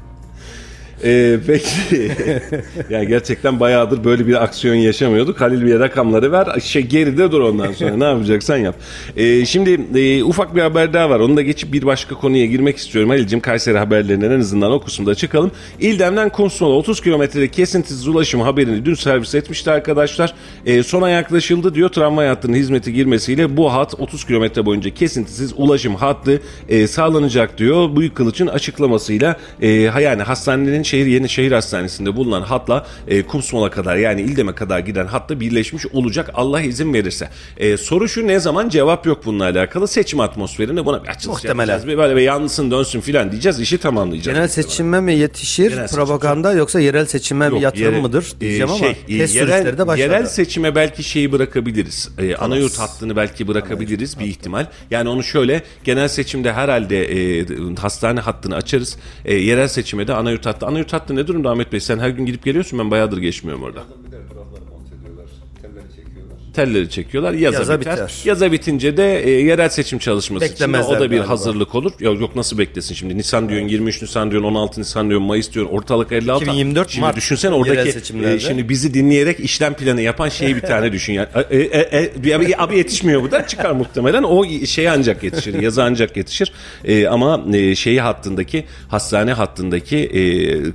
[1.05, 2.13] Ee, peki.
[2.91, 5.41] yani gerçekten bayağıdır böyle bir aksiyon yaşamıyorduk.
[5.41, 6.47] Halil bir rakamları ver.
[6.61, 7.97] Şey geride dur ondan sonra.
[7.97, 8.75] ne yapacaksan yap.
[9.17, 11.21] Ee, şimdi e, ufak bir haber daha var.
[11.21, 13.11] Onu da geçip bir başka konuya girmek istiyorum.
[13.11, 15.51] Halil'cim Kayseri haberlerinden en azından o kısımda çıkalım.
[15.81, 20.35] İldem'den Kumsal 30 kilometrede kesintisiz ulaşım haberini dün servis etmişti arkadaşlar.
[20.67, 21.89] Ee, sona yaklaşıldı diyor.
[21.89, 27.97] Tramvay hattının hizmete girmesiyle bu hat 30 kilometre boyunca kesintisiz ulaşım hattı e, sağlanacak diyor.
[27.97, 33.97] Büyük Kılıç'ın açıklamasıyla e, yani hastanenin şehir yeni şehir hastanesinde bulunan hatla e, Kumsmal'a kadar
[33.97, 37.29] yani İldem'e kadar giden hatta birleşmiş olacak Allah izin verirse.
[37.57, 41.73] E, soru şu ne zaman cevap yok bununla alakalı seçim atmosferinde buna bir açılış Muhtemelen.
[41.73, 41.99] yapacağız.
[41.99, 44.37] Böyle bir yansın dönsün filan diyeceğiz işi tamamlayacağız.
[44.37, 48.33] Genel seçime mi yetişir Genel seçim propaganda yoksa yerel seçime mi Yok, yatırım yere- mıdır
[48.37, 50.01] e, diyeceğim ama şey, e, test yerel, de başladı.
[50.01, 52.09] yerel seçime belki şeyi bırakabiliriz.
[52.19, 54.67] E, anayurt hattını belki bırakabiliriz bir ihtimal.
[54.91, 57.05] Yani onu şöyle genel seçimde herhalde
[57.41, 57.47] e,
[57.81, 58.97] hastane hattını açarız.
[59.25, 60.67] E, yerel seçime de anayurt hattı.
[60.77, 61.81] Anayurt hattı ne durumda Ahmet Bey?
[61.81, 63.83] Sen her gün gidip geliyorsun ben bayağıdır geçmiyorum orada.
[64.07, 65.27] Bir de etrafları monte ediyorlar,
[65.63, 66.39] telleri çekiyorlar.
[66.57, 67.33] Telleri çekiyorlar.
[67.33, 67.95] Yaza, Yaza biter.
[67.95, 68.13] biter.
[68.25, 71.29] Yaza bitince de e, yerel seçim çalışması için de o da bir galiba.
[71.29, 71.93] hazırlık olur.
[72.01, 73.19] Ya yok nasıl beklesin şimdi?
[73.19, 75.73] Nisan diyorsun, 23 Nisan diyorsun, 16 Nisan diyorsun, Mayıs diyorsun.
[75.73, 76.45] Ortalık 56.
[76.45, 80.93] 2024 Şimdi Mart düşünsene oradaki e, şimdi bizi dinleyerek işlem planı yapan şeyi bir tane
[80.93, 81.29] düşün yani.
[81.51, 84.23] E, e, e, abi, abi yetişmiyor bu da çıkar muhtemelen.
[84.23, 85.63] O şey ancak yetişir.
[85.63, 86.53] Yazı ancak yetişir.
[86.85, 90.23] E, ama e, şeyi hattındaki hastane hattındaki e,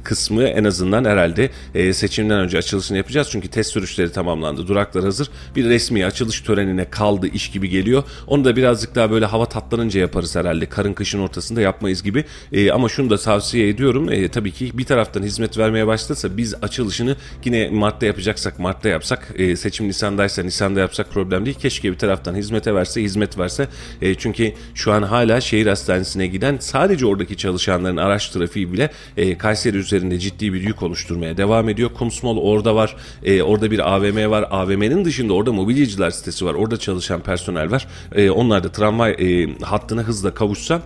[0.03, 3.27] kısmı en azından herhalde e, seçimden önce açılışını yapacağız.
[3.31, 4.67] Çünkü test sürüşleri tamamlandı.
[4.67, 5.29] Duraklar hazır.
[5.55, 8.03] Bir resmi açılış törenine kaldı iş gibi geliyor.
[8.27, 10.65] Onu da birazcık daha böyle hava tatlanınca yaparız herhalde.
[10.65, 12.25] Karın kışın ortasında yapmayız gibi.
[12.51, 14.11] E, ama şunu da tavsiye ediyorum.
[14.11, 17.15] E, tabii ki bir taraftan hizmet vermeye başlasa biz açılışını
[17.45, 19.33] yine Mart'ta yapacaksak Mart'ta yapsak.
[19.37, 21.57] E, seçim Nisan'daysa Nisan'da yapsak problem değil.
[21.59, 23.67] Keşke bir taraftan hizmete verse, hizmet verse.
[24.01, 29.37] E, çünkü şu an hala şehir hastanesine giden sadece oradaki çalışanların araç trafiği bile e,
[29.37, 31.89] Kayseri üzerinde ciddi bir yük oluşturmaya devam ediyor.
[31.93, 32.95] Kumsmol orada var.
[33.23, 34.45] E, orada bir AVM var.
[34.51, 36.53] AVM'nin dışında orada mobilyacılar sitesi var.
[36.53, 37.87] Orada çalışan personel var.
[38.15, 40.81] E, onlar da tramvay e, hattına hızla kavuşsa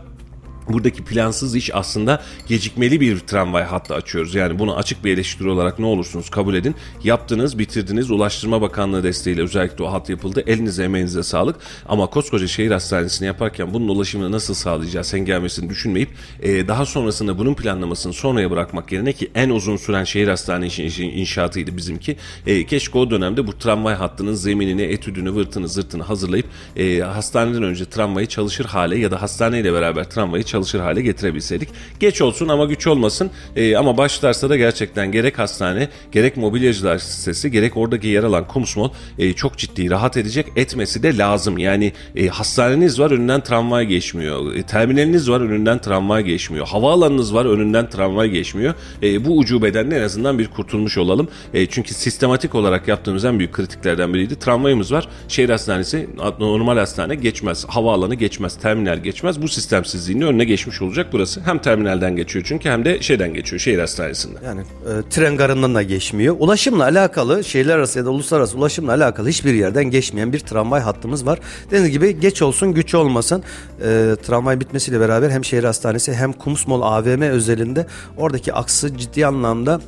[0.70, 4.36] Buradaki plansız iş aslında gecikmeli bir tramvay hattı açıyoruz.
[4.36, 6.76] Yani bunu açık bir eleştiri olarak ne olursunuz kabul edin.
[7.04, 8.12] Yaptınız, bitirdiniz.
[8.12, 10.44] Ulaştırma Bakanlığı desteğiyle özellikle o hat yapıldı.
[10.48, 11.56] Elinize emeğinize sağlık.
[11.86, 16.10] Ama koskoca şehir hastanesini yaparken bunun ulaşımını nasıl sağlayacağız, engelmesini düşünmeyip
[16.42, 21.78] e, daha sonrasında bunun planlamasını sonraya bırakmak yerine ki en uzun süren şehir hastanesi inşaatıydı
[21.78, 22.18] bizimki.
[22.48, 26.46] E, keşke o dönemde bu tramvay hattının zeminini, etüdünü, vırtını, zırtını hazırlayıp
[26.76, 31.70] e, hastaneden önce tramvayı çalışır hale ya da hastaneyle beraber tramvayı çalışır hale getirebilseydik.
[32.00, 33.32] Geç olsun ama güç olmasın.
[33.56, 38.90] E, ama başlarsa da gerçekten gerek hastane, gerek mobilyacılar sitesi, gerek oradaki yer alan Kumsmol
[39.20, 40.46] e, çok ciddi rahat edecek.
[40.56, 41.58] Etmesi de lazım.
[41.58, 44.56] Yani e, hastaneniz var önünden tramvay geçmiyor.
[44.56, 46.68] E, terminaliniz var önünden tramvay geçmiyor.
[46.68, 48.74] Havaalanınız var önünden tramvay geçmiyor.
[49.04, 51.28] E, bu ucubeden de en azından bir kurtulmuş olalım.
[51.54, 54.40] E, çünkü sistematik olarak yaptığımız en büyük kritiklerden biriydi.
[54.40, 55.08] Tramvayımız var.
[55.28, 57.66] Şehir hastanesi normal hastane geçmez.
[57.66, 58.58] Havaalanı geçmez.
[58.58, 59.42] Terminal geçmez.
[59.42, 61.42] Bu sistemsizliğin önüne geçmiş olacak burası.
[61.42, 64.42] Hem terminalden geçiyor çünkü hem de şeyden geçiyor şehir hastanesinden.
[64.44, 66.36] Yani e, tren garından da geçmiyor.
[66.40, 71.26] Ulaşımla alakalı şehirler arası ya da uluslararası ulaşımla alakalı hiçbir yerden geçmeyen bir tramvay hattımız
[71.26, 71.40] var.
[71.66, 73.44] Dediğiniz gibi geç olsun güç olmasın.
[73.80, 77.86] E, tramvay bitmesiyle beraber hem şehir hastanesi hem Kumsmol AVM özelinde
[78.18, 79.82] oradaki aksı ciddi anlamda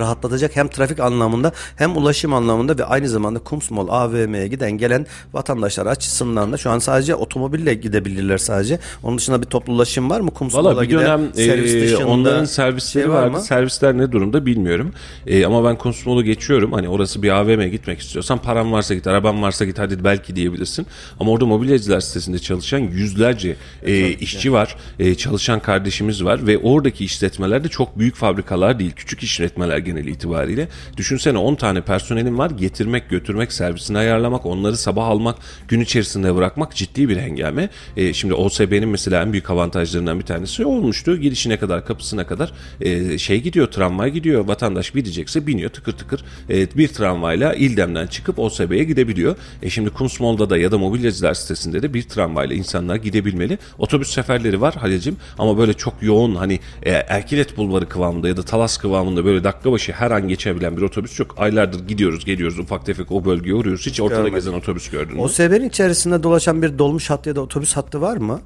[0.00, 5.86] rahatlatacak hem trafik anlamında hem ulaşım anlamında ve aynı zamanda Kumsmol AVM'ye giden gelen vatandaşlar
[5.86, 8.78] açısından da şu an sadece otomobille gidebilirler sadece.
[9.02, 11.00] Onun dışında bir toplu ulaşım var mı Kumsmol'a Valla bir giden?
[11.02, 13.30] dönem servis e, dışında onların servisleri şey var vardı.
[13.30, 13.40] mı?
[13.40, 14.92] Servisler ne durumda bilmiyorum.
[15.26, 16.72] E, ama ben Konsumol'u geçiyorum.
[16.72, 20.86] Hani orası bir AVM'ye gitmek istiyorsan param varsa git, araban varsa git hadi belki diyebilirsin.
[21.20, 24.76] Ama orada mobilyacılar sitesinde çalışan yüzlerce e, işçi var.
[24.98, 28.92] E, çalışan kardeşimiz var ve oradaki işletmeler de çok büyük fabrikalar değil.
[28.96, 30.68] Küçük işletmeler genel itibariyle.
[30.96, 32.50] Düşünsene 10 tane personelin var.
[32.50, 35.36] Getirmek, götürmek, servisini ayarlamak, onları sabah almak,
[35.68, 37.68] gün içerisinde bırakmak ciddi bir hengame.
[37.96, 41.16] E, şimdi OSB'nin mesela en büyük avantajlarından bir tanesi olmuştu.
[41.16, 44.48] Girişine kadar, kapısına kadar e, şey gidiyor, tramvay gidiyor.
[44.48, 46.24] Vatandaş binecekse biniyor tıkır tıkır.
[46.50, 49.36] E, bir tramvayla İldem'den çıkıp OSB'ye gidebiliyor.
[49.62, 53.58] E şimdi Kumsmol'da da ya da mobilyacılar sitesinde de bir tramvayla insanlar gidebilmeli.
[53.78, 58.42] Otobüs seferleri var Halil'cim ama böyle çok yoğun hani e, Erkilet Bulvarı kıvamında ya da
[58.42, 61.34] Talas kıvamında böyle dakika başı her an geçebilen bir otobüs yok.
[61.38, 63.86] Aylardır gidiyoruz geliyoruz ufak tefek o bölgeye uğruyoruz.
[63.86, 64.34] Hiç ortada Görmedim.
[64.34, 65.22] gezen otobüs gördün mü?
[65.22, 68.40] OSB'nin içerisinde dolaşan bir dolmuş hattı ya da otobüs hattı var mı?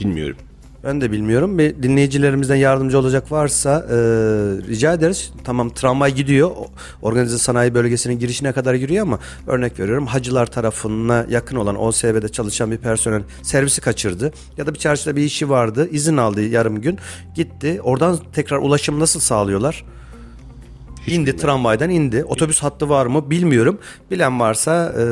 [0.00, 0.36] Bilmiyorum.
[0.84, 1.58] Ben de bilmiyorum.
[1.58, 3.94] Bir dinleyicilerimizden yardımcı olacak varsa e,
[4.68, 5.32] rica ederiz.
[5.44, 6.50] Tamam tramvay gidiyor.
[6.50, 6.66] O-
[7.02, 12.70] Organize sanayi bölgesinin girişine kadar giriyor ama örnek veriyorum hacılar tarafına yakın olan OSB'de çalışan
[12.70, 14.32] bir personel servisi kaçırdı.
[14.56, 15.88] Ya da bir çarşıda bir işi vardı.
[15.92, 16.98] izin aldı yarım gün.
[17.34, 17.80] Gitti.
[17.82, 19.84] Oradan tekrar ulaşım nasıl sağlıyorlar?
[21.06, 22.24] İndi tramvaydan indi.
[22.24, 23.78] Otobüs hattı var mı bilmiyorum.
[24.10, 25.02] Bilen varsa e,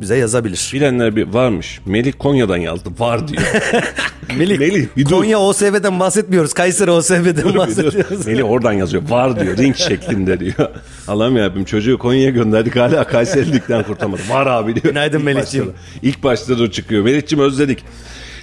[0.00, 0.70] bize yazabilir.
[0.74, 1.80] Bilenler bir varmış.
[1.86, 2.90] Melih Konya'dan yazdı.
[2.98, 3.42] Var diyor.
[4.38, 5.10] Melih, Melih, bir dur.
[5.10, 6.52] Konya OSB'den bahsetmiyoruz.
[6.52, 8.26] Kayseri OSB'den bahsediyoruz.
[8.26, 9.02] Melih oradan yazıyor.
[9.08, 9.56] Var diyor.
[9.56, 10.70] Ring şeklinde diyor.
[11.08, 14.20] Allah'ım yarabbim çocuğu Konya'ya gönderdik hala Kayserilikten kurtamadı.
[14.30, 14.84] Var abi diyor.
[14.84, 15.72] Günaydın Melihciğim.
[16.02, 17.04] İlk başta da çıkıyor.
[17.04, 17.84] Melih'ciğim özledik.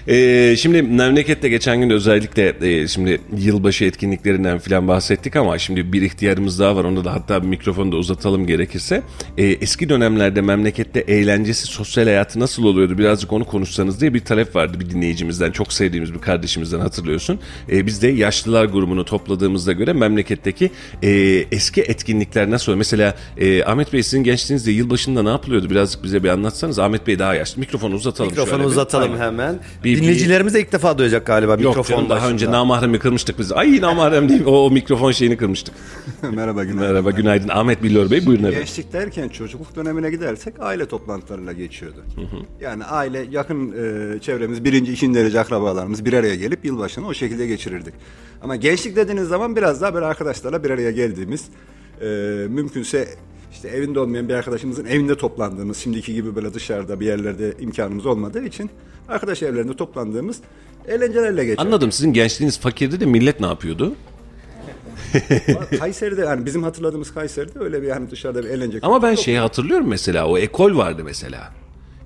[0.09, 6.01] Ee, şimdi memlekette geçen gün özellikle e, şimdi yılbaşı etkinliklerinden filan bahsettik ama şimdi bir
[6.01, 6.83] ihtiyarımız daha var.
[6.83, 9.01] Onu da hatta bir mikrofonu da uzatalım gerekirse.
[9.37, 12.97] Ee, eski dönemlerde memlekette eğlencesi, sosyal hayatı nasıl oluyordu?
[12.97, 15.51] Birazcık onu konuşsanız diye bir talep vardı bir dinleyicimizden.
[15.51, 17.39] Çok sevdiğimiz bir kardeşimizden hatırlıyorsun.
[17.71, 20.71] Ee, biz de yaşlılar grubunu topladığımızda göre memleketteki
[21.03, 21.09] e,
[21.51, 22.77] eski etkinlikler nasıl oluyor?
[22.77, 25.69] Mesela e, Ahmet Bey sizin gençliğinizde yılbaşında ne yapılıyordu?
[25.69, 26.79] Birazcık bize bir anlatsanız.
[26.79, 27.59] Ahmet Bey daha yaşlı.
[27.59, 28.65] Mikrofonu uzatalım Mikrofonu bir.
[28.67, 29.23] uzatalım Aynen.
[29.25, 29.59] hemen.
[29.83, 32.33] Bir- Dinleyicilerimiz de ilk defa duyacak galiba Yok mikrofon canım, daha başında.
[32.33, 33.51] önce namahremi kırmıştık biz.
[33.51, 35.75] Ay namahrem değil o, o mikrofon şeyini kırmıştık.
[36.31, 36.87] Merhaba günaydın.
[36.91, 38.59] Merhaba günaydın Ahmet Billur Bey buyurun efendim.
[38.59, 42.03] Gençlik derken çocukluk dönemine gidersek aile toplantılarıyla geçiyordu.
[42.61, 47.47] Yani aile yakın e, çevremiz birinci, ikinci derece akrabalarımız bir araya gelip yılbaşını o şekilde
[47.47, 47.93] geçirirdik.
[48.41, 51.45] Ama gençlik dediğiniz zaman biraz daha böyle arkadaşlarla bir araya geldiğimiz
[52.01, 52.05] e,
[52.49, 53.07] mümkünse
[53.51, 58.45] işte evinde olmayan bir arkadaşımızın evinde toplandığımız şimdiki gibi böyle dışarıda bir yerlerde imkanımız olmadığı
[58.45, 58.69] için
[59.09, 60.37] arkadaş evlerinde toplandığımız
[60.87, 61.63] eğlencelerle geçer.
[61.65, 63.95] Anladım sizin gençliğiniz fakirdi de millet ne yapıyordu?
[65.79, 68.79] Kayseri'de yani bizim hatırladığımız Kayseri'de öyle bir yani dışarıda bir eğlence.
[68.81, 71.53] Ama ben şeyi hatırlıyorum mesela o ekol vardı mesela.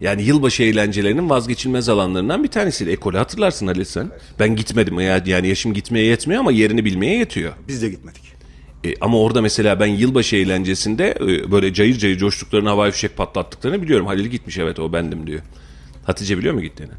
[0.01, 2.89] Yani yılbaşı eğlencelerinin vazgeçilmez alanlarından bir tanesiydi.
[2.89, 4.11] Ekolü hatırlarsın Halil sen.
[4.39, 7.53] Ben gitmedim ya yani yaşım gitmeye yetmiyor ama yerini bilmeye yetiyor.
[7.67, 8.21] Biz de gitmedik.
[8.83, 13.81] E, ama orada mesela ben yılbaşı eğlencesinde e, böyle cayır cayır coştuklarını havai fişek patlattıklarını
[13.81, 14.05] biliyorum.
[14.05, 15.41] Halil gitmiş evet o bendim diyor.
[16.05, 16.91] Hatice biliyor mu gittiğini?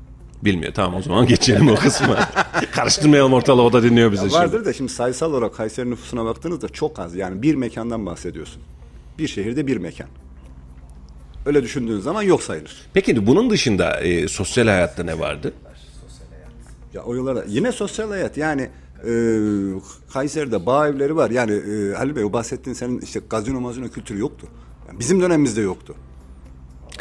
[0.45, 0.75] Bilmiyor.
[0.75, 2.29] Tamam o zaman geçelim o kısma.
[2.73, 4.35] Karıştırmayalım ortalığı o da dinliyor bizi şimdi.
[4.35, 7.15] Vardır da şimdi sayısal olarak Kayseri nüfusuna baktığınızda çok az.
[7.15, 8.63] Yani bir mekandan bahsediyorsun.
[9.19, 10.09] Bir şehirde bir mekan.
[11.47, 12.87] Öyle düşündüğün zaman yok sayılır.
[12.95, 15.53] Peki bunun dışında e, sosyal hayatta ne vardı?
[16.95, 18.63] Ya o yıllarda yine sosyal hayat yani
[19.09, 19.13] e,
[20.13, 21.31] Kayseri'de bağ evleri var.
[21.31, 24.47] Yani e, Ali Bey o bahsettiğin senin işte gazino mazino kültürü yoktu.
[24.89, 25.95] Yani bizim dönemimizde yoktu.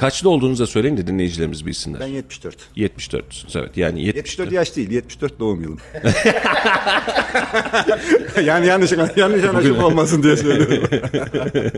[0.02, 2.00] Kaçlı olduğunuzu da söyleyin de dinleyicilerimiz bilsinler.
[2.00, 2.58] Ben 74.
[2.76, 3.46] 74.
[3.56, 4.16] Evet yani 74.
[4.18, 5.78] 74 yaş değil, 74 doğum yılım.
[8.46, 10.90] yani yanlış yanlış anlaşılma olmasın diye söylüyorum.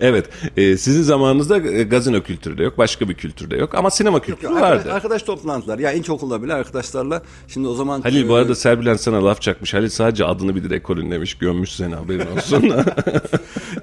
[0.00, 0.28] Evet.
[0.56, 2.78] e, sizin zamanınızda e, gazino kültürü de yok.
[2.78, 3.74] Başka bir kültür de yok.
[3.74, 4.92] Ama sinema kültürü Arkadaş, vardı.
[4.92, 5.78] arkadaş toplantılar.
[5.78, 9.74] Ya ilkokulda bile arkadaşlarla şimdi o zaman Halil bu e, arada Serbilen sana laf çakmış.
[9.74, 11.34] Halil sadece adını bilir ekolün demiş.
[11.34, 12.72] Gömmüş seni haberin olsun.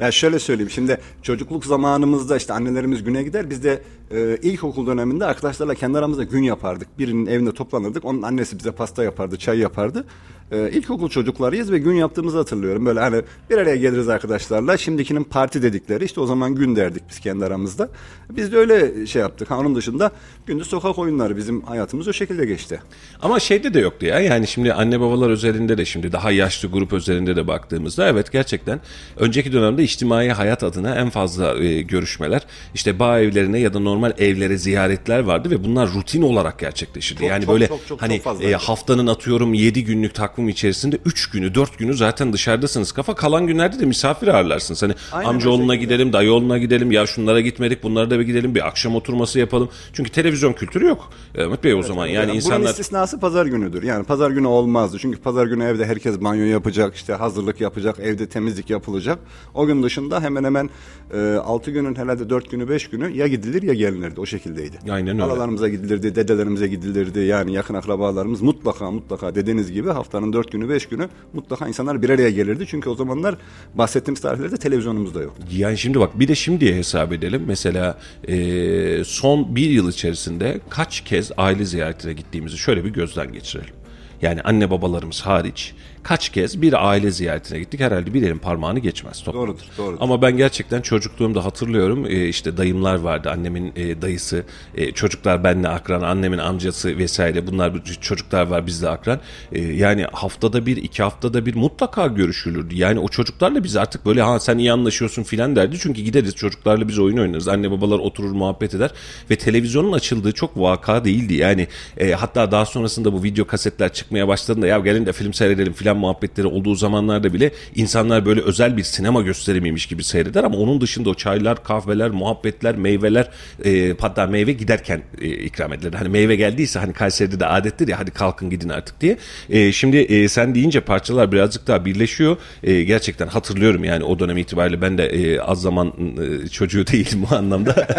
[0.01, 3.81] Ya şöyle söyleyeyim şimdi çocukluk zamanımızda işte annelerimiz güne gider biz de
[4.11, 6.99] e, ilkokul döneminde arkadaşlarla kendi aramızda gün yapardık.
[6.99, 10.05] Birinin evinde toplanırdık onun annesi bize pasta yapardı çay yapardı.
[10.51, 12.85] E, ilkokul çocuklarıyız ve gün yaptığımızı hatırlıyorum.
[12.85, 17.19] Böyle hani bir araya geliriz arkadaşlarla şimdikinin parti dedikleri işte o zaman gün derdik biz
[17.19, 17.89] kendi aramızda.
[18.29, 19.51] Biz de öyle şey yaptık.
[19.51, 20.11] Onun dışında
[20.45, 22.81] gündüz sokak oyunları bizim hayatımız o şekilde geçti.
[23.21, 24.19] Ama şeyde de yoktu ya.
[24.19, 28.79] Yani şimdi anne babalar özelinde de şimdi daha yaşlı grup özelinde de baktığımızda evet gerçekten
[29.17, 32.41] önceki dönemde içtimai hayat adına en fazla e, görüşmeler
[32.73, 37.19] işte bağ evlerine ya da normal evlere ziyaretler vardı ve bunlar rutin olarak gerçekleşirdi.
[37.19, 38.43] Çok, yani çok, böyle çok, çok, hani çok fazla.
[38.43, 42.91] e, haftanın atıyorum 7 günlük takvim takvim içerisinde 3 günü 4 günü zaten dışarıdasınız.
[42.91, 44.83] Kafa kalan günlerde de misafir ağırlarsınız.
[44.83, 48.95] Hani Aynen amcaoğluna gidelim, dayıoğluna gidelim, ya şunlara gitmedik bunlara da bir gidelim bir akşam
[48.95, 49.69] oturması yapalım.
[49.93, 51.09] Çünkü televizyon kültürü yok.
[51.37, 52.69] Ahmet Bey o zaman yani Bunun insanlar...
[52.69, 53.83] istisnası pazar günüdür.
[53.83, 54.97] Yani pazar günü olmazdı.
[54.99, 59.19] Çünkü pazar günü evde herkes banyo yapacak, işte hazırlık yapacak, evde temizlik yapılacak.
[59.53, 60.69] O gün dışında hemen hemen
[61.13, 64.21] e, 6 günün herhalde 4 günü 5 günü ya gidilir ya gelinirdi.
[64.21, 64.79] O şekildeydi.
[64.89, 65.21] Aynen öyle.
[65.21, 67.19] Halalarımıza gidilirdi, dedelerimize gidilirdi.
[67.19, 72.09] Yani yakın akrabalarımız mutlaka mutlaka dediğiniz gibi haftanın 4 günü 5 günü mutlaka insanlar bir
[72.09, 72.65] araya gelirdi.
[72.67, 73.35] Çünkü o zamanlar
[73.73, 75.43] bahsettiğimiz tarihlerde televizyonumuz da yoktu.
[75.51, 77.43] Yani şimdi bak bir de şimdiye hesap edelim.
[77.47, 77.97] Mesela
[78.27, 83.73] e, son bir yıl içerisinde kaç kez aile ziyaretine gittiğimizi şöyle bir gözden geçirelim.
[84.21, 85.73] Yani anne babalarımız hariç
[86.07, 89.23] kaç kez bir aile ziyaretine gittik herhalde bir elin parmağını geçmez.
[89.23, 89.41] toplam.
[89.41, 89.97] Doğrudur, doğrudur.
[90.01, 94.43] Ama ben gerçekten çocukluğumda hatırlıyorum e, işte dayımlar vardı annemin e, dayısı
[94.75, 99.19] e, çocuklar benle akran annemin amcası vesaire bunlar çocuklar var bizle akran
[99.51, 104.21] E, yani haftada bir iki haftada bir mutlaka görüşülürdü yani o çocuklarla biz artık böyle
[104.21, 108.31] ha sen iyi anlaşıyorsun filan derdi çünkü gideriz çocuklarla biz oyun oynarız anne babalar oturur
[108.31, 108.91] muhabbet eder
[109.31, 114.27] ve televizyonun açıldığı çok vaka değildi yani e, hatta daha sonrasında bu video kasetler çıkmaya
[114.27, 118.83] başladığında ya gelin de film seyredelim filan muhabbetleri olduğu zamanlarda bile insanlar böyle özel bir
[118.83, 123.29] sinema gösterimiymiş gibi seyreder ama onun dışında o çaylar, kahveler, muhabbetler, meyveler
[123.65, 125.93] e, hatta meyve giderken e, ikram edilir.
[125.93, 129.17] Hani meyve geldiyse hani Kayseri'de de adettir ya hadi kalkın gidin artık diye.
[129.49, 132.37] E, şimdi e, sen deyince parçalar birazcık daha birleşiyor.
[132.63, 137.25] E, gerçekten hatırlıyorum yani o dönem itibariyle ben de e, az zaman e, çocuğu değilim
[137.29, 137.87] bu anlamda.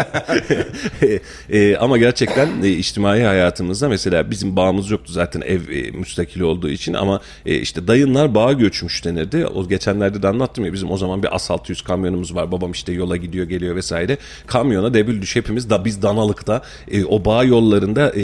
[1.01, 1.19] E,
[1.57, 6.69] e, ama gerçekten e, içtimai hayatımızda mesela bizim bağımız yoktu zaten ev e, müstakil olduğu
[6.69, 9.45] için ama e, işte dayınlar bağa göçmüş denirdi.
[9.45, 12.51] O geçenlerde de anlattım ya bizim o zaman bir as 600 kamyonumuz var.
[12.51, 14.17] Babam işte yola gidiyor geliyor vesaire.
[14.47, 16.61] Kamyona debil düş hepimiz da biz danalıkta
[16.91, 18.21] e, o bağ yollarında e,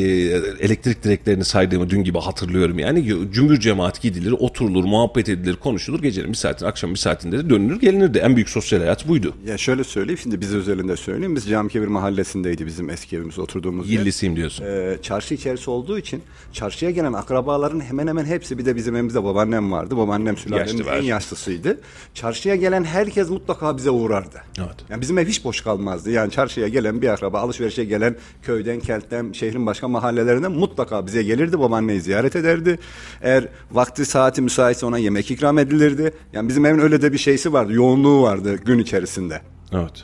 [0.60, 3.06] elektrik direklerini saydığımı dün gibi hatırlıyorum yani.
[3.34, 6.02] Cümbür cemaat gidilir, oturulur, muhabbet edilir, konuşulur.
[6.02, 8.18] Gecenin bir saatin, akşam bir saatinde de dönülür gelinirdi.
[8.18, 9.34] En büyük sosyal hayat buydu.
[9.48, 11.36] Ya şöyle söyleyeyim şimdi biz özelinde söyleyeyim.
[11.36, 14.00] Biz Camkebir mahallesindeydi bizim eski evimiz oturduğumuz yer.
[14.00, 14.66] Yillisiyim diyorsun.
[14.66, 16.22] Ee, çarşı içerisi olduğu için
[16.54, 19.98] çarşıya gelen akrabaların hemen hemen hepsi bir de bizim evimizde babaannem vardı.
[19.98, 20.98] Babaannem sülalenin Yaşlı var.
[20.98, 21.80] en yaşlısıydı.
[22.14, 24.42] Çarşıya gelen herkes mutlaka bize uğrardı.
[24.58, 24.76] Evet.
[24.90, 26.12] Yani bizim ev hiç boş kalmazdı.
[26.12, 31.60] Yani çarşıya gelen bir akraba, alışverişe gelen köyden, kentten, şehrin başka mahallelerinden mutlaka bize gelirdi.
[31.60, 32.80] Babaanneyi ziyaret ederdi.
[33.22, 36.12] Eğer vakti saati müsaitse ona yemek ikram edilirdi.
[36.34, 37.74] Yani bizim evin öyle de bir şeysi vardı.
[37.74, 39.42] Yoğunluğu vardı gün içerisinde.
[39.72, 40.04] Evet.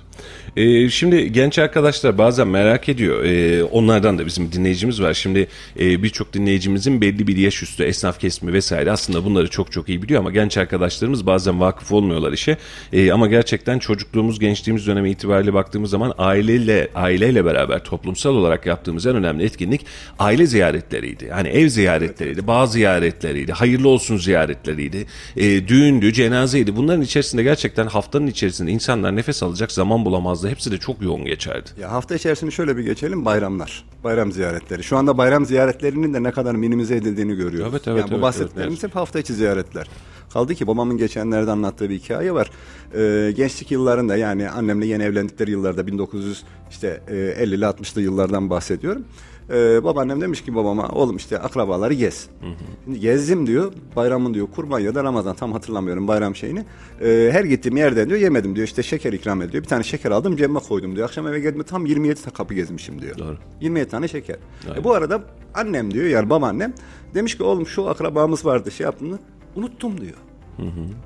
[0.58, 3.24] Ee, şimdi genç arkadaşlar bazen merak ediyor.
[3.24, 5.14] Ee, onlardan da bizim dinleyicimiz var.
[5.14, 5.48] Şimdi
[5.80, 10.02] e, birçok dinleyicimizin belli bir yaş üstü esnaf kesimi vesaire aslında bunları çok çok iyi
[10.02, 12.58] biliyor ama genç arkadaşlarımız bazen vakıf olmuyorlar işe.
[12.94, 19.06] Ee, ama gerçekten çocukluğumuz, gençliğimiz dönemi itibariyle baktığımız zaman aileyle aileyle beraber toplumsal olarak yaptığımız
[19.06, 19.86] en önemli etkinlik
[20.20, 21.30] aile ziyaretleriydi.
[21.30, 25.06] Hani ev ziyaretleriydi, bağ ziyaretleriydi, hayırlı olsun ziyaretleriydi,
[25.38, 26.76] e, düğündü, cenazeydi.
[26.76, 30.06] Bunların içerisinde gerçekten haftanın içerisinde insanlar nefes alacak zaman
[30.42, 30.50] bulamazdı.
[30.50, 31.70] Hepsi de çok yoğun geçerdi.
[31.80, 33.84] Ya hafta içerisinde şöyle bir geçelim bayramlar.
[34.04, 34.84] Bayram ziyaretleri.
[34.84, 37.74] Şu anda bayram ziyaretlerinin de ne kadar minimize edildiğini görüyoruz.
[37.74, 39.88] Evet, evet, yani bu evet, bahsettiklerimiz evet, hep hafta içi ziyaretler.
[40.34, 42.52] Kaldı ki babamın geçenlerde anlattığı bir hikaye var.
[42.96, 49.06] Ee, gençlik yıllarında yani annemle yeni evlendikleri yıllarda 1900 işte e, 50'li 60'lı yıllardan bahsediyorum.
[49.50, 52.30] Ee, babaannem demiş ki babama oğlum işte akrabaları gez.
[52.86, 56.66] Şimdi gezdim diyor bayramın diyor kurban ya da Ramazan tam hatırlamıyorum bayram şeyini.
[57.02, 59.64] Ee, her gittiğim yerden diyor yemedim diyor işte şeker ikram ediyor.
[59.64, 61.08] Bir tane şeker aldım cebime koydum diyor.
[61.08, 63.18] Akşam eve geldim tam 27 tane kapı gezmişim diyor.
[63.18, 63.38] Doğru.
[63.62, 64.38] 27 tane şeker.
[64.78, 65.22] E, bu arada
[65.54, 66.74] annem diyor yani babaannem
[67.14, 69.20] demiş ki oğlum şu akrabamız vardı şey yaptım da
[69.56, 70.18] unuttum diyor.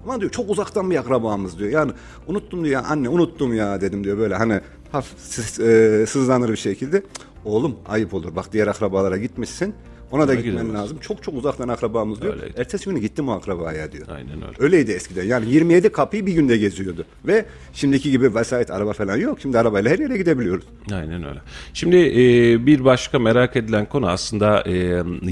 [0.04, 1.70] Ama diyor çok uzaktan bir akrabamız diyor.
[1.70, 1.92] Yani
[2.28, 4.62] unuttum diyor anne unuttum ya dedim diyor böyle hani
[4.92, 7.04] hafif e, sızlanır bir şekilde.
[7.46, 9.76] Oğlum ayıp olur bak diğer akrabalara gitmişsin.
[10.16, 10.82] Ona da Ona gitmen gidemez.
[10.82, 10.98] lazım.
[11.02, 12.34] Çok çok uzaktan akrabamız diyor.
[12.34, 12.54] Öyleydi.
[12.58, 14.08] Ertesi günü gittim o akrabaya diyor.
[14.16, 14.56] Aynen öyle.
[14.60, 15.24] Öyleydi eskiden.
[15.26, 17.06] Yani 27 kapıyı bir günde geziyordu.
[17.28, 19.38] Ve şimdiki gibi vesayet araba falan yok.
[19.42, 20.66] Şimdi arabayla her yere gidebiliyoruz.
[20.94, 21.40] Aynen öyle.
[21.74, 24.72] Şimdi e, bir başka merak edilen konu aslında e,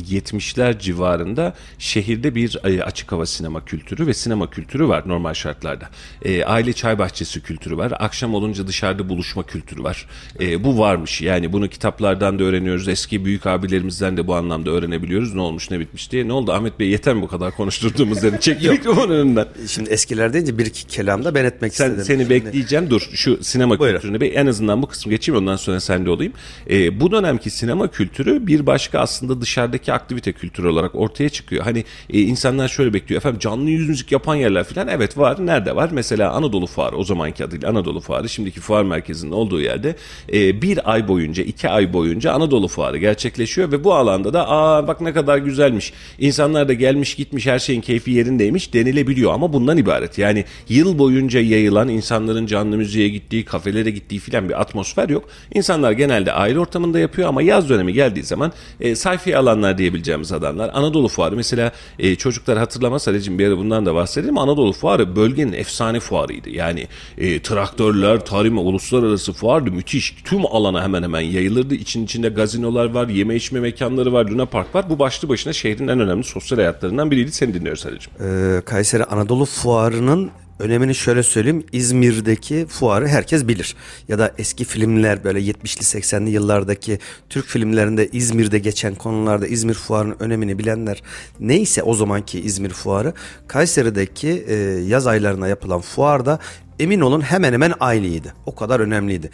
[0.04, 5.90] 70'ler civarında şehirde bir e, açık hava sinema kültürü ve sinema kültürü var normal şartlarda.
[6.26, 7.94] E, aile çay bahçesi kültürü var.
[8.00, 10.08] Akşam olunca dışarıda buluşma kültürü var.
[10.40, 11.22] E, bu varmış.
[11.22, 12.88] Yani bunu kitaplardan da öğreniyoruz.
[12.88, 15.34] Eski büyük abilerimizden de bu anlamda öğrenebiliyoruz.
[15.36, 16.28] Ne olmuş ne bitmiş diye.
[16.28, 18.38] Ne oldu Ahmet Bey yeter mi bu kadar konuşturduğumuz dedim.
[18.42, 19.48] Çek mikrofonu önünden.
[19.68, 22.06] Şimdi eskiler deyince bir iki kelamda ben etmek Sen, istedim.
[22.06, 22.90] seni Şimdi- bekleyeceğim.
[22.90, 23.98] Dur şu sinema Buyurun.
[24.00, 26.34] kültürüne bir en azından bu kısmı geçeyim ondan sonra sende olayım.
[26.70, 31.64] Ee, bu dönemki sinema kültürü bir başka aslında dışarıdaki aktivite kültürü olarak ortaya çıkıyor.
[31.64, 33.18] Hani e, insanlar şöyle bekliyor.
[33.22, 35.46] Efendim canlı yüz müzik yapan yerler falan evet var.
[35.46, 35.90] Nerede var?
[35.94, 39.96] Mesela Anadolu Fuarı o zamanki adıyla Anadolu Fuarı şimdiki fuar merkezinin olduğu yerde
[40.34, 44.88] e, bir ay boyunca iki ay boyunca Anadolu Fuarı gerçekleşiyor ve bu alanda da aa
[44.88, 45.94] bak ne kadar güzelmiş.
[46.20, 50.18] İnsanlar da gelmiş gitmiş her şeyin keyfi yerindeymiş denilebiliyor ama bundan ibaret.
[50.18, 55.30] Yani yıl boyunca yayılan insanların canlı müziğe gittiği, kafelere gittiği filan bir atmosfer yok.
[55.54, 60.72] İnsanlar genelde aile ortamında yapıyor ama yaz dönemi geldiği zaman e, sayfi alanlar diyebileceğimiz adamlar.
[60.74, 64.38] Anadolu Fuarı mesela e, çocuklar hatırlamaz Halicim bir ara bundan da bahsedelim.
[64.38, 66.50] Anadolu Fuarı bölgenin efsane fuarıydı.
[66.50, 66.88] Yani
[67.18, 69.72] e, traktörler, tarime, uluslararası fuardı.
[69.72, 70.16] Müthiş.
[70.26, 71.76] Tüm alana hemen hemen yayılırdı.
[71.76, 74.90] İçin içinde gazinolar var, yeme içme mekanları var, Luna Park var.
[74.90, 77.32] Bu başlı başına şehrin en önemli sosyal hayatlarından biriydi.
[77.32, 78.12] Seni dinliyoruz Halicim.
[78.22, 81.66] Ee, Kayseri Anadolu Fuarı'nın önemini şöyle söyleyeyim.
[81.72, 83.76] İzmir'deki fuarı herkes bilir.
[84.08, 90.16] Ya da eski filmler böyle 70'li 80'li yıllardaki Türk filmlerinde İzmir'de geçen konularda İzmir Fuarı'nın
[90.20, 91.04] önemini bilenler
[91.40, 93.14] neyse o zamanki İzmir Fuarı
[93.48, 94.56] Kayseri'deki e,
[94.88, 96.40] yaz aylarına yapılan fuarda
[96.80, 98.34] emin olun hemen hemen aynıydı.
[98.46, 99.30] O kadar önemliydi.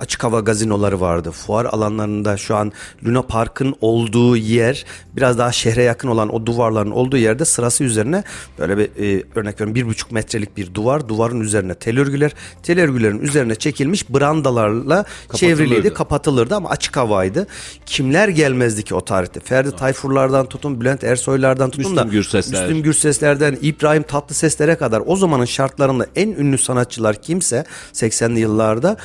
[0.00, 1.30] Açık hava gazinoları vardı.
[1.30, 2.72] Fuar alanlarında şu an
[3.06, 4.84] Luna Park'ın olduğu yer
[5.16, 8.24] biraz daha şehre yakın olan o duvarların olduğu yerde sırası üzerine
[8.58, 11.08] böyle bir e, örnek veriyorum bir buçuk metrelik bir duvar.
[11.08, 12.32] Duvarın üzerine tel örgüler.
[12.62, 15.94] Tel örgülerin üzerine çekilmiş brandalarla çevriliydi.
[15.94, 17.46] Kapatılırdı ama açık havaydı.
[17.86, 19.40] Kimler gelmezdi ki o tarihte?
[19.40, 22.62] Ferdi Tayfurlardan tutun, Bülent Ersoylardan tutun Müslüm da Gürsesler.
[22.62, 28.96] Müslüm Gürseslerden İbrahim Tatlıses'lere kadar o zamanın şartlarında en ünlü sanatçılar kimse 80'li yıllarda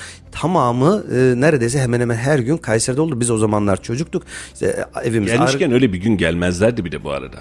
[0.79, 3.19] tamamı e, neredeyse hemen hemen her gün Kayseri'de oldu.
[3.19, 4.23] Biz o zamanlar çocuktuk.
[4.53, 7.37] İşte e, evimiz Gelmişken öyle bir gün gelmezlerdi bir de bu arada.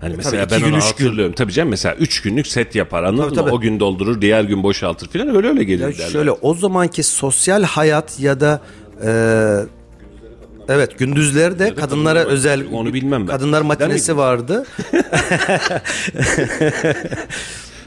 [0.00, 0.90] Hani mesela iki ben gün, onu üç gün.
[1.04, 1.34] hatırlıyorum.
[1.34, 3.44] Tabii canım mesela 3 günlük set yapar anladın Tabii, mı?
[3.44, 3.54] tabii.
[3.54, 6.08] O gün doldurur diğer gün boşaltır filan öyle öyle gelir Ya derler.
[6.10, 8.60] şöyle o zamanki sosyal hayat ya da
[9.04, 9.10] e,
[10.68, 13.26] evet gündüzlerde kadınlara kadınlar- özel onu bilmem ben.
[13.26, 14.64] kadınlar matinesi vardı.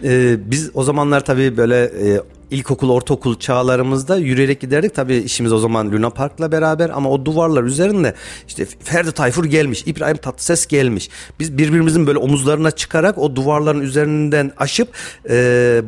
[0.06, 2.22] E, biz o zamanlar tabii böyle e,
[2.52, 4.96] ilkokul, ortaokul çağlarımızda yürüyerek giderdik.
[4.96, 8.14] Tabii işimiz o zaman Luna Park'la beraber ama o duvarlar üzerinde
[8.48, 11.10] işte Ferdi Tayfur gelmiş, İbrahim Tatlıses gelmiş.
[11.40, 14.88] Biz birbirimizin böyle omuzlarına çıkarak o duvarların üzerinden aşıp
[15.30, 15.34] e,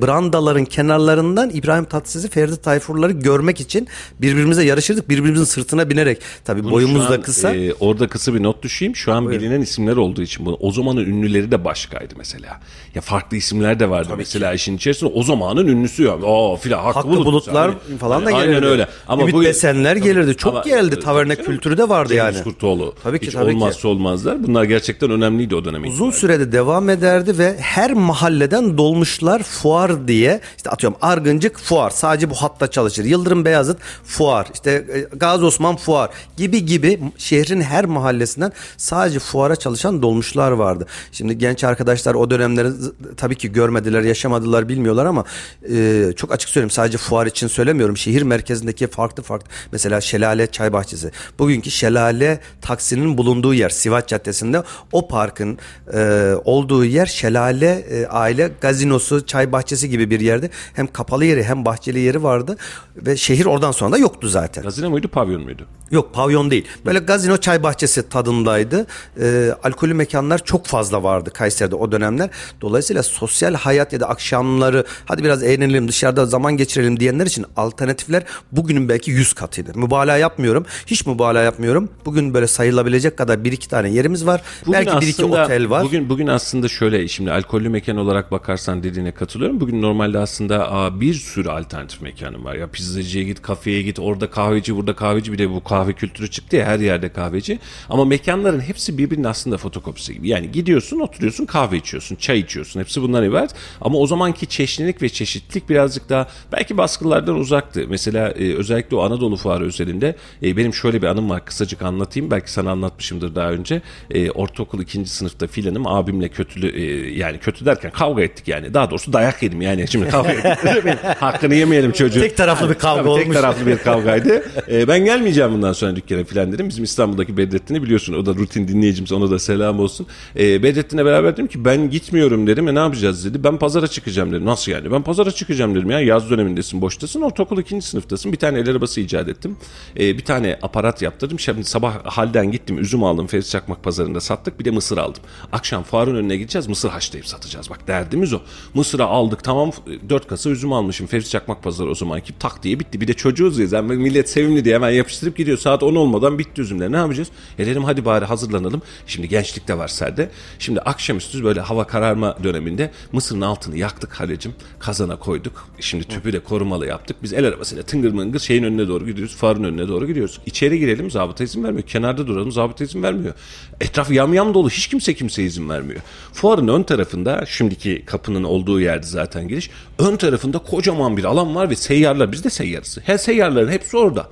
[0.01, 3.87] brandaların kenarlarından İbrahim Tatlıses'i, Ferdi Tayfurları görmek için
[4.21, 5.09] birbirimize yarışırdık.
[5.09, 6.21] Birbirimizin sırtına binerek.
[6.45, 7.55] Tabii Bunu boyumuz da kısa.
[7.55, 8.95] e, orada kısa bir not düşeyim.
[8.95, 10.57] Şu an bilinen isimler olduğu için bunu.
[10.59, 12.59] O zamanın ünlüleri de başkaydı mesela.
[12.95, 15.11] Ya farklı isimler de vardı mesela işin içerisinde.
[15.15, 16.13] O zamanın ünlüsü ya.
[16.13, 18.45] Aa filan Hakkı, Hakkı Bulut Bulutlar Yani- falan da gelirdi.
[18.55, 18.87] Aynen öyle.
[19.07, 20.35] Ama Ümit bugün- Besenler gelirdi.
[20.37, 20.99] Çok Ama- geldi.
[20.99, 22.43] Taverna Canım, kültürü de vardı Cengiz yani.
[22.43, 22.93] Kurtoğlu.
[23.03, 23.55] Tabii ki, Hiç tabii ki.
[23.55, 24.43] olmazsa olmazlar.
[24.47, 30.41] Bunlar gerçekten önemliydi o dönem Uzun sürede devam ederdi ve her mahalleden dolmuşlar fuar diye
[30.57, 33.05] işte atıyorum Argıncık fuar sadece bu hatta çalışır.
[33.05, 39.55] Yıldırım Beyazıt fuar işte e, Gazi Osman fuar gibi gibi şehrin her mahallesinden sadece fuara
[39.55, 40.85] çalışan dolmuşlar vardı.
[41.11, 42.69] Şimdi genç arkadaşlar o dönemleri
[43.17, 45.23] tabii ki görmediler yaşamadılar bilmiyorlar ama
[45.71, 47.97] e, çok açık söyleyeyim sadece fuar için söylemiyorum.
[47.97, 51.11] Şehir merkezindeki farklı farklı mesela Şelale Çay Bahçesi.
[51.39, 55.57] Bugünkü Şelale taksinin bulunduğu yer Sivas Caddesi'nde o parkın
[55.93, 60.49] e, olduğu yer Şelale e, Aile Gazinosu Çay Bahçesi gibi bir yerde.
[60.73, 62.57] Hem kapalı yeri hem bahçeli yeri vardı
[62.97, 64.63] ve şehir oradan sonra da yoktu zaten.
[64.63, 65.65] Gazino muydu pavyon muydu?
[65.91, 66.65] Yok pavyon değil.
[66.85, 68.87] Böyle gazino çay bahçesi tadındaydı.
[69.21, 72.29] Ee, alkolü mekanlar çok fazla vardı Kayseri'de o dönemler.
[72.61, 78.23] Dolayısıyla sosyal hayat ya da akşamları hadi biraz eğlenelim dışarıda zaman geçirelim diyenler için alternatifler
[78.51, 79.71] bugünün belki 100 katıydı.
[79.75, 80.65] Mübalağa yapmıyorum.
[80.87, 81.89] Hiç mübalağa yapmıyorum.
[82.05, 84.41] Bugün böyle sayılabilecek kadar bir iki tane yerimiz var.
[84.71, 85.83] belki bir iki otel var.
[85.83, 89.59] Bugün bugün aslında şöyle şimdi alkollü mekan olarak bakarsan dediğine katılıyorum.
[89.59, 92.55] Bugün normalde aslında aa, bir sürü alternatif mekanım var.
[92.55, 96.55] Ya pizzacıya git, kafeye git, orada kahveci, burada kahveci bir de bu kahve kültürü çıktı
[96.55, 97.59] ya her yerde kahveci.
[97.89, 100.29] Ama mekanların hepsi birbirinin aslında fotokopisi gibi.
[100.29, 102.79] Yani gidiyorsun, oturuyorsun, kahve içiyorsun, çay içiyorsun.
[102.79, 103.51] Hepsi bundan ibaret.
[103.81, 106.14] Ama o zamanki çeşnilik ve çeşitlilik birazcık daha
[106.51, 107.85] belki baskılardan uzaktı.
[107.89, 111.45] Mesela e, özellikle o Anadolu Fuarı özelinde e, benim şöyle bir anım var.
[111.45, 112.31] Kısacık anlatayım.
[112.31, 113.81] Belki sana anlatmışımdır daha önce.
[114.11, 118.73] E, ortaokul ikinci sınıfta filanım abimle kötülü e, yani kötü derken kavga ettik yani.
[118.73, 119.87] Daha doğrusu dayak yedim yani.
[119.91, 120.97] Şimdi kavga ettik.
[121.19, 122.21] Hakkını yemeyelim çocuğun.
[122.21, 123.37] Tek taraflı bir kavga Tabii, Tek olmuş.
[123.37, 124.43] taraflı bir kavgaydı.
[124.71, 126.69] E, ben gelmeyeceğim bundan sonra dükkana filan dedim.
[126.69, 128.13] Bizim İstanbul'daki Bedrettin'i biliyorsun.
[128.13, 129.11] O da rutin dinleyicimiz.
[129.11, 130.07] Ona da selam olsun.
[130.39, 132.67] E, Bedrettin'le beraber dedim ki ben gitmiyorum dedim.
[132.67, 133.43] E ne yapacağız dedi.
[133.43, 134.45] Ben pazara çıkacağım dedim.
[134.45, 134.91] Nasıl yani?
[134.91, 135.99] Ben pazara çıkacağım dedim ya.
[136.05, 137.21] Yaz dönemindesin, boştasın.
[137.21, 138.31] Ortaokul ikinci sınıftasın.
[138.31, 139.57] Bir tane el arabası icat ettim.
[139.99, 141.39] E, bir tane aparat yaptırdım.
[141.39, 142.79] Şimdi sabah halden gittim.
[142.79, 143.27] Üzüm aldım.
[143.27, 144.59] Feris Çakmak pazarında sattık.
[144.59, 145.23] Bir de mısır aldım.
[145.51, 146.67] Akşam fuarın önüne gideceğiz.
[146.67, 147.69] Mısır haşlayıp satacağız.
[147.69, 148.39] Bak derdimiz o.
[148.73, 149.43] Mısır'ı aldık.
[149.43, 149.71] Tamam
[150.09, 151.07] dört kasa üzüm almışım.
[151.07, 152.39] Feris Çakmak pazarı o zamanki.
[152.39, 153.01] Tak diye bitti.
[153.01, 153.67] Bir de çocuğuz ya.
[153.71, 155.57] Yani millet sevimli diye hemen yapıştırıp gidiyor.
[155.57, 156.91] Saat 10 olmadan bitti üzümler.
[156.91, 157.27] Ne yapacağız?
[157.59, 158.81] E dedim hadi bari hazırlanalım.
[159.07, 160.29] Şimdi gençlik de var serde.
[160.59, 164.55] Şimdi akşamüstü böyle hava kararma döneminde mısırın altını yaktık Halecim.
[164.79, 165.67] Kazana koyduk.
[165.79, 167.17] Şimdi şimdi tüpü de korumalı yaptık.
[167.23, 169.35] Biz el arabasıyla tıngır mıngır şeyin önüne doğru gidiyoruz.
[169.35, 170.39] Farın önüne doğru gidiyoruz.
[170.45, 171.87] İçeri girelim zabıta izin vermiyor.
[171.87, 173.33] Kenarda duralım zabıta izin vermiyor.
[173.81, 174.69] Etraf yamyam dolu.
[174.69, 176.01] Hiç kimse kimse izin vermiyor.
[176.33, 179.69] Fuarın ön tarafında şimdiki kapının olduğu yerde zaten giriş.
[179.99, 182.31] Ön tarafında kocaman bir alan var ve seyyarlar.
[182.31, 183.01] Biz de seyyarısı.
[183.01, 184.29] Her seyyarların hepsi orada.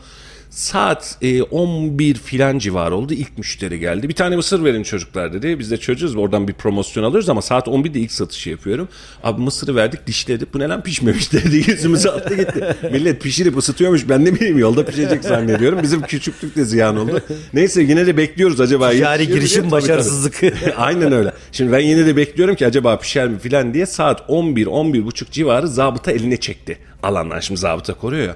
[0.54, 3.14] Saat e, 11 filan civarı oldu.
[3.14, 4.10] İlk müşteri geldi.
[4.10, 5.60] Bir tane mısır verin çocuklar dedi.
[5.60, 6.16] Biz de çocuğuz.
[6.16, 8.88] Oradan bir promosyon alıyoruz ama saat 11'de ilk satışı yapıyorum.
[9.24, 10.54] Abi mısırı verdik dişledik.
[10.54, 11.72] Bu ne lan pişmemiş dedi.
[11.72, 12.76] Yüzümüzü attı gitti.
[12.92, 14.10] Millet pişirip ısıtıyormuş.
[14.10, 15.80] Ben ne bileyim yolda pişecek zannediyorum.
[15.84, 17.22] Bizim küçüklük de ziyan oldu.
[17.54, 18.92] Neyse yine de bekliyoruz acaba.
[18.92, 20.42] Ticari girişim başarısızlık.
[20.78, 21.32] Aynen öyle.
[21.52, 25.32] Şimdi ben yine de bekliyorum ki acaba pişer mi filan diye saat 11 11 buçuk
[25.32, 26.78] civarı zabıta eline çekti.
[27.04, 28.36] Alandan şimdi zabıta koruyor ya.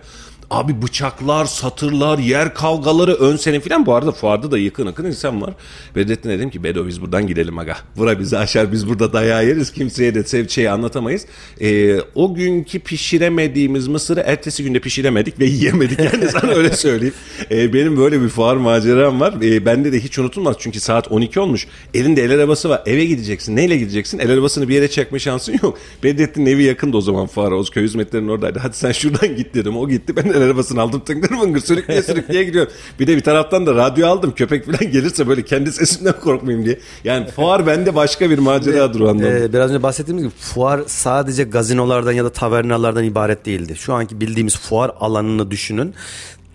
[0.51, 3.85] Abi bıçaklar, satırlar, yer kavgaları, ön senin filan.
[3.85, 5.53] Bu arada fuarda da yakın yakın insan var.
[5.95, 7.77] Bedrettin dedim ki Bedo biz buradan gidelim aga.
[7.97, 9.71] Bura bizi aşar biz burada dayağı yeriz.
[9.71, 11.25] Kimseye de sev şeyi anlatamayız.
[11.61, 15.99] Ee, o günkü pişiremediğimiz mısırı ertesi günde pişiremedik ve yiyemedik.
[15.99, 17.13] Yani sana öyle söyleyeyim.
[17.51, 19.33] Ee, benim böyle bir fuar maceram var.
[19.41, 20.55] Ee, bende de hiç unutulmaz.
[20.59, 21.67] Çünkü saat 12 olmuş.
[21.93, 22.81] Elinde el arabası var.
[22.85, 23.55] Eve gideceksin.
[23.55, 24.19] Neyle gideceksin?
[24.19, 25.77] El arabasını bir yere çekme şansın yok.
[26.03, 27.55] Bedrettin'in evi yakındı o zaman fuara.
[27.55, 28.59] O köy hizmetlerinin oradaydı.
[28.59, 29.77] Hadi sen şuradan git dedim.
[29.77, 30.15] O gitti.
[30.15, 31.01] Ben el arabasını aldım.
[31.05, 32.71] Tıngır mıngır sürükleye sürükleye gidiyorum.
[32.99, 34.33] Bir de bir taraftan da radyo aldım.
[34.35, 36.79] Köpek falan gelirse böyle kendi sesimden korkmayayım diye.
[37.03, 39.27] Yani fuar bende başka bir maceradır o anlamda.
[39.29, 43.75] Ee, biraz önce bahsettiğimiz gibi fuar sadece gazinolardan ya da tavernalardan ibaret değildi.
[43.75, 45.93] Şu anki bildiğimiz fuar alanını düşünün.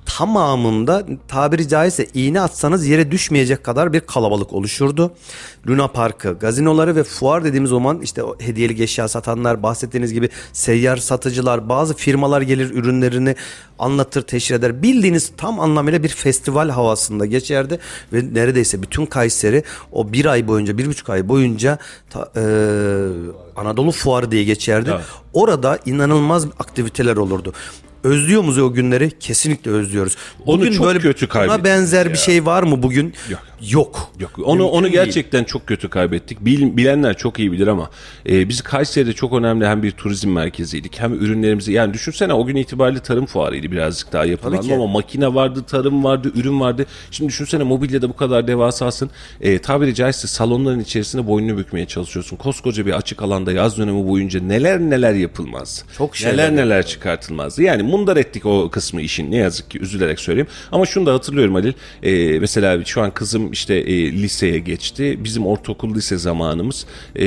[0.06, 5.12] Tamamında tabiri caizse iğne atsanız yere düşmeyecek kadar bir kalabalık oluşurdu.
[5.68, 10.96] Luna Parkı, gazinoları ve fuar dediğimiz zaman işte o hediyelik eşya satanlar, bahsettiğiniz gibi seyyar
[10.96, 13.36] satıcılar, bazı firmalar gelir ürünlerini
[13.78, 14.82] anlatır, teşhir eder.
[14.82, 17.78] Bildiğiniz tam anlamıyla bir festival havasında geçerdi
[18.12, 21.78] ve neredeyse bütün Kayseri o bir ay boyunca, bir buçuk ay boyunca
[22.10, 22.42] ta- e,
[23.56, 24.90] Anadolu Fuarı diye geçerdi.
[24.94, 25.04] Evet.
[25.32, 27.52] Orada inanılmaz aktiviteler olurdu.
[28.04, 29.10] Özlüyor muyuz o günleri?
[29.20, 30.16] Kesinlikle özlüyoruz.
[30.46, 32.12] Onu çok kötü buna kaybettik benzer ya.
[32.12, 33.14] bir şey var mı bugün?
[33.30, 33.42] Yok.
[33.70, 34.12] Yok.
[34.20, 34.94] Yok onu Mümkün onu değil.
[34.94, 36.40] gerçekten çok kötü kaybettik.
[36.40, 37.90] Bil- bilenler çok iyi bilir ama
[38.28, 42.56] e, biz Kayseri'de çok önemli hem bir turizm merkeziydik hem ürünlerimizi yani düşünsene o gün
[42.56, 46.86] itibariyle tarım fuarıydı birazcık daha yapılan ama makine vardı, tarım vardı, ürün vardı.
[47.10, 49.10] Şimdi düşünsene mobilyada bu kadar devasasın.
[49.40, 52.36] E, tabiri caizse salonların içerisinde boynunu bükmeye çalışıyorsun.
[52.36, 55.84] Koskoca bir açık alanda yaz dönemi boyunca neler neler yapılmaz.
[55.98, 57.62] Çok şeyler Neler neler çıkartılmazdı.
[57.62, 60.48] Yani mundar ettik o kısmı işin ne yazık ki üzülerek söyleyeyim.
[60.72, 61.72] Ama şunu da hatırlıyorum Halil.
[62.02, 65.18] E, mesela şu an kızım işte e, liseye geçti.
[65.24, 66.86] Bizim ortaokul lise zamanımız.
[67.18, 67.24] E,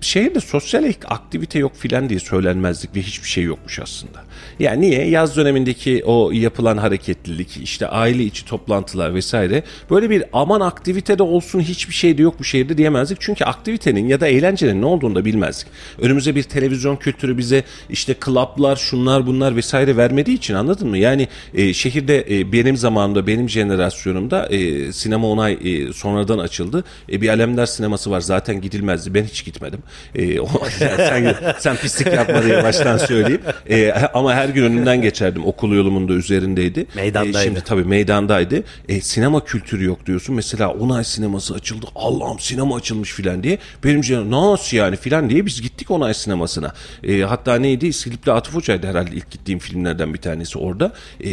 [0.00, 4.30] şehirde sosyal aktivite yok filan diye söylenmezdik ve hiçbir şey yokmuş aslında.
[4.58, 5.08] Yani niye?
[5.08, 11.22] Yaz dönemindeki o yapılan hareketlilik, işte aile içi toplantılar vesaire böyle bir aman aktivite de
[11.22, 13.18] olsun hiçbir şey de yok bu şehirde diyemezdik.
[13.20, 15.66] Çünkü aktivitenin ya da eğlencenin ne olduğunu da bilmezdik.
[15.98, 20.98] Önümüze bir televizyon kültürü bize işte klaplar, şunlar bunlar vesaire vermediği için anladın mı?
[20.98, 26.84] Yani e, şehirde e, benim zamanımda, benim jenerasyonumda e, sinema onay e, sonradan açıldı.
[27.12, 29.14] E, bir Alemdar sineması var zaten gidilmezdi.
[29.14, 29.82] Ben hiç gitmedim.
[30.14, 33.42] E, o, sen, sen pislik yapma diye baştan söyleyeyim.
[33.70, 35.44] E, ama her gün önünden geçerdim.
[35.46, 36.86] Okul yolumun da üzerindeydi.
[36.94, 37.38] Meydandaydı.
[37.38, 38.62] E, şimdi tabii meydandaydı.
[38.88, 40.34] E, sinema kültürü yok diyorsun.
[40.34, 41.86] Mesela Onay sineması açıldı.
[41.94, 43.58] Allah'ım sinema açılmış filan diye.
[43.84, 46.74] Benim canım nasıl yani filan diye biz gittik Onay sinemasına.
[47.04, 47.86] E, hatta neydi?
[47.86, 50.92] İskilipli Atıf Hoca'ydı herhalde ilk gittiğim filmlerden bir tanesi orada.
[51.20, 51.30] E,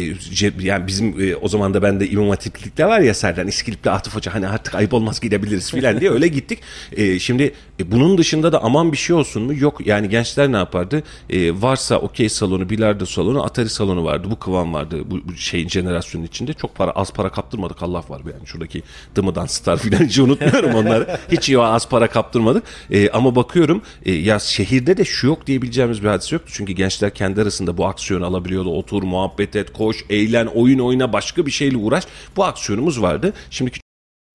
[0.60, 4.34] yani bizim e, o zaman da bende İmam Hatiplik'te var ya Serdan İskilipli Atıf Hoca
[4.34, 6.58] hani artık ayıp olmaz gidebiliriz filan diye öyle gittik.
[6.92, 9.54] E, şimdi e, bunun dışında da aman bir şey olsun mu?
[9.54, 11.02] Yok yani gençler ne yapardı?
[11.30, 14.28] E, varsa okey salonu, bilardo salonu, atari salonu vardı.
[14.30, 16.52] Bu kıvam vardı bu, bu şeyin jenerasyonun içinde.
[16.52, 18.82] Çok para az para kaptırmadık Allah var yani şuradaki
[19.14, 21.18] Dımıdan Star filan hiç unutmuyorum onları.
[21.32, 22.64] Hiç iyi az para kaptırmadık.
[22.90, 26.52] E, ama bakıyorum e, ya şehirde de şu yok diyebileceğimiz bir hadise yoktu.
[26.54, 27.86] Çünkü gençler kendi arasında bu
[28.18, 28.70] aksiyonu alabiliyordu.
[28.70, 32.04] Otur, muhabbet et, koş, eğlen, oyun oyna, başka bir şeyle uğraş.
[32.36, 33.32] Bu aksiyonumuz vardı.
[33.50, 33.80] Şimdiki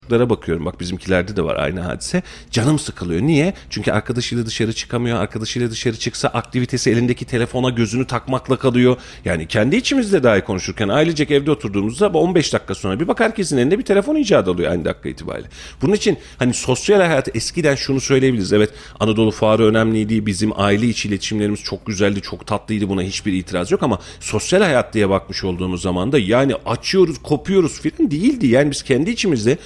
[0.04, 2.22] çocuklara bakıyorum bak bizimkilerde de var aynı hadise.
[2.50, 3.22] Canım sıkılıyor.
[3.22, 3.54] Niye?
[3.70, 5.18] Çünkü arkadaşıyla dışarı çıkamıyor.
[5.18, 8.96] Arkadaşıyla dışarı çıksa aktivitesi elindeki telefona gözünü takmakla kalıyor.
[9.24, 13.78] Yani kendi içimizde dahi konuşurken ailecek evde oturduğumuzda 15 dakika sonra bir bak herkesin elinde
[13.78, 15.48] bir telefon icat oluyor aynı dakika itibariyle.
[15.82, 18.52] Bunun için hani sosyal hayat eskiden şunu söyleyebiliriz.
[18.52, 20.26] Evet Anadolu Fuarı önemliydi.
[20.26, 22.88] Bizim aile içi iletişimlerimiz çok güzeldi, çok tatlıydı.
[22.88, 27.80] Buna hiçbir itiraz yok ama sosyal hayat diye bakmış olduğumuz zaman da yani açıyoruz, kopuyoruz
[27.80, 28.46] filan değildi.
[28.46, 29.58] Yani biz kendi içimizde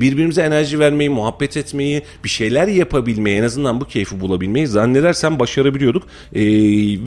[0.00, 6.02] birbirimize enerji vermeyi, muhabbet etmeyi, bir şeyler yapabilmeyi, en azından bu keyfi bulabilmeyi zannedersem başarabiliyorduk.
[6.34, 6.42] E,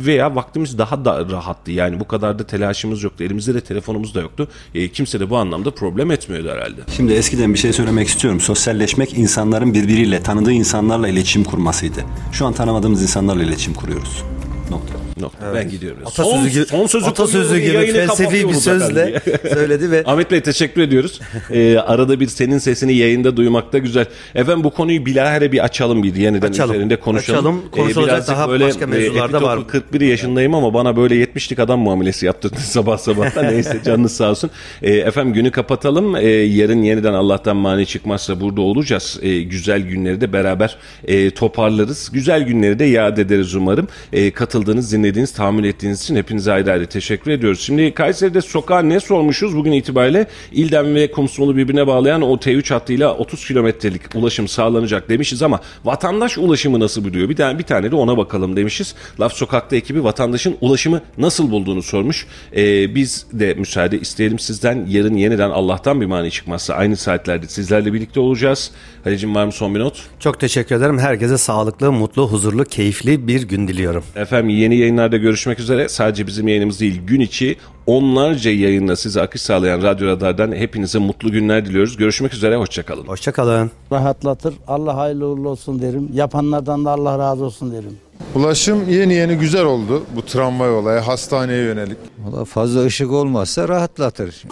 [0.05, 1.71] veya vaktimiz daha da rahattı.
[1.71, 3.23] Yani bu kadar da telaşımız yoktu.
[3.23, 4.47] Elimizde de telefonumuz da yoktu.
[4.75, 6.81] E, kimse de bu anlamda problem etmiyordu herhalde.
[6.95, 8.39] Şimdi eskiden bir şey söylemek istiyorum.
[8.39, 11.99] Sosyalleşmek insanların birbiriyle, tanıdığı insanlarla iletişim kurmasıydı.
[12.31, 14.23] Şu an tanımadığımız insanlarla iletişim kuruyoruz.
[14.69, 14.93] Nokta.
[15.19, 15.53] Nokta.
[15.55, 15.99] Ben gidiyorum.
[16.05, 19.21] Atasözü gibi, son, son sözü atasözü gibi felsefi bir sözle
[19.53, 21.19] söyledi ve Ahmet Bey teşekkür ediyoruz.
[21.51, 24.05] Ee, arada bir senin sesini yayında duymak da güzel.
[24.35, 26.75] Efendim bu konuyu bilahare bir açalım bir yeniden Açalım.
[26.75, 27.39] üzerinde konuşalım.
[27.39, 27.71] Açalım.
[27.71, 29.57] Konuşulacak birazcık daha başka mevzular da var.
[29.57, 33.43] epitopu 41 yaşındayım ama bana böyle 70'lik adam muamelesi yaptırdın sabah sabah.
[33.43, 34.49] Neyse canınız sağ olsun.
[34.81, 36.15] Ee, efendim günü kapatalım.
[36.15, 39.19] Ee, yarın yeniden Allah'tan mani çıkmazsa burada olacağız.
[39.21, 42.09] Ee, güzel günleri de beraber e, toparlarız.
[42.13, 43.87] Güzel günleri de yad ederiz umarım.
[44.13, 47.59] Ee, katıldığınız, dinlediğiniz, tahammül ettiğiniz için hepinize ayrı ayrı teşekkür ediyoruz.
[47.59, 50.27] Şimdi Kayseri'de sokağa ne sormuşuz bugün itibariyle?
[50.51, 56.37] İldem ve Kumsumunu birbirine bağlayan o T3 hattıyla 30 kilometrelik ulaşım sağlanacak demişiz ama vatandaş
[56.37, 57.29] ulaşımı nasıl buluyor?
[57.29, 58.95] Bir tane bir tane de ona bakalım demişiz.
[59.19, 62.27] Laf Sokak'ta ekibi vatandaşın ulaşımı nasıl bulduğunu sormuş.
[62.55, 64.85] Ee, biz de müsaade isteyelim sizden.
[64.89, 68.71] Yarın yeniden Allah'tan bir mani çıkmazsa aynı saatlerde sizlerle birlikte olacağız.
[69.03, 70.09] Halicim var mı son bir not?
[70.19, 70.99] çok teşekkür ederim.
[70.99, 74.03] Herkese sağlıklı, mutlu, huzurlu, keyifli bir gün diliyorum.
[74.15, 75.89] Efendim yeni yayınlarda görüşmek üzere.
[75.89, 81.31] Sadece bizim yayınımız değil gün içi onlarca yayınla size akış sağlayan Radyo Radar'dan hepinize mutlu
[81.31, 81.97] günler diliyoruz.
[81.97, 83.07] Görüşmek üzere, hoşçakalın.
[83.07, 83.71] Hoşçakalın.
[83.91, 84.53] rahatlatır.
[84.67, 86.09] Allah hayırlı uğurlu olsun derim.
[86.13, 87.97] Yapanlardan da Allah razı olsun derim.
[88.35, 90.03] Ulaşım yeni yeni güzel oldu.
[90.15, 91.97] Bu tramvay olayı hastaneye yönelik.
[92.19, 94.43] Valla fazla ışık olmazsa rahatlatır.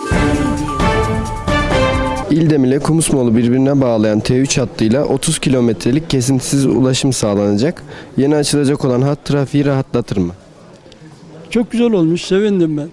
[2.37, 7.83] İldem ile Kumusmoğlu birbirine bağlayan T3 hattıyla 30 kilometrelik kesintisiz ulaşım sağlanacak.
[8.17, 10.33] Yeni açılacak olan hat trafiği rahatlatır mı?
[11.49, 12.89] Çok güzel olmuş, sevindim ben.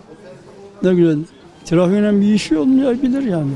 [0.82, 1.18] Ne güzel.
[1.64, 3.51] Trafiğin bir işi olmayabilir yani.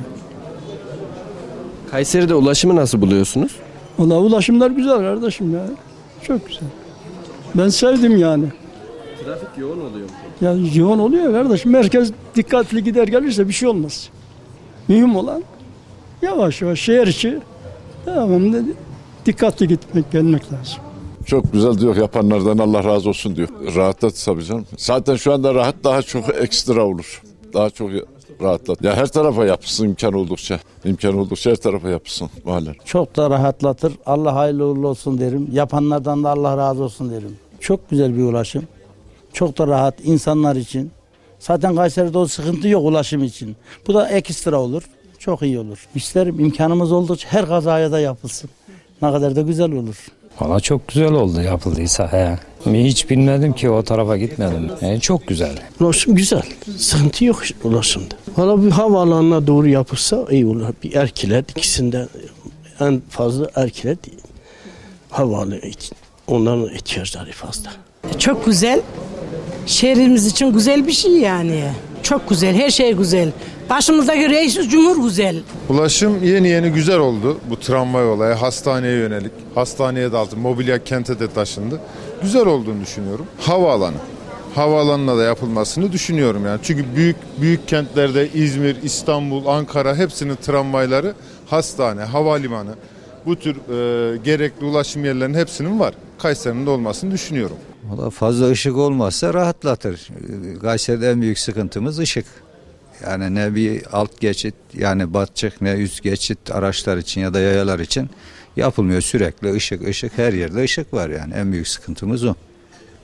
[1.91, 3.57] Kayseri'de ulaşımı nasıl buluyorsunuz?
[3.99, 5.67] Valla ulaşımlar güzel kardeşim ya.
[6.23, 6.69] Çok güzel.
[7.55, 8.45] Ben sevdim yani.
[9.25, 10.15] Trafik yoğun oluyor mu?
[10.41, 11.73] Ya yoğun oluyor kardeşim.
[11.73, 14.09] Merkez dikkatli gider gelirse bir şey olmaz.
[14.89, 15.43] Mühim olan
[16.23, 17.39] yavaş yavaş şehir içi
[18.07, 18.65] devamlı
[19.27, 20.77] dikkatli gitmek gelmek lazım.
[21.27, 23.49] Çok güzel diyor yapanlardan Allah razı olsun diyor.
[23.77, 24.67] Rahatlat tabii canım.
[24.77, 27.23] Zaten şu anda rahat daha çok ekstra olur.
[27.55, 27.91] Daha çok
[28.43, 28.85] rahatlat.
[28.85, 30.61] Ya her tarafa yapılsın imkan oldukça.
[30.85, 32.75] İmkan oldukça her tarafa yapılsın mahallen.
[32.85, 33.93] Çok da rahatlatır.
[34.07, 35.49] Allah hayırlı uğurlu olsun derim.
[35.53, 37.37] Yapanlardan da Allah razı olsun derim.
[37.61, 38.65] Çok güzel bir ulaşım.
[39.33, 40.91] Çok da rahat insanlar için.
[41.39, 43.57] Zaten Kayseri'de o sıkıntı yok ulaşım için.
[43.87, 44.83] Bu da ekstra olur.
[45.29, 45.89] Çok iyi olur.
[45.95, 48.51] İsterim imkanımız oldukça her kazaya da yapılsın.
[49.03, 49.97] Ne kadar da güzel olur.
[50.41, 52.13] Valla çok güzel oldu yapıldıysa.
[52.13, 52.39] He.
[52.73, 54.71] Hiç bilmedim ki o tarafa gitmedim.
[54.81, 55.59] He, çok güzel.
[55.81, 56.43] Ulaşım güzel.
[56.79, 58.15] Sıkıntı yok ulaşımda.
[58.37, 60.67] Valla bir havaalanına doğru yapılsa iyi olur.
[60.83, 62.09] Bir erkiler ikisinden
[62.81, 63.97] en fazla erkiler
[65.11, 65.97] havaalanı için.
[66.27, 67.71] Onların ihtiyaçları fazla.
[68.19, 68.81] Çok güzel.
[69.67, 71.65] Şehrimiz için güzel bir şey yani.
[72.03, 73.33] Çok güzel, her şey güzel.
[73.71, 75.43] Başımızdaki reis cumhur güzel.
[75.69, 77.41] Ulaşım yeni yeni güzel oldu.
[77.51, 79.33] Bu tramvay olayı hastaneye yönelik.
[79.55, 80.37] Hastaneye daldı.
[80.37, 81.81] Mobilya kente de taşındı.
[82.23, 83.27] Güzel olduğunu düşünüyorum.
[83.41, 83.97] Havaalanı.
[84.55, 86.61] Havaalanına da yapılmasını düşünüyorum yani.
[86.63, 91.15] Çünkü büyük büyük kentlerde İzmir, İstanbul, Ankara hepsinin tramvayları
[91.47, 92.75] hastane, havalimanı
[93.27, 95.95] bu tür e, gerekli ulaşım yerlerinin hepsinin var.
[96.19, 97.57] Kayseri'nin de olmasını düşünüyorum.
[97.85, 100.09] Valla fazla ışık olmazsa rahatlatır.
[100.61, 102.27] Kayseri'de en büyük sıkıntımız ışık.
[103.05, 107.79] Yani ne bir alt geçit yani batçık ne üst geçit araçlar için ya da yayalar
[107.79, 108.11] için
[108.57, 109.01] yapılmıyor.
[109.01, 112.35] Sürekli ışık ışık her yerde ışık var yani en büyük sıkıntımız o.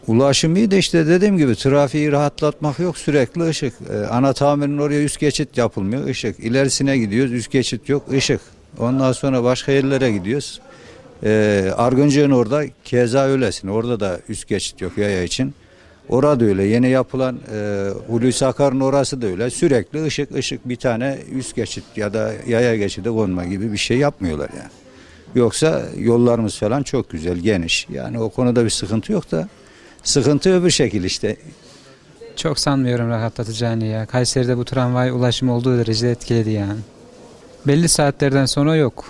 [0.06, 3.74] Ulaşım iyi de işte dediğim gibi trafiği rahatlatmak yok sürekli ışık.
[3.92, 6.40] Ee, ana tamirin oraya üst geçit yapılmıyor ışık.
[6.40, 8.40] İlerisine gidiyoruz üst geçit yok ışık.
[8.78, 10.60] Ondan sonra başka yerlere gidiyoruz.
[11.24, 13.68] Ee, Argıncık'ın orada keza öylesin.
[13.68, 15.54] Orada da üst geçit yok yaya için.
[16.08, 16.64] Orada öyle.
[16.64, 19.50] Yeni yapılan e, Hulusi Akar'ın orası da öyle.
[19.50, 23.98] Sürekli ışık ışık bir tane üst geçit ya da yaya geçidi konma gibi bir şey
[23.98, 24.70] yapmıyorlar yani.
[25.34, 27.86] Yoksa yollarımız falan çok güzel, geniş.
[27.90, 29.48] Yani o konuda bir sıkıntı yok da
[30.02, 31.36] sıkıntı öbür şekil işte.
[32.36, 34.06] Çok sanmıyorum rahatlatacağını ya.
[34.06, 36.80] Kayseri'de bu tramvay ulaşım olduğu derecede etkiledi yani.
[37.66, 39.04] Belli saatlerden sonra yok.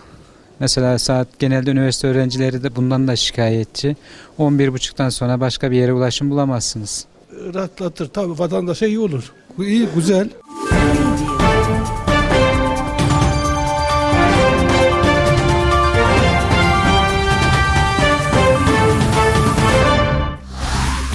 [0.60, 3.96] Mesela saat genelde üniversite öğrencileri de bundan da şikayetçi.
[4.38, 7.06] 11.30'dan sonra başka bir yere ulaşım bulamazsınız.
[7.54, 9.32] Rahatlatır tabii vatandaşa iyi olur.
[9.58, 10.28] İyi, güzel.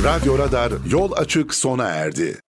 [0.04, 2.38] Radyo Radar yol açık sona erdi.